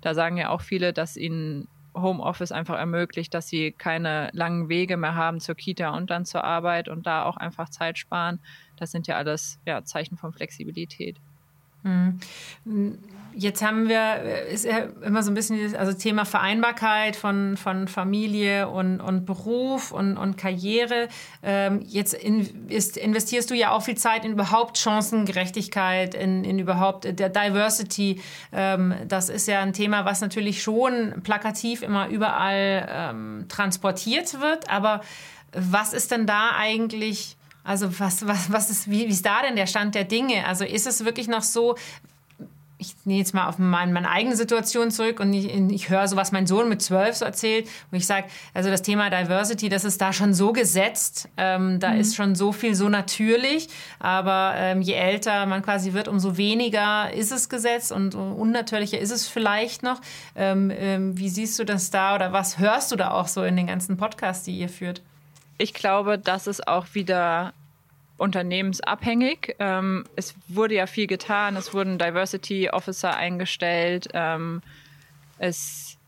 da 0.00 0.14
sagen 0.14 0.38
ja 0.38 0.48
auch 0.48 0.62
viele, 0.62 0.94
dass 0.94 1.18
ihnen 1.18 1.68
Homeoffice 1.94 2.50
einfach 2.50 2.78
ermöglicht, 2.78 3.34
dass 3.34 3.48
sie 3.48 3.72
keine 3.72 4.30
langen 4.32 4.70
Wege 4.70 4.96
mehr 4.96 5.14
haben 5.14 5.38
zur 5.38 5.54
Kita 5.54 5.90
und 5.90 6.10
dann 6.10 6.24
zur 6.24 6.44
Arbeit 6.44 6.88
und 6.88 7.06
da 7.06 7.24
auch 7.24 7.36
einfach 7.36 7.68
Zeit 7.68 7.98
sparen. 7.98 8.40
Das 8.78 8.90
sind 8.90 9.06
ja 9.06 9.16
alles 9.16 9.60
ja, 9.66 9.84
Zeichen 9.84 10.16
von 10.16 10.32
Flexibilität. 10.32 11.18
Mhm. 11.82 12.18
Jetzt 13.34 13.62
haben 13.62 13.88
wir, 13.88 14.22
ist 14.50 14.66
ja 14.66 14.80
immer 15.04 15.22
so 15.22 15.30
ein 15.30 15.34
bisschen 15.34 15.74
also 15.74 15.94
Thema 15.94 16.26
Vereinbarkeit 16.26 17.16
von, 17.16 17.56
von 17.56 17.88
Familie 17.88 18.68
und, 18.68 19.00
und 19.00 19.24
Beruf 19.24 19.90
und, 19.90 20.18
und 20.18 20.36
Karriere. 20.36 21.08
Ähm, 21.42 21.80
jetzt 21.86 22.12
in, 22.12 22.68
ist, 22.68 22.98
investierst 22.98 23.50
du 23.50 23.54
ja 23.54 23.70
auch 23.70 23.82
viel 23.82 23.96
Zeit 23.96 24.26
in 24.26 24.32
überhaupt 24.32 24.76
Chancengerechtigkeit, 24.76 26.14
in, 26.14 26.44
in 26.44 26.58
überhaupt 26.58 27.18
der 27.18 27.30
Diversity. 27.30 28.20
Ähm, 28.52 28.94
das 29.08 29.30
ist 29.30 29.48
ja 29.48 29.60
ein 29.60 29.72
Thema, 29.72 30.04
was 30.04 30.20
natürlich 30.20 30.62
schon 30.62 31.22
plakativ 31.22 31.82
immer 31.82 32.08
überall 32.08 32.86
ähm, 32.90 33.46
transportiert 33.48 34.40
wird. 34.40 34.68
Aber 34.68 35.00
was 35.52 35.94
ist 35.94 36.10
denn 36.10 36.26
da 36.26 36.50
eigentlich 36.56 37.36
also 37.64 37.98
was, 38.00 38.26
was, 38.26 38.52
was 38.52 38.70
ist, 38.70 38.90
wie, 38.90 39.06
wie 39.06 39.12
ist 39.12 39.24
da 39.24 39.42
denn 39.42 39.56
der 39.56 39.66
Stand 39.66 39.94
der 39.94 40.04
Dinge? 40.04 40.46
Also 40.46 40.64
ist 40.64 40.86
es 40.86 41.04
wirklich 41.04 41.28
noch 41.28 41.42
so, 41.42 41.76
ich 42.82 42.94
nehme 43.04 43.20
jetzt 43.20 43.32
mal 43.32 43.46
auf 43.46 43.58
meine, 43.58 43.92
meine 43.92 44.10
eigene 44.10 44.34
Situation 44.34 44.90
zurück 44.90 45.20
und 45.20 45.32
ich, 45.32 45.54
ich 45.54 45.88
höre 45.88 46.08
so, 46.08 46.16
was 46.16 46.32
mein 46.32 46.48
Sohn 46.48 46.68
mit 46.68 46.82
zwölf 46.82 47.14
so 47.14 47.24
erzählt, 47.24 47.68
wo 47.90 47.96
ich 47.96 48.06
sage, 48.06 48.26
also 48.54 48.70
das 48.70 48.82
Thema 48.82 49.08
Diversity, 49.08 49.68
das 49.68 49.84
ist 49.84 50.00
da 50.00 50.12
schon 50.12 50.34
so 50.34 50.52
gesetzt, 50.52 51.28
ähm, 51.36 51.78
da 51.78 51.90
mhm. 51.90 52.00
ist 52.00 52.16
schon 52.16 52.34
so 52.34 52.50
viel 52.50 52.74
so 52.74 52.88
natürlich, 52.88 53.68
aber 54.00 54.54
ähm, 54.56 54.82
je 54.82 54.94
älter 54.94 55.46
man 55.46 55.62
quasi 55.62 55.92
wird, 55.92 56.08
umso 56.08 56.36
weniger 56.36 57.12
ist 57.12 57.30
es 57.30 57.48
gesetzt 57.48 57.92
und 57.92 58.16
unnatürlicher 58.16 58.98
ist 58.98 59.12
es 59.12 59.28
vielleicht 59.28 59.84
noch. 59.84 60.00
Ähm, 60.34 60.72
ähm, 60.74 61.16
wie 61.16 61.28
siehst 61.28 61.58
du 61.58 61.64
das 61.64 61.90
da 61.90 62.16
oder 62.16 62.32
was 62.32 62.58
hörst 62.58 62.90
du 62.90 62.96
da 62.96 63.12
auch 63.12 63.28
so 63.28 63.44
in 63.44 63.56
den 63.56 63.68
ganzen 63.68 63.96
Podcasts, 63.96 64.44
die 64.44 64.58
ihr 64.58 64.68
führt? 64.68 65.02
Ich 65.58 65.74
glaube, 65.74 66.18
das 66.18 66.46
ist 66.46 66.66
auch 66.66 66.86
wieder 66.94 67.52
unternehmensabhängig. 68.16 69.56
Ähm, 69.58 70.04
es 70.16 70.34
wurde 70.48 70.74
ja 70.74 70.86
viel 70.86 71.06
getan, 71.06 71.56
es 71.56 71.74
wurden 71.74 71.98
Diversity 71.98 72.70
Officer 72.70 73.16
eingestellt, 73.16 74.08
ähm, 74.14 74.62
es 75.38 75.98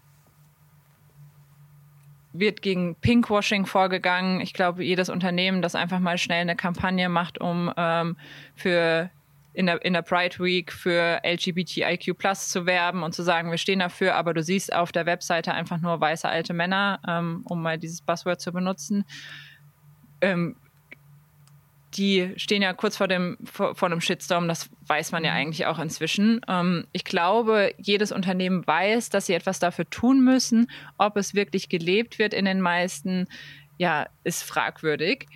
wird 2.33 2.62
gegen 2.62 2.96
Pinkwashing 2.96 3.64
vorgegangen. 3.64 4.40
Ich 4.40 4.52
glaube, 4.52 4.85
jedes 4.85 5.09
Unternehmen, 5.09 5.62
das 5.62 5.74
einfach 5.74 6.00
mal 6.00 6.18
schnell 6.18 6.42
eine 6.42 6.57
Kampagne 6.57 7.09
macht, 7.09 7.40
um 7.40 7.72
ähm, 7.76 8.16
für 8.57 9.09
in 9.54 9.66
der, 9.66 9.82
in 9.84 9.92
der 9.92 10.02
Pride 10.02 10.38
Week 10.40 10.72
für 10.72 11.20
LGBTIQ 11.24 12.18
Plus 12.18 12.48
zu 12.50 12.66
werben 12.66 13.02
und 13.02 13.14
zu 13.14 13.22
sagen, 13.22 13.50
wir 13.50 13.58
stehen 13.58 13.78
dafür, 13.78 14.16
aber 14.16 14.34
du 14.34 14.42
siehst 14.42 14.74
auf 14.74 14.90
der 14.90 15.06
Webseite 15.06 15.54
einfach 15.54 15.78
nur 15.78 16.00
weiße 16.00 16.28
alte 16.28 16.52
Männer, 16.52 17.00
ähm, 17.06 17.44
um 17.48 17.62
mal 17.62 17.78
dieses 17.78 18.02
Buzzword 18.02 18.40
zu 18.40 18.52
benutzen. 18.52 19.04
Ähm, 20.20 20.56
die 21.96 22.32
stehen 22.36 22.62
ja 22.62 22.72
kurz 22.72 22.96
vor 22.96 23.06
dem 23.06 23.38
vor, 23.44 23.76
vor 23.76 23.86
einem 23.86 24.00
Shitstorm, 24.00 24.48
das 24.48 24.68
weiß 24.88 25.12
man 25.12 25.24
ja 25.24 25.30
mhm. 25.30 25.36
eigentlich 25.36 25.66
auch 25.66 25.78
inzwischen. 25.78 26.40
Ähm, 26.48 26.86
ich 26.92 27.04
glaube, 27.04 27.72
jedes 27.78 28.10
Unternehmen 28.10 28.66
weiß, 28.66 29.10
dass 29.10 29.26
sie 29.26 29.34
etwas 29.34 29.60
dafür 29.60 29.88
tun 29.88 30.24
müssen. 30.24 30.68
Ob 30.98 31.16
es 31.16 31.34
wirklich 31.34 31.68
gelebt 31.68 32.18
wird 32.18 32.34
in 32.34 32.44
den 32.44 32.60
meisten, 32.60 33.28
ja, 33.78 34.08
ist 34.24 34.42
fragwürdig. 34.42 35.28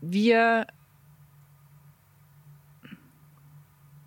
Wir 0.00 0.66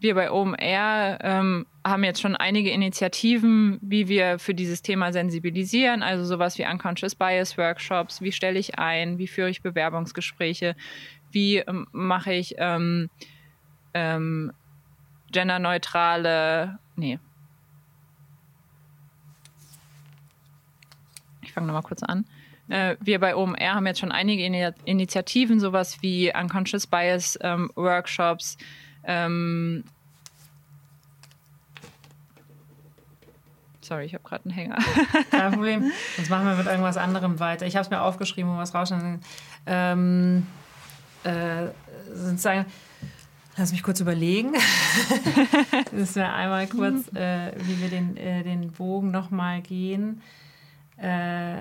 wir 0.03 0.15
bei 0.15 0.29
OMR 0.29 1.17
ähm, 1.21 1.65
haben 1.85 2.03
jetzt 2.03 2.21
schon 2.21 2.35
einige 2.35 2.69
Initiativen, 2.69 3.79
wie 3.81 4.07
wir 4.07 4.37
für 4.37 4.53
dieses 4.53 4.81
Thema 4.81 5.13
sensibilisieren, 5.13 6.03
also 6.03 6.25
sowas 6.25 6.57
wie 6.57 6.65
Unconscious 6.65 7.15
Bias 7.15 7.57
Workshops, 7.57 8.21
wie 8.21 8.31
stelle 8.31 8.59
ich 8.59 8.77
ein, 8.77 9.17
wie 9.17 9.27
führe 9.27 9.49
ich 9.49 9.61
Bewerbungsgespräche, 9.61 10.75
wie 11.31 11.57
ähm, 11.57 11.87
mache 11.91 12.33
ich 12.33 12.55
ähm, 12.57 13.09
ähm, 13.93 14.51
genderneutrale, 15.31 16.79
nee. 16.95 17.17
Ich 21.41 21.53
fange 21.53 21.67
nochmal 21.67 21.83
kurz 21.83 22.03
an. 22.03 22.25
Äh, 22.69 22.97
wir 22.99 23.19
bei 23.19 23.35
OMR 23.35 23.75
haben 23.75 23.85
jetzt 23.85 23.99
schon 23.99 24.11
einige 24.11 24.43
In 24.45 24.73
Initiativen, 24.85 25.59
sowas 25.59 25.99
wie 26.01 26.31
Unconscious 26.33 26.87
Bias 26.87 27.37
ähm, 27.41 27.71
Workshops, 27.75 28.57
ähm, 29.05 29.83
sorry, 33.83 34.05
ich 34.05 34.13
habe 34.13 34.23
gerade 34.23 34.45
einen 34.45 34.53
Hänger. 34.53 34.77
Kein 35.31 35.53
Problem. 35.53 35.91
Sonst 36.15 36.29
machen 36.29 36.45
wir 36.45 36.55
mit 36.55 36.65
irgendwas 36.65 36.97
anderem 36.97 37.39
weiter. 37.39 37.65
Ich 37.65 37.75
habe 37.75 37.83
es 37.83 37.89
mir 37.89 38.01
aufgeschrieben, 38.01 38.51
wo 38.51 38.57
was 38.57 38.73
rausschneiden. 38.73 39.21
Ähm, 39.65 40.47
äh, 41.23 41.67
sozusagen, 42.13 42.65
lass 43.57 43.71
mich 43.71 43.83
kurz 43.83 43.99
überlegen. 43.99 44.53
das 45.91 46.15
wäre 46.15 46.33
einmal 46.33 46.67
kurz, 46.67 47.07
äh, 47.15 47.51
wie 47.57 47.81
wir 47.81 47.89
den, 47.89 48.17
äh, 48.17 48.43
den 48.43 48.71
Bogen 48.71 49.11
nochmal 49.11 49.61
gehen. 49.61 50.21
Äh, 50.97 51.55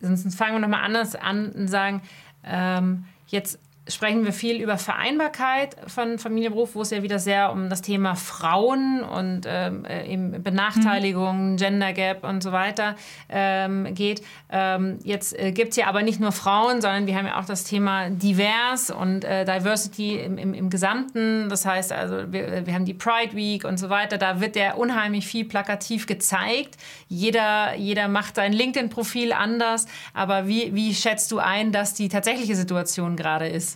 sonst 0.00 0.34
fangen 0.34 0.54
wir 0.54 0.60
nochmal 0.60 0.84
anders 0.84 1.14
an 1.14 1.50
und 1.52 1.68
sagen, 1.68 2.02
ähm, 2.44 3.04
jetzt 3.26 3.58
sprechen 3.88 4.24
wir 4.24 4.32
viel 4.32 4.62
über 4.62 4.78
Vereinbarkeit 4.78 5.76
von 5.88 6.18
Familie 6.18 6.50
und 6.50 6.54
Beruf, 6.54 6.74
wo 6.76 6.82
es 6.82 6.90
ja 6.90 7.02
wieder 7.02 7.18
sehr 7.18 7.50
um 7.50 7.68
das 7.68 7.82
Thema 7.82 8.14
Frauen 8.14 9.02
und 9.02 9.42
ähm, 9.46 9.84
äh, 9.84 10.06
eben 10.06 10.40
Benachteiligung, 10.42 11.52
mhm. 11.52 11.56
Gender 11.56 11.92
Gap 11.92 12.22
und 12.22 12.44
so 12.44 12.52
weiter 12.52 12.94
ähm, 13.28 13.92
geht. 13.94 14.22
Ähm, 14.50 15.00
jetzt 15.02 15.36
äh, 15.36 15.50
gibt 15.50 15.70
es 15.70 15.76
ja 15.76 15.88
aber 15.88 16.02
nicht 16.02 16.20
nur 16.20 16.30
Frauen, 16.30 16.80
sondern 16.80 17.08
wir 17.08 17.16
haben 17.16 17.26
ja 17.26 17.40
auch 17.40 17.44
das 17.44 17.64
Thema 17.64 18.08
divers 18.08 18.90
und 18.90 19.24
äh, 19.24 19.44
Diversity 19.44 20.16
im, 20.16 20.38
im, 20.38 20.54
im, 20.54 20.70
Gesamten. 20.70 21.48
Das 21.48 21.66
heißt 21.66 21.92
also, 21.92 22.32
wir, 22.32 22.64
wir 22.64 22.74
haben 22.74 22.84
die 22.84 22.94
Pride 22.94 23.34
Week 23.34 23.64
und 23.64 23.78
so 23.78 23.90
weiter. 23.90 24.16
Da 24.16 24.40
wird 24.40 24.54
ja 24.54 24.74
unheimlich 24.74 25.26
viel 25.26 25.44
plakativ 25.44 26.06
gezeigt. 26.06 26.76
Jeder, 27.08 27.74
jeder 27.74 28.06
macht 28.06 28.36
sein 28.36 28.52
LinkedIn-Profil 28.52 29.32
anders. 29.32 29.86
Aber 30.14 30.46
wie, 30.46 30.72
wie 30.72 30.94
schätzt 30.94 31.32
du 31.32 31.38
ein, 31.38 31.72
dass 31.72 31.94
die 31.94 32.08
tatsächliche 32.08 32.54
Situation 32.54 33.16
gerade 33.16 33.48
ist? 33.48 33.71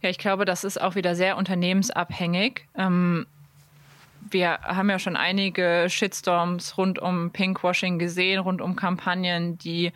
Ja, 0.00 0.10
ich 0.10 0.18
glaube, 0.18 0.44
das 0.44 0.64
ist 0.64 0.80
auch 0.80 0.94
wieder 0.94 1.14
sehr 1.14 1.36
unternehmensabhängig. 1.36 2.66
Ähm, 2.76 3.26
wir 4.30 4.60
haben 4.62 4.90
ja 4.90 4.98
schon 4.98 5.16
einige 5.16 5.86
Shitstorms 5.88 6.76
rund 6.76 6.98
um 6.98 7.30
Pinkwashing 7.30 7.98
gesehen, 7.98 8.40
rund 8.40 8.60
um 8.60 8.76
Kampagnen, 8.76 9.58
die 9.58 9.92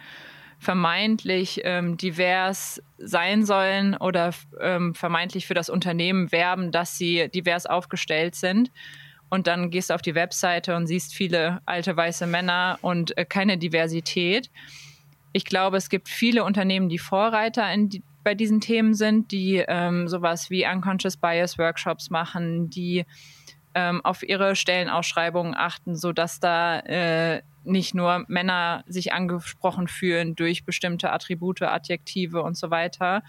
vermeintlich 0.59 1.61
ähm, 1.65 1.97
divers 1.97 2.81
sein 2.97 3.45
sollen 3.45 3.97
oder 3.97 4.33
ähm, 4.61 4.95
vermeintlich 4.95 5.47
für 5.47 5.55
das 5.55 5.69
Unternehmen 5.69 6.31
werben, 6.31 6.71
dass 6.71 6.97
sie 6.97 7.29
divers 7.29 7.67
aufgestellt 7.67 8.37
sind. 8.37 8.71
Und 9.29 9.47
dann 9.49 9.71
gehst 9.71 9.91
du 9.91 9.95
auf 9.95 10.03
die 10.03 10.15
Webseite 10.15 10.77
und 10.77 10.87
siehst 10.87 11.15
viele 11.15 11.63
alte 11.67 11.97
weiße 11.97 12.27
Männer 12.27 12.79
und 12.81 13.17
äh, 13.19 13.25
keine 13.25 13.59
Diversität. 13.59 14.51
Ich 15.33 15.45
glaube, 15.45 15.79
es 15.79 15.89
gibt 15.89 16.09
viele 16.09 16.45
Unternehmen, 16.45 16.89
die 16.89 16.99
Vorreiter 16.99 17.73
in 17.73 17.89
die, 17.89 18.03
bei 18.23 18.35
diesen 18.35 18.61
Themen 18.61 18.95
sind, 18.95 19.33
die 19.33 19.65
ähm, 19.67 20.09
sowas 20.09 20.51
wie 20.51 20.67
Unconscious 20.67 21.17
Bias 21.17 21.59
Workshops 21.59 22.11
machen, 22.11 22.71
die 22.71 23.05
ähm, 23.75 24.05
auf 24.05 24.23
ihre 24.23 24.55
Stellenausschreibungen 24.55 25.55
achten, 25.57 25.97
sodass 25.97 26.41
da 26.41 26.81
äh, 26.81 27.43
nicht 27.65 27.95
nur 27.95 28.25
Männer 28.29 28.85
sich 28.87 29.13
angesprochen 29.13 29.89
fühlen 29.89 30.35
durch 30.35 30.65
bestimmte 30.65 31.13
Attribute, 31.13 31.63
Adjektive 31.63 32.43
und 32.43 32.57
so 32.57 32.71
weiter. 32.71 33.23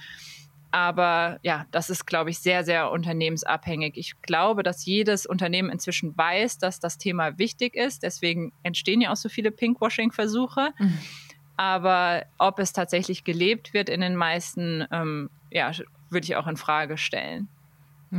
Aber 0.72 1.38
ja, 1.44 1.68
das 1.70 1.92
ist, 1.92 2.08
glaube 2.08 2.32
ich, 2.32 2.40
sehr, 2.40 2.64
sehr 2.64 2.90
unternehmensabhängig. 2.90 3.94
Ich 3.96 4.20
glaube, 4.24 4.64
dass 4.64 4.86
jedes 4.86 5.28
Unternehmen 5.28 5.70
inzwischen 5.70 6.18
weiß, 6.18 6.58
dass 6.58 6.80
das 6.80 6.98
Thema 6.98 7.38
wichtig 7.38 7.76
ist. 7.76 8.02
Deswegen 8.02 8.54
entstehen 8.64 9.00
ja 9.00 9.12
auch 9.12 9.16
so 9.16 9.30
viele 9.30 9.52
Pinkwashing-Versuche. 9.52 10.72
Mhm. 10.80 10.98
Aber 11.58 12.24
ob 12.38 12.60
es 12.60 12.74
tatsächlich 12.74 13.24
gelebt 13.24 13.74
wird 13.74 13.90
in 13.90 14.02
den 14.02 14.16
meisten, 14.16 14.86
ähm, 14.92 15.30
ja, 15.52 15.72
würde 16.10 16.26
ich 16.26 16.36
auch 16.36 16.48
in 16.48 16.58
Frage 16.58 16.98
stellen. 16.98 17.48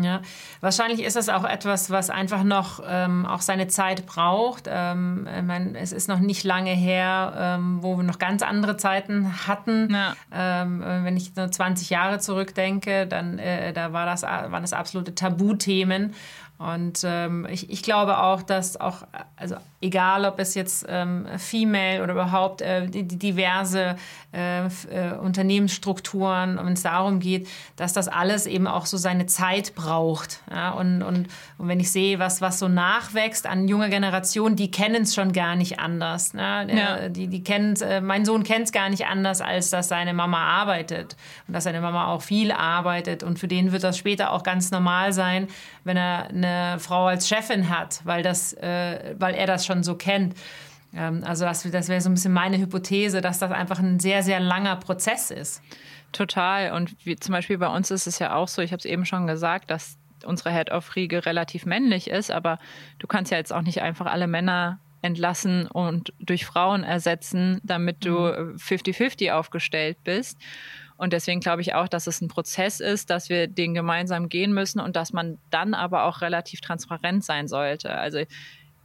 Ja, 0.03 0.23
wahrscheinlich 0.61 1.05
ist 1.05 1.15
das 1.15 1.29
auch 1.29 1.45
etwas, 1.45 1.89
was 1.91 2.11
einfach 2.11 2.43
noch 2.43 2.83
ähm, 2.85 3.27
auch 3.27 3.41
seine 3.41 3.69
Zeit 3.69 4.07
braucht. 4.07 4.65
Ähm, 4.69 5.29
ich 5.37 5.43
meine, 5.43 5.79
es 5.79 5.93
ist 5.93 6.09
noch 6.09 6.19
nicht 6.19 6.43
lange 6.43 6.73
her, 6.73 7.33
ähm, 7.37 7.79
wo 7.81 7.97
wir 7.97 8.03
noch 8.03 8.19
ganz 8.19 8.43
andere 8.43 8.77
Zeiten 8.77 9.47
hatten. 9.47 9.95
Ja. 9.95 10.15
Ähm, 10.33 10.83
wenn 10.85 11.17
ich 11.17 11.37
nur 11.37 11.51
20 11.51 11.91
Jahre 11.91 12.19
zurückdenke, 12.19 13.07
dann 13.07 13.39
äh, 13.39 13.73
da 13.73 13.93
war 13.93 14.05
das, 14.05 14.25
waren 14.25 14.63
das 14.63 14.73
absolute 14.73 15.15
Tabuthemen. 15.15 16.15
Und 16.59 17.03
ähm, 17.05 17.47
ich, 17.51 17.71
ich 17.71 17.83
glaube 17.83 18.19
auch, 18.19 18.43
dass 18.43 18.81
auch, 18.81 19.07
also 19.37 19.57
egal 19.85 20.25
ob 20.25 20.39
es 20.39 20.55
jetzt 20.55 20.87
ähm, 20.89 21.27
Female 21.37 22.03
oder 22.03 22.15
überhaupt 22.15 22.63
äh, 22.63 22.87
die, 22.87 23.03
die 23.03 23.19
diverse 23.19 23.97
äh, 24.33 24.65
äh, 24.65 25.15
Unternehmensstrukturen, 25.21 26.59
wenn 26.61 26.73
es 26.73 26.83
darum 26.83 27.21
geht, 27.21 27.49
dass 27.77 27.93
das 27.93 28.09
alles 28.09 28.47
eben 28.47 28.67
auch 28.67 28.87
so 28.87 28.97
seine 28.97 29.27
Zeit 29.27 29.75
braucht. 29.75 30.41
Ja? 30.51 30.71
Und, 30.71 31.03
und, 31.03 31.29
und 31.59 31.69
wenn 31.69 31.79
ich 31.79 31.93
sehe, 31.93 32.19
was, 32.19 32.41
was 32.41 32.59
so 32.59 32.69
nachwächst 32.69 33.47
an 33.47 33.69
junger 33.69 33.91
Generation, 33.91 34.57
die 34.57 34.71
kennen 34.71 35.03
es 35.03 35.15
schon 35.15 35.33
gar 35.33 35.55
nicht 35.55 35.79
anders. 35.79 36.35
Ne? 36.35 36.67
Ja. 36.75 37.09
Die, 37.09 37.29
die 37.29 37.45
kennen 37.45 37.77
äh, 37.81 38.01
mein 38.01 38.25
Sohn 38.25 38.43
kennt 38.43 38.65
es 38.65 38.73
gar 38.73 38.89
nicht 38.89 39.07
anders, 39.07 39.41
als 39.41 39.71
dass 39.71 39.89
seine 39.89 40.15
Mama 40.15 40.39
arbeitet 40.39 41.17
und 41.47 41.55
dass 41.55 41.65
seine 41.65 41.81
Mama 41.81 42.07
auch 42.07 42.23
viel 42.23 42.51
arbeitet. 42.51 43.23
Und 43.23 43.39
für 43.39 43.49
den 43.49 43.73
wird 43.73 43.85
das 43.85 43.99
später 43.99 44.33
auch 44.33 44.43
ganz 44.43 44.71
normal 44.71 45.13
sein, 45.13 45.49
wenn 45.85 45.97
er 45.97 46.29
eine 46.29 46.79
Frau 46.79 47.07
als 47.07 47.29
Chefin 47.29 47.69
hat, 47.69 48.01
weil, 48.05 48.23
das, 48.23 48.55
äh, 48.55 49.15
weil 49.19 49.35
er 49.35 49.47
das 49.47 49.67
schon 49.67 49.74
so 49.83 49.97
kennt. 49.97 50.35
Ähm, 50.95 51.23
also 51.25 51.45
das, 51.45 51.63
das 51.63 51.89
wäre 51.89 52.01
so 52.01 52.11
ein 52.11 52.15
bisschen 52.15 52.33
meine 52.33 52.59
Hypothese, 52.59 53.21
dass 53.21 53.39
das 53.39 53.51
einfach 53.51 53.79
ein 53.79 54.01
sehr, 54.01 54.23
sehr 54.23 54.41
langer 54.41 54.77
Prozess 54.77 55.31
ist. 55.31 55.63
Total. 56.13 56.73
Und 56.73 56.95
wie, 57.05 57.17
zum 57.17 57.33
Beispiel 57.33 57.59
bei 57.59 57.69
uns 57.69 57.91
ist 57.91 58.07
es 58.07 58.19
ja 58.19 58.35
auch 58.35 58.49
so, 58.49 58.63
ich 58.63 58.73
habe 58.73 58.79
es 58.79 58.85
eben 58.85 59.05
schon 59.05 59.27
gesagt, 59.27 59.71
dass 59.71 59.99
unsere 60.25 60.53
Head-of-Riege 60.53 61.27
relativ 61.27 61.67
männlich 61.67 62.09
ist, 62.09 62.31
aber 62.31 62.59
du 62.99 63.07
kannst 63.07 63.31
ja 63.31 63.39
jetzt 63.39 63.53
auch 63.53 63.63
nicht 63.63 63.83
einfach 63.83 64.07
alle 64.07 64.27
Männer 64.27 64.79
entlassen 65.03 65.67
und 65.67 66.15
durch 66.19 66.47
Frauen 66.47 66.83
ersetzen, 66.83 67.61
damit 67.63 68.05
du 68.07 68.29
50-50 68.57 69.27
mhm. 69.27 69.35
aufgestellt 69.35 69.99
bist. 70.03 70.39
Und 70.97 71.13
deswegen 71.13 71.41
glaube 71.41 71.61
ich 71.61 71.75
auch, 71.75 71.89
dass 71.89 72.07
es 72.07 72.21
ein 72.21 72.29
Prozess 72.29 72.81
ist, 72.81 73.11
dass 73.11 73.29
wir 73.29 73.49
den 73.49 73.75
gemeinsam 73.75 74.29
gehen 74.29 74.55
müssen 74.55 74.81
und 74.81 74.97
dass 74.97 75.13
man 75.13 75.39
dann 75.51 75.75
aber 75.75 76.05
auch 76.05 76.21
relativ 76.21 76.61
transparent 76.61 77.25
sein 77.25 77.49
sollte. 77.49 77.95
Also 77.95 78.21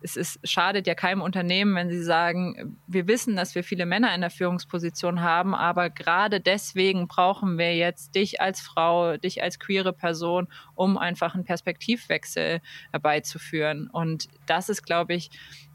es 0.02 0.16
ist, 0.16 0.40
schadet 0.44 0.88
ja 0.88 0.96
keinem 0.96 1.22
Unternehmen, 1.22 1.76
wenn 1.76 1.90
sie 1.90 2.02
sagen, 2.02 2.78
wir 2.88 3.08
wissen, 3.08 3.36
dass 3.36 3.56
wir 3.56 3.64
viele 3.64 3.86
Männer 3.86 4.14
in 4.16 4.22
der 4.22 4.30
Führungsposition 4.30 5.22
haben, 5.22 5.54
aber 5.54 5.90
gerade 5.90 6.40
deswegen 6.40 7.08
brauchen 7.08 7.58
wir 7.58 7.76
jetzt 7.76 8.16
dich 8.16 8.42
als 8.42 8.62
Frau, 8.62 9.18
dich 9.18 9.44
als 9.44 9.60
queere 9.60 9.94
Person, 9.94 10.48
um 10.76 10.98
einfach 10.98 11.36
einen 11.36 11.44
Perspektivwechsel 11.44 12.62
herbeizuführen. 12.92 13.90
Und 13.90 14.28
das 14.46 14.70
ist, 14.70 14.84
glaube 14.84 15.14
ich, 15.14 15.30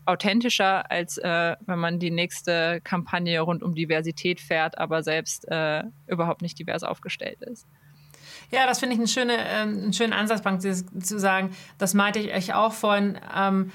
authentischer, 0.07 0.91
als 0.91 1.19
äh, 1.19 1.57
wenn 1.67 1.79
man 1.79 1.99
die 1.99 2.11
nächste 2.11 2.81
Kampagne 2.83 3.41
rund 3.41 3.63
um 3.63 3.75
Diversität 3.75 4.41
fährt, 4.41 4.79
aber 4.79 5.03
selbst 5.03 5.47
äh, 5.49 5.85
überhaupt 6.07 6.43
nicht 6.43 6.59
divers 6.59 6.83
aufgestellt 6.83 7.41
ist. 7.43 7.67
Ja, 8.51 8.67
das 8.67 8.81
finde 8.81 8.95
ich 8.95 9.01
eine 9.01 9.09
schöne, 9.09 9.37
äh, 9.37 9.63
einen 9.63 9.93
schönen 9.93 10.13
Ansatzpunkt 10.13 10.63
zu 10.63 11.19
sagen. 11.19 11.57
Das 11.79 11.95
meinte 11.95 12.19
ich 12.19 12.35
euch 12.35 12.55
auch 12.55 12.73
vorhin. 12.73 13.19
Ähm, 13.35 13.73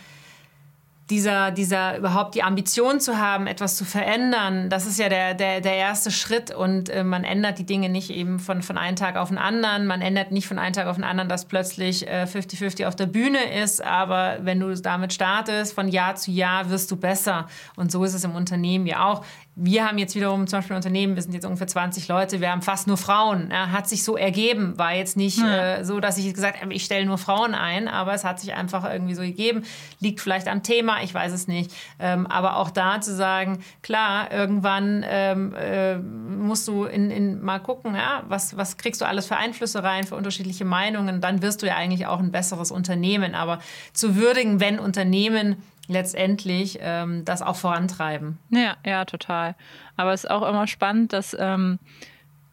dieser, 1.09 1.51
dieser 1.51 1.97
überhaupt 1.97 2.35
die 2.35 2.43
Ambition 2.43 2.99
zu 2.99 3.17
haben, 3.17 3.47
etwas 3.47 3.75
zu 3.75 3.85
verändern, 3.85 4.69
das 4.69 4.85
ist 4.85 4.99
ja 4.99 5.09
der, 5.09 5.33
der, 5.33 5.61
der 5.61 5.75
erste 5.75 6.11
Schritt 6.11 6.53
und 6.53 6.89
äh, 6.89 7.03
man 7.03 7.23
ändert 7.23 7.57
die 7.57 7.65
Dinge 7.65 7.89
nicht 7.89 8.11
eben 8.11 8.39
von, 8.39 8.61
von 8.61 8.77
einem 8.77 8.95
Tag 8.95 9.15
auf 9.15 9.29
den 9.29 9.37
anderen. 9.37 9.87
Man 9.87 10.01
ändert 10.01 10.31
nicht 10.31 10.47
von 10.47 10.59
einem 10.59 10.73
Tag 10.73 10.87
auf 10.87 10.95
den 10.95 11.03
anderen, 11.03 11.29
dass 11.29 11.45
plötzlich 11.45 12.07
50-50 12.07 12.81
äh, 12.81 12.85
auf 12.85 12.95
der 12.95 13.07
Bühne 13.07 13.61
ist, 13.61 13.83
aber 13.83 14.37
wenn 14.41 14.59
du 14.59 14.73
damit 14.75 15.13
startest, 15.13 15.73
von 15.73 15.87
Jahr 15.87 16.15
zu 16.15 16.31
Jahr 16.31 16.69
wirst 16.69 16.91
du 16.91 16.95
besser. 16.95 17.47
Und 17.75 17.91
so 17.91 18.03
ist 18.03 18.13
es 18.13 18.23
im 18.23 18.35
Unternehmen 18.35 18.85
ja 18.85 19.05
auch 19.05 19.25
wir 19.61 19.85
haben 19.85 19.97
jetzt 19.97 20.15
wiederum 20.15 20.47
zum 20.47 20.59
Beispiel 20.59 20.75
ein 20.75 20.77
Unternehmen, 20.77 21.15
wir 21.15 21.21
sind 21.21 21.33
jetzt 21.33 21.45
ungefähr 21.45 21.67
20 21.67 22.07
Leute, 22.07 22.39
wir 22.39 22.49
haben 22.49 22.61
fast 22.61 22.87
nur 22.87 22.97
Frauen. 22.97 23.49
Ja, 23.51 23.71
hat 23.71 23.89
sich 23.89 24.03
so 24.03 24.15
ergeben. 24.15 24.77
War 24.77 24.93
jetzt 24.93 25.17
nicht 25.17 25.37
ja. 25.39 25.75
äh, 25.75 25.85
so, 25.85 25.99
dass 25.99 26.17
ich 26.17 26.33
gesagt 26.33 26.61
habe, 26.61 26.73
ich 26.73 26.85
stelle 26.85 27.05
nur 27.05 27.17
Frauen 27.17 27.53
ein, 27.53 27.89
aber 27.89 28.13
es 28.13 28.23
hat 28.23 28.39
sich 28.39 28.53
einfach 28.53 28.89
irgendwie 28.89 29.15
so 29.15 29.21
gegeben. 29.21 29.63
Liegt 29.99 30.21
vielleicht 30.21 30.47
am 30.47 30.63
Thema, 30.63 31.03
ich 31.03 31.13
weiß 31.13 31.33
es 31.33 31.47
nicht. 31.47 31.71
Ähm, 31.99 32.25
aber 32.27 32.55
auch 32.55 32.69
da 32.69 33.01
zu 33.01 33.13
sagen, 33.13 33.59
klar, 33.81 34.31
irgendwann 34.31 35.05
ähm, 35.05 35.53
äh, 35.53 35.97
musst 35.97 36.67
du 36.67 36.85
in, 36.85 37.11
in 37.11 37.41
mal 37.41 37.59
gucken, 37.59 37.95
ja, 37.95 38.23
was, 38.29 38.55
was 38.55 38.77
kriegst 38.77 39.01
du 39.01 39.05
alles 39.05 39.25
für 39.25 39.35
Einflüsse 39.35 39.83
rein, 39.83 40.05
für 40.05 40.15
unterschiedliche 40.15 40.63
Meinungen, 40.63 41.19
dann 41.19 41.41
wirst 41.41 41.61
du 41.61 41.67
ja 41.67 41.75
eigentlich 41.75 42.07
auch 42.07 42.19
ein 42.19 42.31
besseres 42.31 42.71
Unternehmen. 42.71 43.35
Aber 43.35 43.59
zu 43.91 44.15
würdigen, 44.15 44.61
wenn 44.61 44.79
Unternehmen 44.79 45.57
letztendlich 45.89 46.77
ähm, 46.81 47.25
das 47.25 47.41
auch 47.41 47.55
vorantreiben. 47.55 48.37
Ja, 48.49 48.77
ja, 48.85 49.05
total. 49.05 49.55
Aber 49.97 50.13
es 50.13 50.23
ist 50.23 50.29
auch 50.29 50.47
immer 50.47 50.67
spannend, 50.67 51.11
dass 51.11 51.35
ähm, 51.37 51.79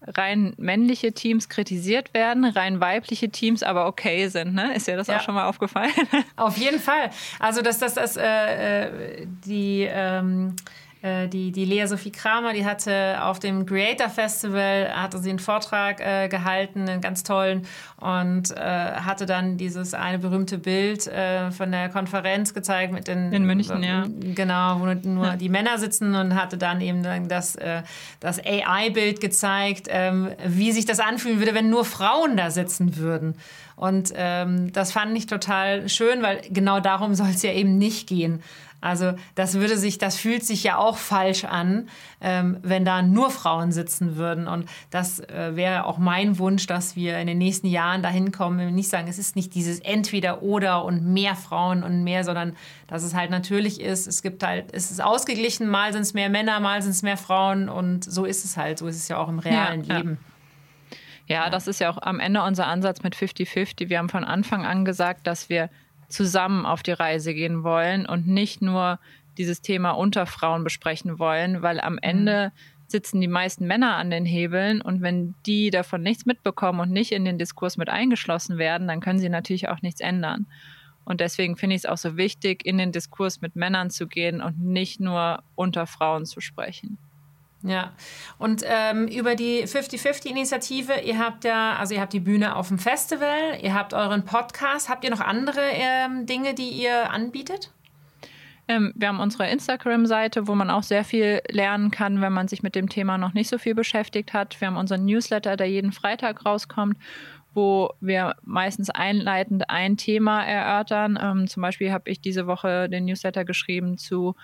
rein 0.03 0.55
männliche 0.57 1.13
Teams 1.13 1.49
kritisiert 1.49 2.15
werden, 2.15 2.45
rein 2.45 2.81
weibliche 2.81 3.29
Teams 3.29 3.63
aber 3.63 3.87
okay 3.87 4.29
sind. 4.29 4.55
Ne? 4.55 4.75
Ist 4.75 4.87
dir 4.89 4.97
das 4.97 5.07
ja. 5.07 5.19
auch 5.19 5.21
schon 5.23 5.35
mal 5.35 5.49
aufgefallen? 5.49 5.93
Auf 6.37 6.57
jeden 6.57 6.81
Fall. 6.81 7.11
Also, 7.39 7.63
dass 7.63 7.79
das, 7.79 7.95
das 7.95 8.17
äh, 8.17 8.87
äh, 8.87 9.27
die 9.45 9.87
ähm, 9.89 10.57
äh, 10.57 10.86
die, 11.29 11.53
die 11.53 11.65
Lea 11.65 11.87
Sophie 11.87 12.11
Kramer, 12.11 12.53
die 12.53 12.65
hatte 12.65 13.23
auf 13.23 13.39
dem 13.39 13.67
Creator 13.67 14.09
Festival, 14.09 14.91
hatte 14.95 15.19
sie 15.19 15.31
einen 15.31 15.39
Vortrag 15.39 16.01
äh, 16.01 16.29
gehalten, 16.29 16.89
einen 16.89 17.01
ganz 17.01 17.23
tollen, 17.23 17.67
und 17.99 18.51
äh, 18.51 18.61
hatte 18.61 19.27
dann 19.27 19.57
dieses 19.57 19.95
eine 19.95 20.19
berühmte 20.19 20.59
Bild 20.59 21.07
äh, 21.07 21.51
von 21.51 21.73
der 21.73 21.89
Konferenz 21.89 22.55
gezeigt 22.55 22.93
mit 22.93 23.09
den... 23.09 23.33
In 23.33 23.45
München, 23.45 23.83
ja. 23.83 24.07
Genau, 24.21 24.81
wo 24.81 24.87
nur 25.09 25.27
ja. 25.27 25.37
die 25.37 25.49
Männer 25.49 25.79
sitzen 25.79 26.15
und 26.15 26.35
hatte 26.35 26.59
dann 26.59 26.81
eben 26.81 27.03
das, 27.29 27.57
äh, 27.57 27.83
das 28.21 28.39
AI-Bild 28.45 29.21
gezeigt, 29.21 29.87
ähm, 29.89 30.31
wie 30.47 30.73
sich 30.73 30.85
das 30.85 31.01
anfühlen 31.01 31.39
würde, 31.39 31.55
wenn 31.55 31.71
nur 31.71 31.85
Frauen 31.85 32.37
da 32.37 32.51
sitzen 32.51 32.97
würden. 32.97 33.37
Und 33.77 34.13
ähm, 34.17 34.73
das 34.73 34.93
fand 34.93 35.17
ich 35.17 35.27
total 35.27 35.89
schön, 35.89 36.23
weil 36.23 36.41
genau 36.51 36.81
darum 36.81 37.15
soll 37.15 37.29
es 37.29 37.43
ja 37.43 37.53
eben 37.53 37.77
nicht 37.77 38.09
gehen. 38.09 38.43
Also 38.81 39.15
das 39.35 39.55
würde 39.55 39.79
sich, 39.79 39.99
das 39.99 40.17
fühlt 40.17 40.45
sich 40.45 40.63
ja 40.63 40.77
auch 40.77 40.97
falsch 40.97 41.45
an, 41.45 41.89
ähm, 42.21 42.59
wenn 42.63 42.85
da 42.85 43.03
nur 43.03 43.31
Frauen 43.31 43.73
sitzen 43.73 44.17
würden. 44.17 44.47
Und 44.47 44.69
das 44.91 45.21
äh, 45.21 45.57
wäre 45.57 45.87
auch 45.87 45.99
mein 45.99 46.39
Wunsch, 46.39 46.67
dass 46.67 46.95
wir 46.95 47.19
in 47.19 47.27
den 47.27 47.39
nächsten 47.39 47.67
Jahren 47.67 48.03
dahin 48.03 48.33
kommen, 48.33 48.59
wenn 48.59 48.67
wir 48.67 48.75
nicht 48.75 48.91
sagen, 48.91 49.09
es 49.09 49.19
ist 49.19 49.35
nicht 49.35 49.55
dieses 49.55 49.81
Entweder-Oder 49.81 50.85
und 50.85 51.05
mehr 51.05 51.37
Frauen 51.37 51.83
und 51.83 52.05
mehr, 52.05 52.23
sondern 52.25 52.55
dass 52.87 53.03
es 53.03 53.15
halt 53.15 53.31
natürlich 53.31 53.81
ist. 53.81 54.07
Es 54.07 54.23
gibt 54.23 54.43
halt, 54.43 54.67
es 54.73 54.91
ist 54.91 55.03
ausgeglichen, 55.03 55.69
mal 55.69 55.93
sind 55.93 56.03
es 56.03 56.15
mehr 56.15 56.29
Männer, 56.29 56.61
mal 56.61 56.83
sind 56.83 56.93
es 56.93 57.03
mehr 57.03 57.17
Frauen 57.17 57.69
und 57.69 58.05
so 58.05 58.25
ist 58.25 58.45
es 58.45 58.57
halt. 58.57 58.79
So 58.79 58.87
ist 58.87 58.97
es 58.97 59.09
ja 59.09 59.17
auch 59.17 59.29
im 59.29 59.39
realen 59.39 59.85
ja, 59.85 59.97
Leben. 59.97 60.19
Ja. 61.27 61.45
ja, 61.45 61.51
das 61.51 61.67
ist 61.67 61.81
ja 61.81 61.91
auch 61.91 61.99
am 62.01 62.21
Ende 62.21 62.43
unser 62.43 62.67
Ansatz 62.67 63.03
mit 63.03 63.17
50-50. 63.17 63.89
Wir 63.89 63.99
haben 63.99 64.11
von 64.11 64.25
Anfang 64.25 64.67
an 64.67 64.85
gesagt, 64.85 65.27
dass 65.27 65.49
wir 65.49 65.71
zusammen 66.09 66.67
auf 66.67 66.83
die 66.83 66.93
Reise 66.93 67.35
gehen 67.35 67.63
wollen 67.63 68.07
und 68.07 68.27
nicht 68.27 68.63
nur 68.63 68.99
dieses 69.39 69.61
Thema 69.61 69.93
unter 69.93 70.27
Frauen 70.27 70.65
besprechen 70.65 71.19
wollen, 71.19 71.63
weil 71.63 71.81
am 71.81 71.95
mhm. 71.95 72.01
Ende 72.03 72.53
sitzen 72.89 73.21
die 73.21 73.29
meisten 73.29 73.67
Männer 73.67 73.97
an 73.97 74.11
den 74.11 74.25
Hebeln 74.25 74.81
und 74.81 75.03
wenn 75.03 75.35
die 75.45 75.71
davon 75.71 76.03
nichts 76.03 76.25
mitbekommen 76.25 76.81
und 76.81 76.93
nicht 76.93 77.13
in 77.13 77.25
den 77.25 77.39
Diskurs 77.39 77.77
mit 77.77 77.89
eingeschlossen 77.89 78.59
werden, 78.59 78.87
dann 78.87 79.01
können 79.01 79.19
sie 79.19 79.29
natürlich 79.29 79.69
auch 79.69 79.83
nichts 79.83 80.01
ändern. 80.01 80.47
Und 81.05 81.21
deswegen 81.21 81.57
finde 81.57 81.77
ich 81.77 81.83
es 81.83 81.87
auch 81.87 81.99
so 81.99 82.17
wichtig, 82.17 82.65
in 82.65 82.79
den 82.79 82.93
Diskurs 82.93 83.41
mit 83.41 83.57
Männern 83.57 83.91
zu 83.91 84.07
gehen 84.07 84.41
und 84.41 84.61
nicht 84.61 85.01
nur 85.01 85.43
unter 85.55 85.87
Frauen 85.87 86.27
zu 86.27 86.41
sprechen. 86.41 86.99
Ja, 87.63 87.93
und 88.39 88.63
ähm, 88.65 89.09
über 89.09 89.35
die 89.35 89.65
50-50-Initiative, 89.65 91.01
ihr 91.01 91.19
habt 91.19 91.45
ja, 91.45 91.77
also 91.77 91.95
ihr 91.95 92.01
habt 92.01 92.13
die 92.13 92.21
Bühne 92.21 92.55
auf 92.55 92.69
dem 92.69 92.79
Festival, 92.79 93.59
ihr 93.61 93.75
habt 93.75 93.95
euren 93.95 94.25
Podcast. 94.25 94.89
Habt 94.89 95.05
ihr 95.05 95.11
noch 95.11 95.21
andere 95.21 95.63
ähm, 95.73 96.27
Dinge, 96.27 96.55
die 96.55 96.69
ihr 96.69 97.11
anbietet? 97.11 97.73
Ähm, 98.69 98.93
wir 98.97 99.09
haben 99.09 99.21
unsere 99.21 99.49
Instagram-Seite, 99.49 100.49
wo 100.49 100.55
man 100.55 100.71
auch 100.71 100.83
sehr 100.83 101.05
viel 101.05 101.41
lernen 101.49 101.91
kann, 101.91 102.21
wenn 102.21 102.33
man 102.33 102.49
sich 102.49 102.63
mit 102.63 102.75
dem 102.75 102.89
Thema 102.89 103.17
noch 103.17 103.33
nicht 103.33 103.49
so 103.49 103.59
viel 103.59 103.75
beschäftigt 103.75 104.33
hat. 104.33 104.61
Wir 104.61 104.69
haben 104.69 104.77
unseren 104.77 105.05
Newsletter, 105.05 105.57
der 105.57 105.69
jeden 105.69 105.93
Freitag 105.93 106.45
rauskommt, 106.45 106.99
wo 107.55 107.91
wir 108.01 108.35
meistens 108.43 108.91
einleitend 108.91 109.71
ein 109.71 109.97
Thema 109.97 110.45
erörtern. 110.45 111.19
Ähm, 111.21 111.47
zum 111.47 111.63
Beispiel 111.63 111.93
habe 111.93 112.11
ich 112.11 112.21
diese 112.21 112.47
Woche 112.47 112.89
den 112.89 113.07
Newsletter 113.07 113.45
geschrieben 113.45 113.99
zu 113.99 114.35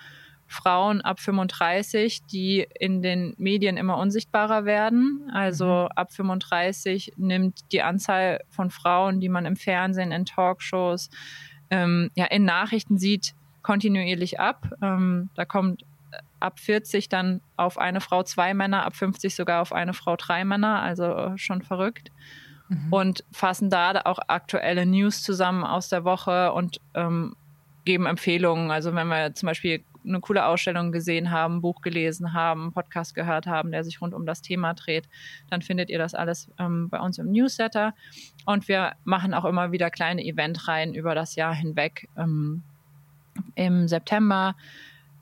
Frauen 0.53 1.01
ab 1.01 1.19
35, 1.19 2.25
die 2.25 2.67
in 2.79 3.01
den 3.01 3.33
Medien 3.37 3.77
immer 3.77 3.97
unsichtbarer 3.97 4.65
werden. 4.65 5.29
Also 5.33 5.65
mhm. 5.65 5.87
ab 5.95 6.13
35 6.13 7.13
nimmt 7.17 7.59
die 7.71 7.81
Anzahl 7.81 8.41
von 8.49 8.69
Frauen, 8.69 9.19
die 9.19 9.29
man 9.29 9.45
im 9.45 9.55
Fernsehen, 9.55 10.11
in 10.11 10.25
Talkshows, 10.25 11.09
ähm, 11.69 12.11
ja, 12.15 12.25
in 12.25 12.45
Nachrichten 12.45 12.97
sieht, 12.97 13.33
kontinuierlich 13.63 14.39
ab. 14.39 14.69
Ähm, 14.81 15.29
da 15.35 15.45
kommt 15.45 15.83
ab 16.39 16.59
40 16.59 17.09
dann 17.09 17.41
auf 17.57 17.77
eine 17.77 18.01
Frau 18.01 18.23
zwei 18.23 18.53
Männer, 18.53 18.85
ab 18.85 18.95
50 18.95 19.35
sogar 19.35 19.61
auf 19.61 19.73
eine 19.73 19.93
Frau 19.93 20.15
drei 20.15 20.45
Männer, 20.45 20.81
also 20.81 21.33
schon 21.35 21.61
verrückt. 21.61 22.11
Mhm. 22.69 22.93
Und 22.93 23.23
fassen 23.31 23.69
da 23.69 24.01
auch 24.05 24.19
aktuelle 24.27 24.85
News 24.85 25.23
zusammen 25.23 25.63
aus 25.63 25.89
der 25.89 26.03
Woche 26.03 26.53
und 26.53 26.79
ähm, 26.93 27.35
geben 27.85 28.05
Empfehlungen. 28.05 28.71
Also 28.71 28.93
wenn 28.93 29.07
wir 29.07 29.33
zum 29.33 29.47
Beispiel 29.47 29.83
eine 30.05 30.19
coole 30.19 30.45
Ausstellung 30.45 30.91
gesehen 30.91 31.31
haben, 31.31 31.61
Buch 31.61 31.81
gelesen 31.81 32.33
haben, 32.33 32.71
Podcast 32.73 33.15
gehört 33.15 33.47
haben, 33.47 33.71
der 33.71 33.83
sich 33.83 34.01
rund 34.01 34.13
um 34.13 34.25
das 34.25 34.41
Thema 34.41 34.73
dreht, 34.73 35.07
dann 35.49 35.61
findet 35.61 35.89
ihr 35.89 35.97
das 35.97 36.13
alles 36.13 36.49
ähm, 36.59 36.89
bei 36.89 36.99
uns 36.99 37.17
im 37.17 37.31
Newsletter. 37.31 37.93
Und 38.45 38.67
wir 38.67 38.93
machen 39.03 39.33
auch 39.33 39.45
immer 39.45 39.71
wieder 39.71 39.89
kleine 39.89 40.23
Eventreihen 40.23 40.93
über 40.93 41.15
das 41.15 41.35
Jahr 41.35 41.53
hinweg. 41.53 42.09
Ähm, 42.17 42.63
Im 43.55 43.87
September 43.87 44.55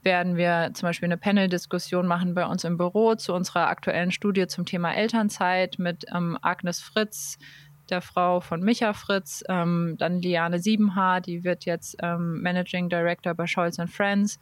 werden 0.04 0.36
wir 0.36 0.70
zum 0.74 0.88
Beispiel 0.88 1.06
eine 1.06 1.16
Panel-Diskussion 1.16 2.06
machen 2.06 2.34
bei 2.34 2.44
uns 2.46 2.64
im 2.64 2.76
Büro 2.76 3.14
zu 3.14 3.34
unserer 3.34 3.68
aktuellen 3.68 4.10
Studie 4.10 4.46
zum 4.46 4.66
Thema 4.66 4.94
Elternzeit 4.94 5.78
mit 5.78 6.04
ähm, 6.12 6.38
Agnes 6.42 6.80
Fritz, 6.80 7.38
der 7.90 8.02
Frau 8.02 8.40
von 8.40 8.60
Micha 8.60 8.92
Fritz, 8.92 9.42
ähm, 9.48 9.96
dann 9.98 10.20
Liane 10.20 10.58
Siebenhaar, 10.58 11.20
die 11.20 11.44
wird 11.44 11.64
jetzt 11.64 11.96
ähm, 12.02 12.40
Managing 12.42 12.88
Director 12.88 13.34
bei 13.34 13.46
Scholz 13.46 13.78
Friends 13.88 14.38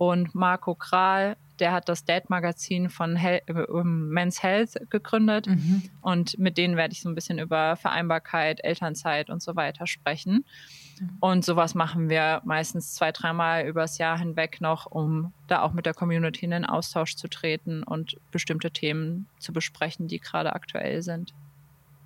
und 0.00 0.34
Marco 0.34 0.74
Kral, 0.74 1.36
der 1.60 1.72
hat 1.72 1.88
das 1.90 2.06
Dad-Magazin 2.06 2.88
von 2.88 3.16
Hel 3.16 3.42
äh, 3.46 3.84
Men's 3.84 4.42
Health 4.42 4.76
gegründet. 4.88 5.46
Mhm. 5.46 5.82
Und 6.00 6.38
mit 6.38 6.56
denen 6.56 6.76
werde 6.76 6.92
ich 6.92 7.02
so 7.02 7.08
ein 7.10 7.14
bisschen 7.14 7.38
über 7.38 7.76
Vereinbarkeit, 7.76 8.64
Elternzeit 8.64 9.28
und 9.28 9.42
so 9.42 9.56
weiter 9.56 9.86
sprechen. 9.86 10.46
Mhm. 10.98 11.10
Und 11.20 11.44
sowas 11.44 11.74
machen 11.74 12.08
wir 12.08 12.40
meistens 12.44 12.94
zwei, 12.94 13.12
dreimal 13.12 13.66
übers 13.66 13.98
Jahr 13.98 14.18
hinweg 14.18 14.62
noch, 14.62 14.86
um 14.86 15.34
da 15.48 15.60
auch 15.60 15.72
mit 15.72 15.84
der 15.84 15.94
Community 15.94 16.46
in 16.46 16.52
den 16.52 16.64
Austausch 16.64 17.16
zu 17.16 17.28
treten 17.28 17.82
und 17.82 18.16
bestimmte 18.30 18.70
Themen 18.70 19.28
zu 19.38 19.52
besprechen, 19.52 20.08
die 20.08 20.18
gerade 20.18 20.54
aktuell 20.54 21.02
sind. 21.02 21.34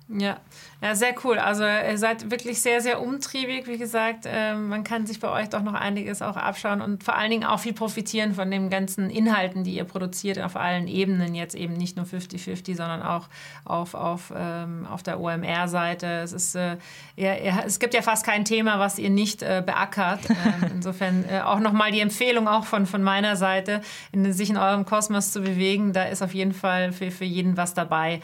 Ja. 0.07 0.37
ja, 0.83 0.93
sehr 0.93 1.15
cool. 1.23 1.39
Also 1.39 1.63
ihr 1.63 1.97
seid 1.97 2.29
wirklich 2.29 2.61
sehr, 2.61 2.79
sehr 2.79 3.01
umtriebig. 3.01 3.65
Wie 3.65 3.79
gesagt, 3.79 4.27
äh, 4.27 4.53
man 4.53 4.83
kann 4.83 5.07
sich 5.07 5.19
bei 5.19 5.29
euch 5.29 5.49
doch 5.49 5.63
noch 5.63 5.73
einiges 5.73 6.21
auch 6.21 6.37
abschauen 6.37 6.81
und 6.81 7.03
vor 7.03 7.15
allen 7.15 7.31
Dingen 7.31 7.43
auch 7.43 7.59
viel 7.59 7.73
profitieren 7.73 8.35
von 8.35 8.51
den 8.51 8.69
ganzen 8.69 9.09
Inhalten, 9.09 9.63
die 9.63 9.73
ihr 9.73 9.83
produziert 9.83 10.39
auf 10.39 10.55
allen 10.57 10.87
Ebenen. 10.87 11.33
Jetzt 11.33 11.55
eben 11.55 11.73
nicht 11.73 11.97
nur 11.97 12.05
50-50, 12.05 12.75
sondern 12.75 13.01
auch 13.01 13.27
auf, 13.63 13.95
auf, 13.95 14.31
ähm, 14.35 14.85
auf 14.87 15.01
der 15.01 15.19
OMR-Seite. 15.19 16.05
Es, 16.23 16.33
ist, 16.33 16.55
äh, 16.55 16.77
ja, 17.15 17.63
es 17.65 17.79
gibt 17.79 17.95
ja 17.95 18.03
fast 18.03 18.23
kein 18.23 18.45
Thema, 18.45 18.77
was 18.77 18.99
ihr 18.99 19.09
nicht 19.09 19.41
äh, 19.41 19.63
beackert. 19.65 20.29
Ähm, 20.29 20.69
insofern 20.75 21.25
äh, 21.27 21.39
auch 21.39 21.59
nochmal 21.59 21.91
die 21.91 22.01
Empfehlung 22.01 22.47
auch 22.47 22.65
von, 22.65 22.85
von 22.85 23.01
meiner 23.01 23.35
Seite, 23.37 23.81
in, 24.11 24.31
sich 24.31 24.51
in 24.51 24.57
eurem 24.57 24.85
Kosmos 24.85 25.31
zu 25.31 25.41
bewegen. 25.41 25.93
Da 25.93 26.03
ist 26.03 26.21
auf 26.21 26.35
jeden 26.35 26.53
Fall 26.53 26.91
für, 26.91 27.09
für 27.09 27.25
jeden 27.25 27.57
was 27.57 27.73
dabei. 27.73 28.21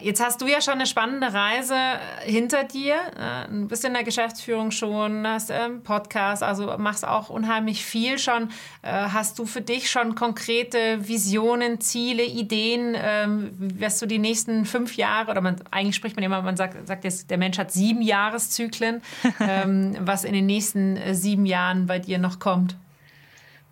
Jetzt 0.00 0.22
hast 0.22 0.40
du 0.40 0.46
ja 0.46 0.60
schon 0.60 0.74
eine 0.74 0.86
spannende 0.94 1.34
Reise 1.34 1.74
hinter 2.22 2.62
dir. 2.62 2.94
Äh, 2.94 3.50
du 3.50 3.66
bist 3.66 3.84
in 3.84 3.94
der 3.94 4.04
Geschäftsführung 4.04 4.70
schon, 4.70 5.26
hast 5.26 5.50
einen 5.50 5.76
ähm, 5.76 5.82
Podcast, 5.82 6.44
also 6.44 6.72
machst 6.78 7.04
auch 7.04 7.30
unheimlich 7.30 7.84
viel 7.84 8.16
schon. 8.16 8.50
Äh, 8.82 8.92
hast 8.92 9.40
du 9.40 9.44
für 9.44 9.60
dich 9.60 9.90
schon 9.90 10.14
konkrete 10.14 11.08
Visionen, 11.08 11.80
Ziele, 11.80 12.22
Ideen, 12.22 12.94
ähm, 12.96 13.50
was 13.76 13.98
du 13.98 14.06
die 14.06 14.20
nächsten 14.20 14.66
fünf 14.66 14.96
Jahre, 14.96 15.32
oder 15.32 15.40
man, 15.40 15.56
eigentlich 15.72 15.96
spricht 15.96 16.14
man 16.14 16.24
immer, 16.24 16.42
man 16.42 16.56
sagt, 16.56 16.86
sagt 16.86 17.02
jetzt, 17.02 17.28
der 17.28 17.38
Mensch 17.38 17.58
hat 17.58 17.72
sieben 17.72 18.00
Jahreszyklen, 18.00 19.02
ähm, 19.40 19.96
was 19.98 20.22
in 20.22 20.32
den 20.32 20.46
nächsten 20.46 20.96
sieben 21.12 21.44
Jahren 21.44 21.86
bei 21.86 21.98
dir 21.98 22.18
noch 22.18 22.38
kommt? 22.38 22.76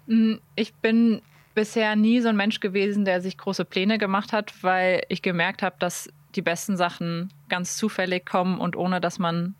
Mm, 0.09 0.35
ich 0.57 0.75
bin 0.75 1.23
bisher 1.55 1.95
nie 1.95 2.21
so 2.21 2.31
ein 2.31 2.37
Mensch 2.37 2.59
gewesen, 2.59 3.05
der 3.05 3.21
sich 3.21 3.39
große 3.39 3.65
Pläne 3.65 3.99
gemacht 3.99 4.33
hat, 4.33 4.53
weil 4.63 5.05
ich 5.09 5.23
gemerkt 5.23 5.63
habe, 5.63 5.77
dass 5.79 6.11
die 6.33 6.43
besten 6.43 6.77
Sachen 6.77 7.33
ganz 7.49 7.77
zufällig 7.77 8.27
kommen 8.27 8.59
und 8.59 8.77
ohne 8.77 9.01
dass 9.01 9.19
man 9.19 9.55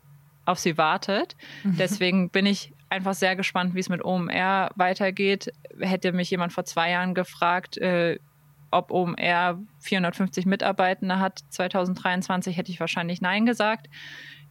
auf 0.45 0.59
sie 0.59 0.77
wartet. 0.77 1.35
Mhm. 1.63 1.77
Deswegen 1.77 2.29
bin 2.29 2.45
ich 2.45 2.73
einfach 2.89 3.13
sehr 3.13 3.35
gespannt, 3.35 3.75
wie 3.75 3.79
es 3.79 3.89
mit 3.89 4.03
OMR 4.03 4.69
weitergeht. 4.75 5.51
Hätte 5.79 6.11
mich 6.11 6.29
jemand 6.29 6.53
vor 6.53 6.65
zwei 6.65 6.91
Jahren 6.91 7.13
gefragt, 7.13 7.77
äh, 7.77 8.19
ob 8.71 8.91
OMR 8.91 9.59
450 9.79 10.45
Mitarbeitende 10.45 11.19
hat 11.19 11.43
2023, 11.49 12.57
hätte 12.57 12.71
ich 12.71 12.79
wahrscheinlich 12.79 13.21
Nein 13.21 13.45
gesagt. 13.45 13.87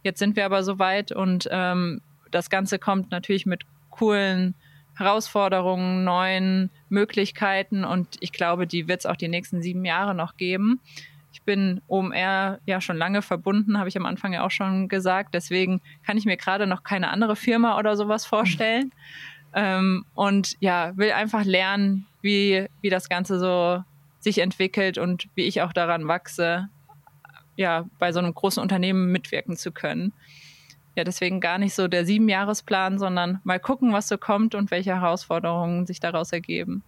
Jetzt 0.01 0.19
sind 0.19 0.35
wir 0.35 0.45
aber 0.45 0.63
soweit 0.63 1.11
und 1.11 1.47
ähm, 1.51 2.01
das 2.31 2.49
Ganze 2.49 2.79
kommt 2.79 3.11
natürlich 3.11 3.45
mit 3.45 3.63
coolen 3.89 4.55
Herausforderungen, 4.95 6.03
neuen 6.03 6.69
Möglichkeiten 6.89 7.83
und 7.83 8.17
ich 8.19 8.31
glaube, 8.31 8.67
die 8.67 8.87
wird 8.87 8.99
es 8.99 9.05
auch 9.05 9.15
die 9.15 9.27
nächsten 9.27 9.61
sieben 9.61 9.85
Jahre 9.85 10.13
noch 10.13 10.37
geben. 10.37 10.81
Ich 11.33 11.41
bin 11.41 11.81
OMR 11.87 12.59
ja 12.65 12.79
schon 12.79 12.95
lange 12.95 13.21
verbunden, 13.21 13.77
habe 13.77 13.89
ich 13.89 13.97
am 13.97 14.05
Anfang 14.05 14.31
ja 14.33 14.45
auch 14.45 14.51
schon 14.51 14.87
gesagt. 14.87 15.33
Deswegen 15.33 15.81
kann 16.05 16.17
ich 16.17 16.25
mir 16.25 16.37
gerade 16.37 16.67
noch 16.67 16.83
keine 16.83 17.09
andere 17.09 17.35
Firma 17.35 17.77
oder 17.77 17.97
sowas 17.97 18.25
vorstellen. 18.25 18.93
Ähm, 19.55 20.05
und 20.15 20.55
ja, 20.61 20.95
will 20.95 21.11
einfach 21.11 21.43
lernen, 21.43 22.07
wie, 22.21 22.67
wie 22.81 22.89
das 22.89 23.09
Ganze 23.09 23.37
so 23.37 23.83
sich 24.19 24.39
entwickelt 24.39 24.97
und 24.97 25.27
wie 25.35 25.43
ich 25.43 25.61
auch 25.61 25.73
daran 25.73 26.07
wachse, 26.07 26.69
ja, 27.55 27.85
bei 27.99 28.11
so 28.11 28.19
einem 28.19 28.33
großen 28.33 28.63
Unternehmen 28.63 29.11
mitwirken 29.11 29.57
zu 29.57 29.71
können 29.71 30.13
ja, 30.95 31.03
deswegen 31.03 31.39
gar 31.39 31.57
nicht 31.57 31.73
so 31.73 31.87
der 31.87 32.05
Siebenjahresplan, 32.05 32.99
sondern 32.99 33.39
mal 33.43 33.59
gucken, 33.59 33.93
was 33.93 34.07
so 34.07 34.17
kommt 34.17 34.53
und 34.55 34.71
welche 34.71 34.95
Herausforderungen 34.95 35.85
sich 35.85 35.99
daraus 35.99 36.31
ergeben. 36.31 36.83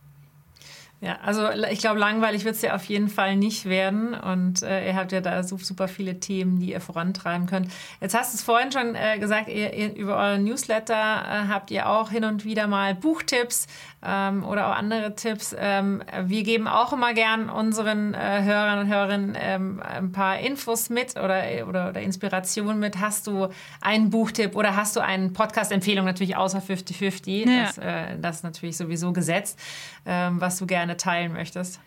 Ja, 1.05 1.19
also 1.21 1.51
ich 1.69 1.77
glaube, 1.77 1.99
langweilig 1.99 2.45
wird 2.45 2.55
es 2.55 2.63
ja 2.63 2.73
auf 2.73 2.83
jeden 2.85 3.09
Fall 3.09 3.35
nicht 3.35 3.65
werden. 3.65 4.15
Und 4.15 4.63
äh, 4.63 4.87
ihr 4.87 4.95
habt 4.95 5.11
ja 5.11 5.21
da 5.21 5.43
so, 5.43 5.55
super 5.57 5.87
viele 5.87 6.19
Themen, 6.19 6.59
die 6.59 6.71
ihr 6.71 6.81
vorantreiben 6.81 7.45
könnt. 7.45 7.71
Jetzt 8.01 8.17
hast 8.17 8.33
du 8.33 8.37
es 8.37 8.43
vorhin 8.43 8.71
schon 8.71 8.95
äh, 8.95 9.19
gesagt, 9.19 9.47
ihr, 9.47 9.71
ihr, 9.71 9.95
über 9.95 10.17
euren 10.17 10.43
Newsletter 10.43 10.95
äh, 10.95 11.47
habt 11.47 11.69
ihr 11.69 11.87
auch 11.87 12.09
hin 12.09 12.23
und 12.23 12.43
wieder 12.43 12.65
mal 12.65 12.95
Buchtipps 12.95 13.67
ähm, 14.03 14.43
oder 14.43 14.67
auch 14.67 14.75
andere 14.75 15.13
Tipps. 15.15 15.55
Ähm, 15.59 16.01
wir 16.23 16.41
geben 16.41 16.67
auch 16.67 16.91
immer 16.91 17.13
gern 17.13 17.51
unseren 17.51 18.15
äh, 18.15 18.41
Hörern 18.41 18.79
und 18.79 18.87
Hörerinnen 18.87 19.37
ähm, 19.39 19.83
ein 19.83 20.11
paar 20.11 20.39
Infos 20.39 20.89
mit 20.89 21.17
oder, 21.17 21.43
oder, 21.67 21.89
oder 21.89 22.01
Inspirationen 22.01 22.79
mit. 22.79 22.99
Hast 22.99 23.27
du 23.27 23.49
einen 23.79 24.09
Buchtipp 24.09 24.55
oder 24.55 24.75
hast 24.75 24.95
du 24.95 25.01
eine 25.01 25.29
Podcast-Empfehlung 25.29 26.05
natürlich 26.05 26.35
außer 26.35 26.59
50-50? 26.59 27.47
Ja. 27.47 27.63
Das, 27.63 27.77
äh, 27.77 28.17
das 28.19 28.37
ist 28.37 28.43
natürlich 28.43 28.77
sowieso 28.77 29.13
gesetzt, 29.13 29.59
ähm, 30.07 30.41
was 30.41 30.57
du 30.57 30.65
gerne 30.65 30.94
gerne 30.95 30.97
teilen 30.97 31.33
möchtest? 31.33 31.79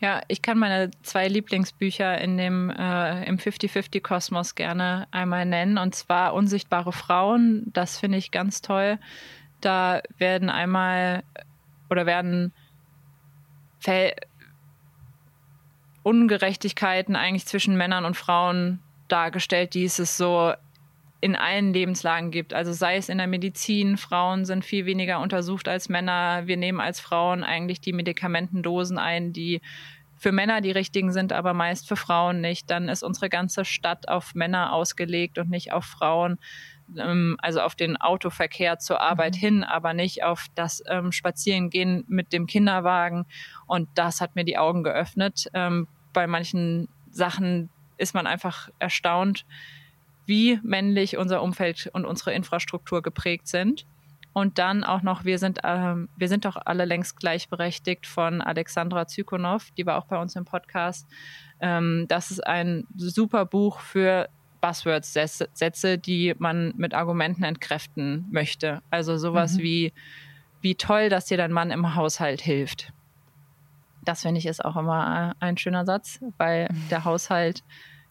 Ja, 0.00 0.22
ich 0.28 0.40
kann 0.40 0.58
meine 0.58 0.90
zwei 1.02 1.28
Lieblingsbücher 1.28 2.18
in 2.18 2.38
dem 2.38 2.70
äh, 2.70 3.24
im 3.24 3.36
50-50-Kosmos 3.36 4.54
gerne 4.54 5.06
einmal 5.10 5.44
nennen. 5.44 5.76
Und 5.76 5.94
zwar 5.94 6.32
Unsichtbare 6.32 6.92
Frauen. 6.92 7.64
Das 7.74 7.98
finde 7.98 8.16
ich 8.16 8.30
ganz 8.30 8.62
toll. 8.62 8.98
Da 9.60 10.00
werden 10.16 10.48
einmal 10.48 11.22
oder 11.90 12.06
werden 12.06 12.52
Fel 13.78 14.14
Ungerechtigkeiten 16.02 17.14
eigentlich 17.14 17.44
zwischen 17.44 17.76
Männern 17.76 18.06
und 18.06 18.16
Frauen 18.16 18.80
dargestellt, 19.08 19.74
die 19.74 19.84
es 19.84 20.16
so 20.16 20.54
in 21.20 21.36
allen 21.36 21.72
Lebenslagen 21.72 22.30
gibt. 22.30 22.54
Also 22.54 22.72
sei 22.72 22.96
es 22.96 23.08
in 23.08 23.18
der 23.18 23.26
Medizin, 23.26 23.96
Frauen 23.96 24.44
sind 24.44 24.64
viel 24.64 24.86
weniger 24.86 25.20
untersucht 25.20 25.68
als 25.68 25.88
Männer. 25.88 26.46
Wir 26.46 26.56
nehmen 26.56 26.80
als 26.80 27.00
Frauen 27.00 27.44
eigentlich 27.44 27.80
die 27.80 27.92
Medikamentendosen 27.92 28.98
ein, 28.98 29.32
die 29.32 29.60
für 30.16 30.32
Männer 30.32 30.60
die 30.60 30.70
richtigen 30.70 31.12
sind, 31.12 31.32
aber 31.32 31.54
meist 31.54 31.88
für 31.88 31.96
Frauen 31.96 32.40
nicht. 32.40 32.70
Dann 32.70 32.88
ist 32.88 33.02
unsere 33.02 33.28
ganze 33.28 33.64
Stadt 33.64 34.08
auf 34.08 34.34
Männer 34.34 34.72
ausgelegt 34.72 35.38
und 35.38 35.50
nicht 35.50 35.72
auf 35.72 35.84
Frauen. 35.84 36.38
Ähm, 36.96 37.36
also 37.40 37.60
auf 37.60 37.74
den 37.74 37.96
Autoverkehr 37.96 38.78
zur 38.78 39.00
Arbeit 39.00 39.36
mhm. 39.36 39.38
hin, 39.38 39.64
aber 39.64 39.94
nicht 39.94 40.24
auf 40.24 40.46
das 40.54 40.82
ähm, 40.88 41.12
Spazierengehen 41.12 42.04
mit 42.08 42.32
dem 42.32 42.46
Kinderwagen. 42.46 43.26
Und 43.66 43.88
das 43.94 44.20
hat 44.20 44.36
mir 44.36 44.44
die 44.44 44.58
Augen 44.58 44.82
geöffnet. 44.82 45.48
Ähm, 45.54 45.86
bei 46.12 46.26
manchen 46.26 46.88
Sachen 47.10 47.70
ist 47.96 48.14
man 48.14 48.26
einfach 48.26 48.70
erstaunt, 48.78 49.44
wie 50.30 50.60
männlich 50.62 51.16
unser 51.16 51.42
Umfeld 51.42 51.90
und 51.92 52.06
unsere 52.06 52.32
Infrastruktur 52.32 53.02
geprägt 53.02 53.48
sind. 53.48 53.84
Und 54.32 54.58
dann 54.58 54.84
auch 54.84 55.02
noch, 55.02 55.24
wir 55.24 55.38
sind, 55.38 55.58
ähm, 55.64 56.08
wir 56.16 56.28
sind 56.28 56.44
doch 56.44 56.56
alle 56.64 56.84
längst 56.84 57.18
gleichberechtigt 57.18 58.06
von 58.06 58.40
Alexandra 58.40 59.08
Zykonow, 59.08 59.72
die 59.76 59.84
war 59.86 59.98
auch 59.98 60.06
bei 60.06 60.16
uns 60.22 60.36
im 60.36 60.44
Podcast. 60.44 61.08
Ähm, 61.58 62.06
das 62.06 62.30
ist 62.30 62.46
ein 62.46 62.86
super 62.96 63.44
Buch 63.44 63.80
für 63.80 64.28
Buzzwords-Sätze, 64.60 65.98
die 65.98 66.36
man 66.38 66.74
mit 66.76 66.94
Argumenten 66.94 67.42
entkräften 67.42 68.26
möchte. 68.30 68.82
Also 68.88 69.18
sowas 69.18 69.54
mhm. 69.54 69.62
wie, 69.62 69.92
wie 70.60 70.76
toll, 70.76 71.08
dass 71.08 71.24
dir 71.24 71.38
dein 71.38 71.50
Mann 71.50 71.72
im 71.72 71.96
Haushalt 71.96 72.40
hilft. 72.40 72.92
Das 74.04 74.22
finde 74.22 74.38
ich 74.38 74.46
ist 74.46 74.64
auch 74.64 74.76
immer 74.76 75.34
ein 75.40 75.56
schöner 75.56 75.84
Satz, 75.84 76.20
weil 76.38 76.68
der 76.88 77.04
Haushalt 77.04 77.64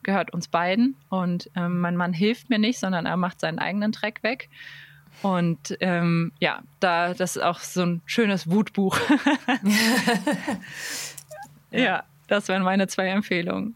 gehört 0.04 0.34
uns 0.34 0.48
beiden 0.48 0.96
und 1.10 1.50
ähm, 1.56 1.80
mein 1.80 1.96
Mann 1.96 2.14
hilft 2.14 2.50
mir 2.50 2.60
nicht, 2.60 2.80
sondern 2.80 3.06
er 3.06 3.18
macht 3.18 3.40
seinen 3.40 3.60
eigenen 3.60 3.92
Dreck 3.92 4.24
weg. 4.24 4.50
Und 5.22 5.78
ähm, 5.82 6.32
ja, 6.40 6.62
da 6.80 7.14
das 7.14 7.36
ist 7.36 7.44
auch 7.44 7.60
so 7.60 7.82
ein 7.84 8.02
schönes 8.06 8.50
Wutbuch. 8.50 8.98
ja, 11.72 12.04
das 12.28 12.48
wären 12.48 12.64
meine 12.64 12.88
zwei 12.88 13.08
Empfehlungen. 13.08 13.76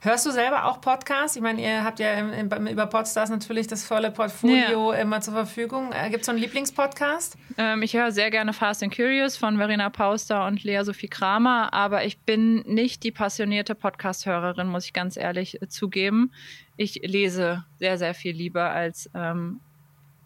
Hörst 0.00 0.26
du 0.26 0.30
selber 0.30 0.66
auch 0.66 0.80
Podcasts? 0.80 1.36
Ich 1.36 1.42
meine, 1.42 1.60
ihr 1.60 1.82
habt 1.82 1.98
ja 1.98 2.14
im, 2.14 2.32
im, 2.32 2.66
über 2.68 2.86
Podstars 2.86 3.30
natürlich 3.30 3.66
das 3.66 3.84
volle 3.84 4.12
Portfolio 4.12 4.92
ja. 4.92 5.00
immer 5.00 5.20
zur 5.20 5.34
Verfügung. 5.34 5.92
Äh, 5.92 6.10
Gibt 6.10 6.20
es 6.20 6.26
so 6.26 6.32
einen 6.32 6.40
Lieblingspodcast? 6.40 7.36
Ähm, 7.56 7.82
ich 7.82 7.94
höre 7.94 8.12
sehr 8.12 8.30
gerne 8.30 8.52
Fast 8.52 8.82
and 8.82 8.94
Curious 8.94 9.36
von 9.36 9.56
Verena 9.56 9.90
Pauster 9.90 10.46
und 10.46 10.62
Lea 10.62 10.82
Sophie 10.84 11.08
Kramer, 11.08 11.74
aber 11.74 12.04
ich 12.04 12.20
bin 12.20 12.60
nicht 12.60 13.02
die 13.02 13.10
passionierte 13.10 13.74
Podcast-Hörerin, 13.74 14.68
muss 14.68 14.84
ich 14.84 14.92
ganz 14.92 15.16
ehrlich 15.16 15.58
zugeben. 15.68 16.32
Ich 16.76 17.00
lese 17.02 17.64
sehr, 17.78 17.98
sehr 17.98 18.14
viel 18.14 18.36
lieber 18.36 18.70
als 18.70 19.10
ähm, 19.14 19.60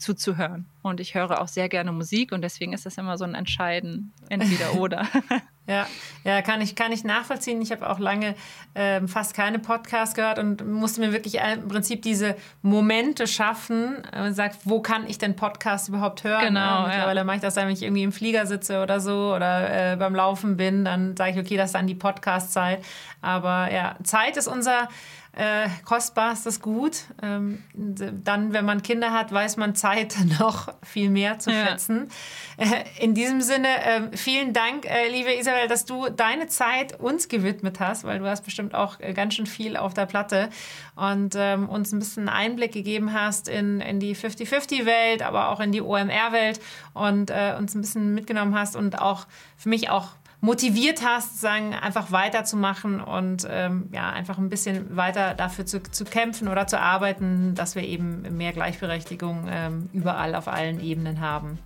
zuzuhören. 0.03 0.66
Und 0.82 1.00
ich 1.00 1.14
höre 1.14 1.40
auch 1.40 1.48
sehr 1.48 1.68
gerne 1.68 1.92
Musik 1.92 2.32
und 2.32 2.42
deswegen 2.42 2.72
ist 2.72 2.84
das 2.84 2.98
immer 2.98 3.16
so 3.16 3.24
ein 3.24 3.34
Entscheiden, 3.34 4.12
entweder 4.28 4.74
oder. 4.80 5.07
Ja, 5.68 5.86
ja, 6.24 6.42
kann 6.42 6.61
ich, 6.61 6.74
kann 6.74 6.90
ich 6.90 7.05
nachvollziehen. 7.05 7.62
Ich 7.62 7.70
habe 7.70 7.88
auch 7.88 8.00
lange 8.00 8.34
ähm, 8.74 9.07
fast 9.07 9.32
keine 9.32 9.61
Podcasts 9.61 10.16
gehört 10.16 10.40
und 10.40 10.66
musste 10.68 11.00
mir 11.00 11.12
wirklich 11.12 11.36
im 11.36 11.68
Prinzip 11.68 12.03
diese 12.03 12.34
Momente 12.62 13.28
schaffen. 13.28 14.05
Äh, 14.12 14.32
sagt, 14.32 14.59
wo 14.64 14.80
kann 14.80 15.07
ich 15.07 15.18
denn 15.18 15.36
Podcast 15.36 15.88
überhaupt 15.88 16.24
hören? 16.24 16.46
Genau. 16.46 16.86
mittlerweile 16.88 17.20
ja. 17.20 17.24
mache 17.24 17.36
ich 17.36 17.42
das, 17.42 17.55
wenn 17.55 17.68
ich 17.68 17.82
irgendwie 17.82 18.03
im 18.03 18.11
Flieger 18.11 18.46
sitze 18.46 18.82
oder 18.82 18.98
so 18.98 19.32
oder 19.36 19.92
äh, 19.92 19.96
beim 19.96 20.16
Laufen 20.16 20.57
bin, 20.57 20.84
dann 20.84 21.16
sage 21.16 21.30
ich, 21.30 21.38
okay, 21.38 21.57
das 21.57 21.66
ist 21.66 21.74
dann 21.76 21.86
die 21.86 21.94
Podcast-Zeit. 21.94 22.84
Aber 23.20 23.72
ja, 23.72 23.94
Zeit 24.03 24.36
ist 24.36 24.48
unser 24.48 24.88
äh, 25.34 25.68
kostbarstes 25.84 26.60
Gut. 26.60 27.04
Ähm, 27.22 27.62
dann, 27.74 28.52
wenn 28.52 28.64
man 28.64 28.82
Kinder 28.82 29.12
hat, 29.12 29.32
weiß 29.32 29.56
man 29.56 29.74
Zeit 29.74 30.16
noch 30.38 30.74
viel 30.82 31.08
mehr 31.08 31.38
zu 31.38 31.50
schätzen. 31.50 32.10
Ja. 32.58 32.66
Äh, 32.66 32.84
in 33.00 33.14
diesem 33.14 33.40
Sinne, 33.40 33.68
äh, 33.68 34.16
vielen 34.16 34.52
Dank, 34.52 34.84
äh, 34.84 35.08
liebe 35.08 35.32
Isabel, 35.34 35.68
dass 35.68 35.86
du 35.86 36.10
deine 36.10 36.48
Zeit 36.48 37.00
uns 37.00 37.28
gewidmet 37.28 37.80
hast, 37.80 38.04
weil 38.04 38.18
du 38.18 38.26
hast 38.26 38.44
bestimmt 38.44 38.74
auch 38.74 39.00
äh, 39.00 39.14
ganz 39.14 39.34
schön 39.34 39.46
viel 39.46 39.76
auf 39.76 39.94
der 39.94 40.06
Platte 40.06 40.50
und 40.96 41.34
ähm, 41.36 41.68
uns 41.68 41.92
ein 41.92 41.98
bisschen 41.98 42.28
Einblick 42.28 42.72
gegeben 42.72 43.14
hast 43.14 43.48
in, 43.48 43.80
in 43.80 44.00
die 44.00 44.14
50-50-Welt, 44.14 45.22
aber 45.22 45.48
auch 45.48 45.60
in 45.60 45.72
die 45.72 45.80
OMR-Welt 45.80 46.60
und 46.92 47.30
äh, 47.30 47.54
uns 47.58 47.74
ein 47.74 47.80
bisschen 47.80 48.12
mitgenommen 48.14 48.54
hast 48.54 48.76
und 48.76 48.98
auch 49.00 49.26
für 49.56 49.70
mich 49.70 49.88
auch 49.88 50.08
motiviert 50.43 51.03
hast, 51.07 51.40
sagen, 51.40 51.72
einfach 51.72 52.11
weiterzumachen 52.11 53.01
und 53.01 53.47
ähm, 53.49 53.88
ja, 53.93 54.11
einfach 54.11 54.38
ein 54.38 54.49
bisschen 54.49 54.97
weiter 54.97 55.34
dafür 55.34 55.64
zu, 55.66 55.80
zu 55.80 56.05
kämpfen 56.05 56.49
oder 56.49 56.66
zu 56.66 56.80
arbeiten, 56.80 57.55
dass 57.55 57.76
wir 57.76 57.84
eben 57.84 58.36
mehr 58.36 58.53
Gleichberechtigung 58.53 59.47
ähm, 59.49 59.88
überall 59.93 60.34
auf 60.34 60.49
allen 60.49 60.80
Ebenen 60.80 61.20
haben. 61.20 61.61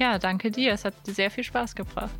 Ja, 0.00 0.18
danke 0.18 0.50
dir. 0.50 0.72
Es 0.72 0.84
hat 0.84 0.94
sehr 1.04 1.30
viel 1.30 1.44
Spaß 1.44 1.76
gebracht. 1.76 2.10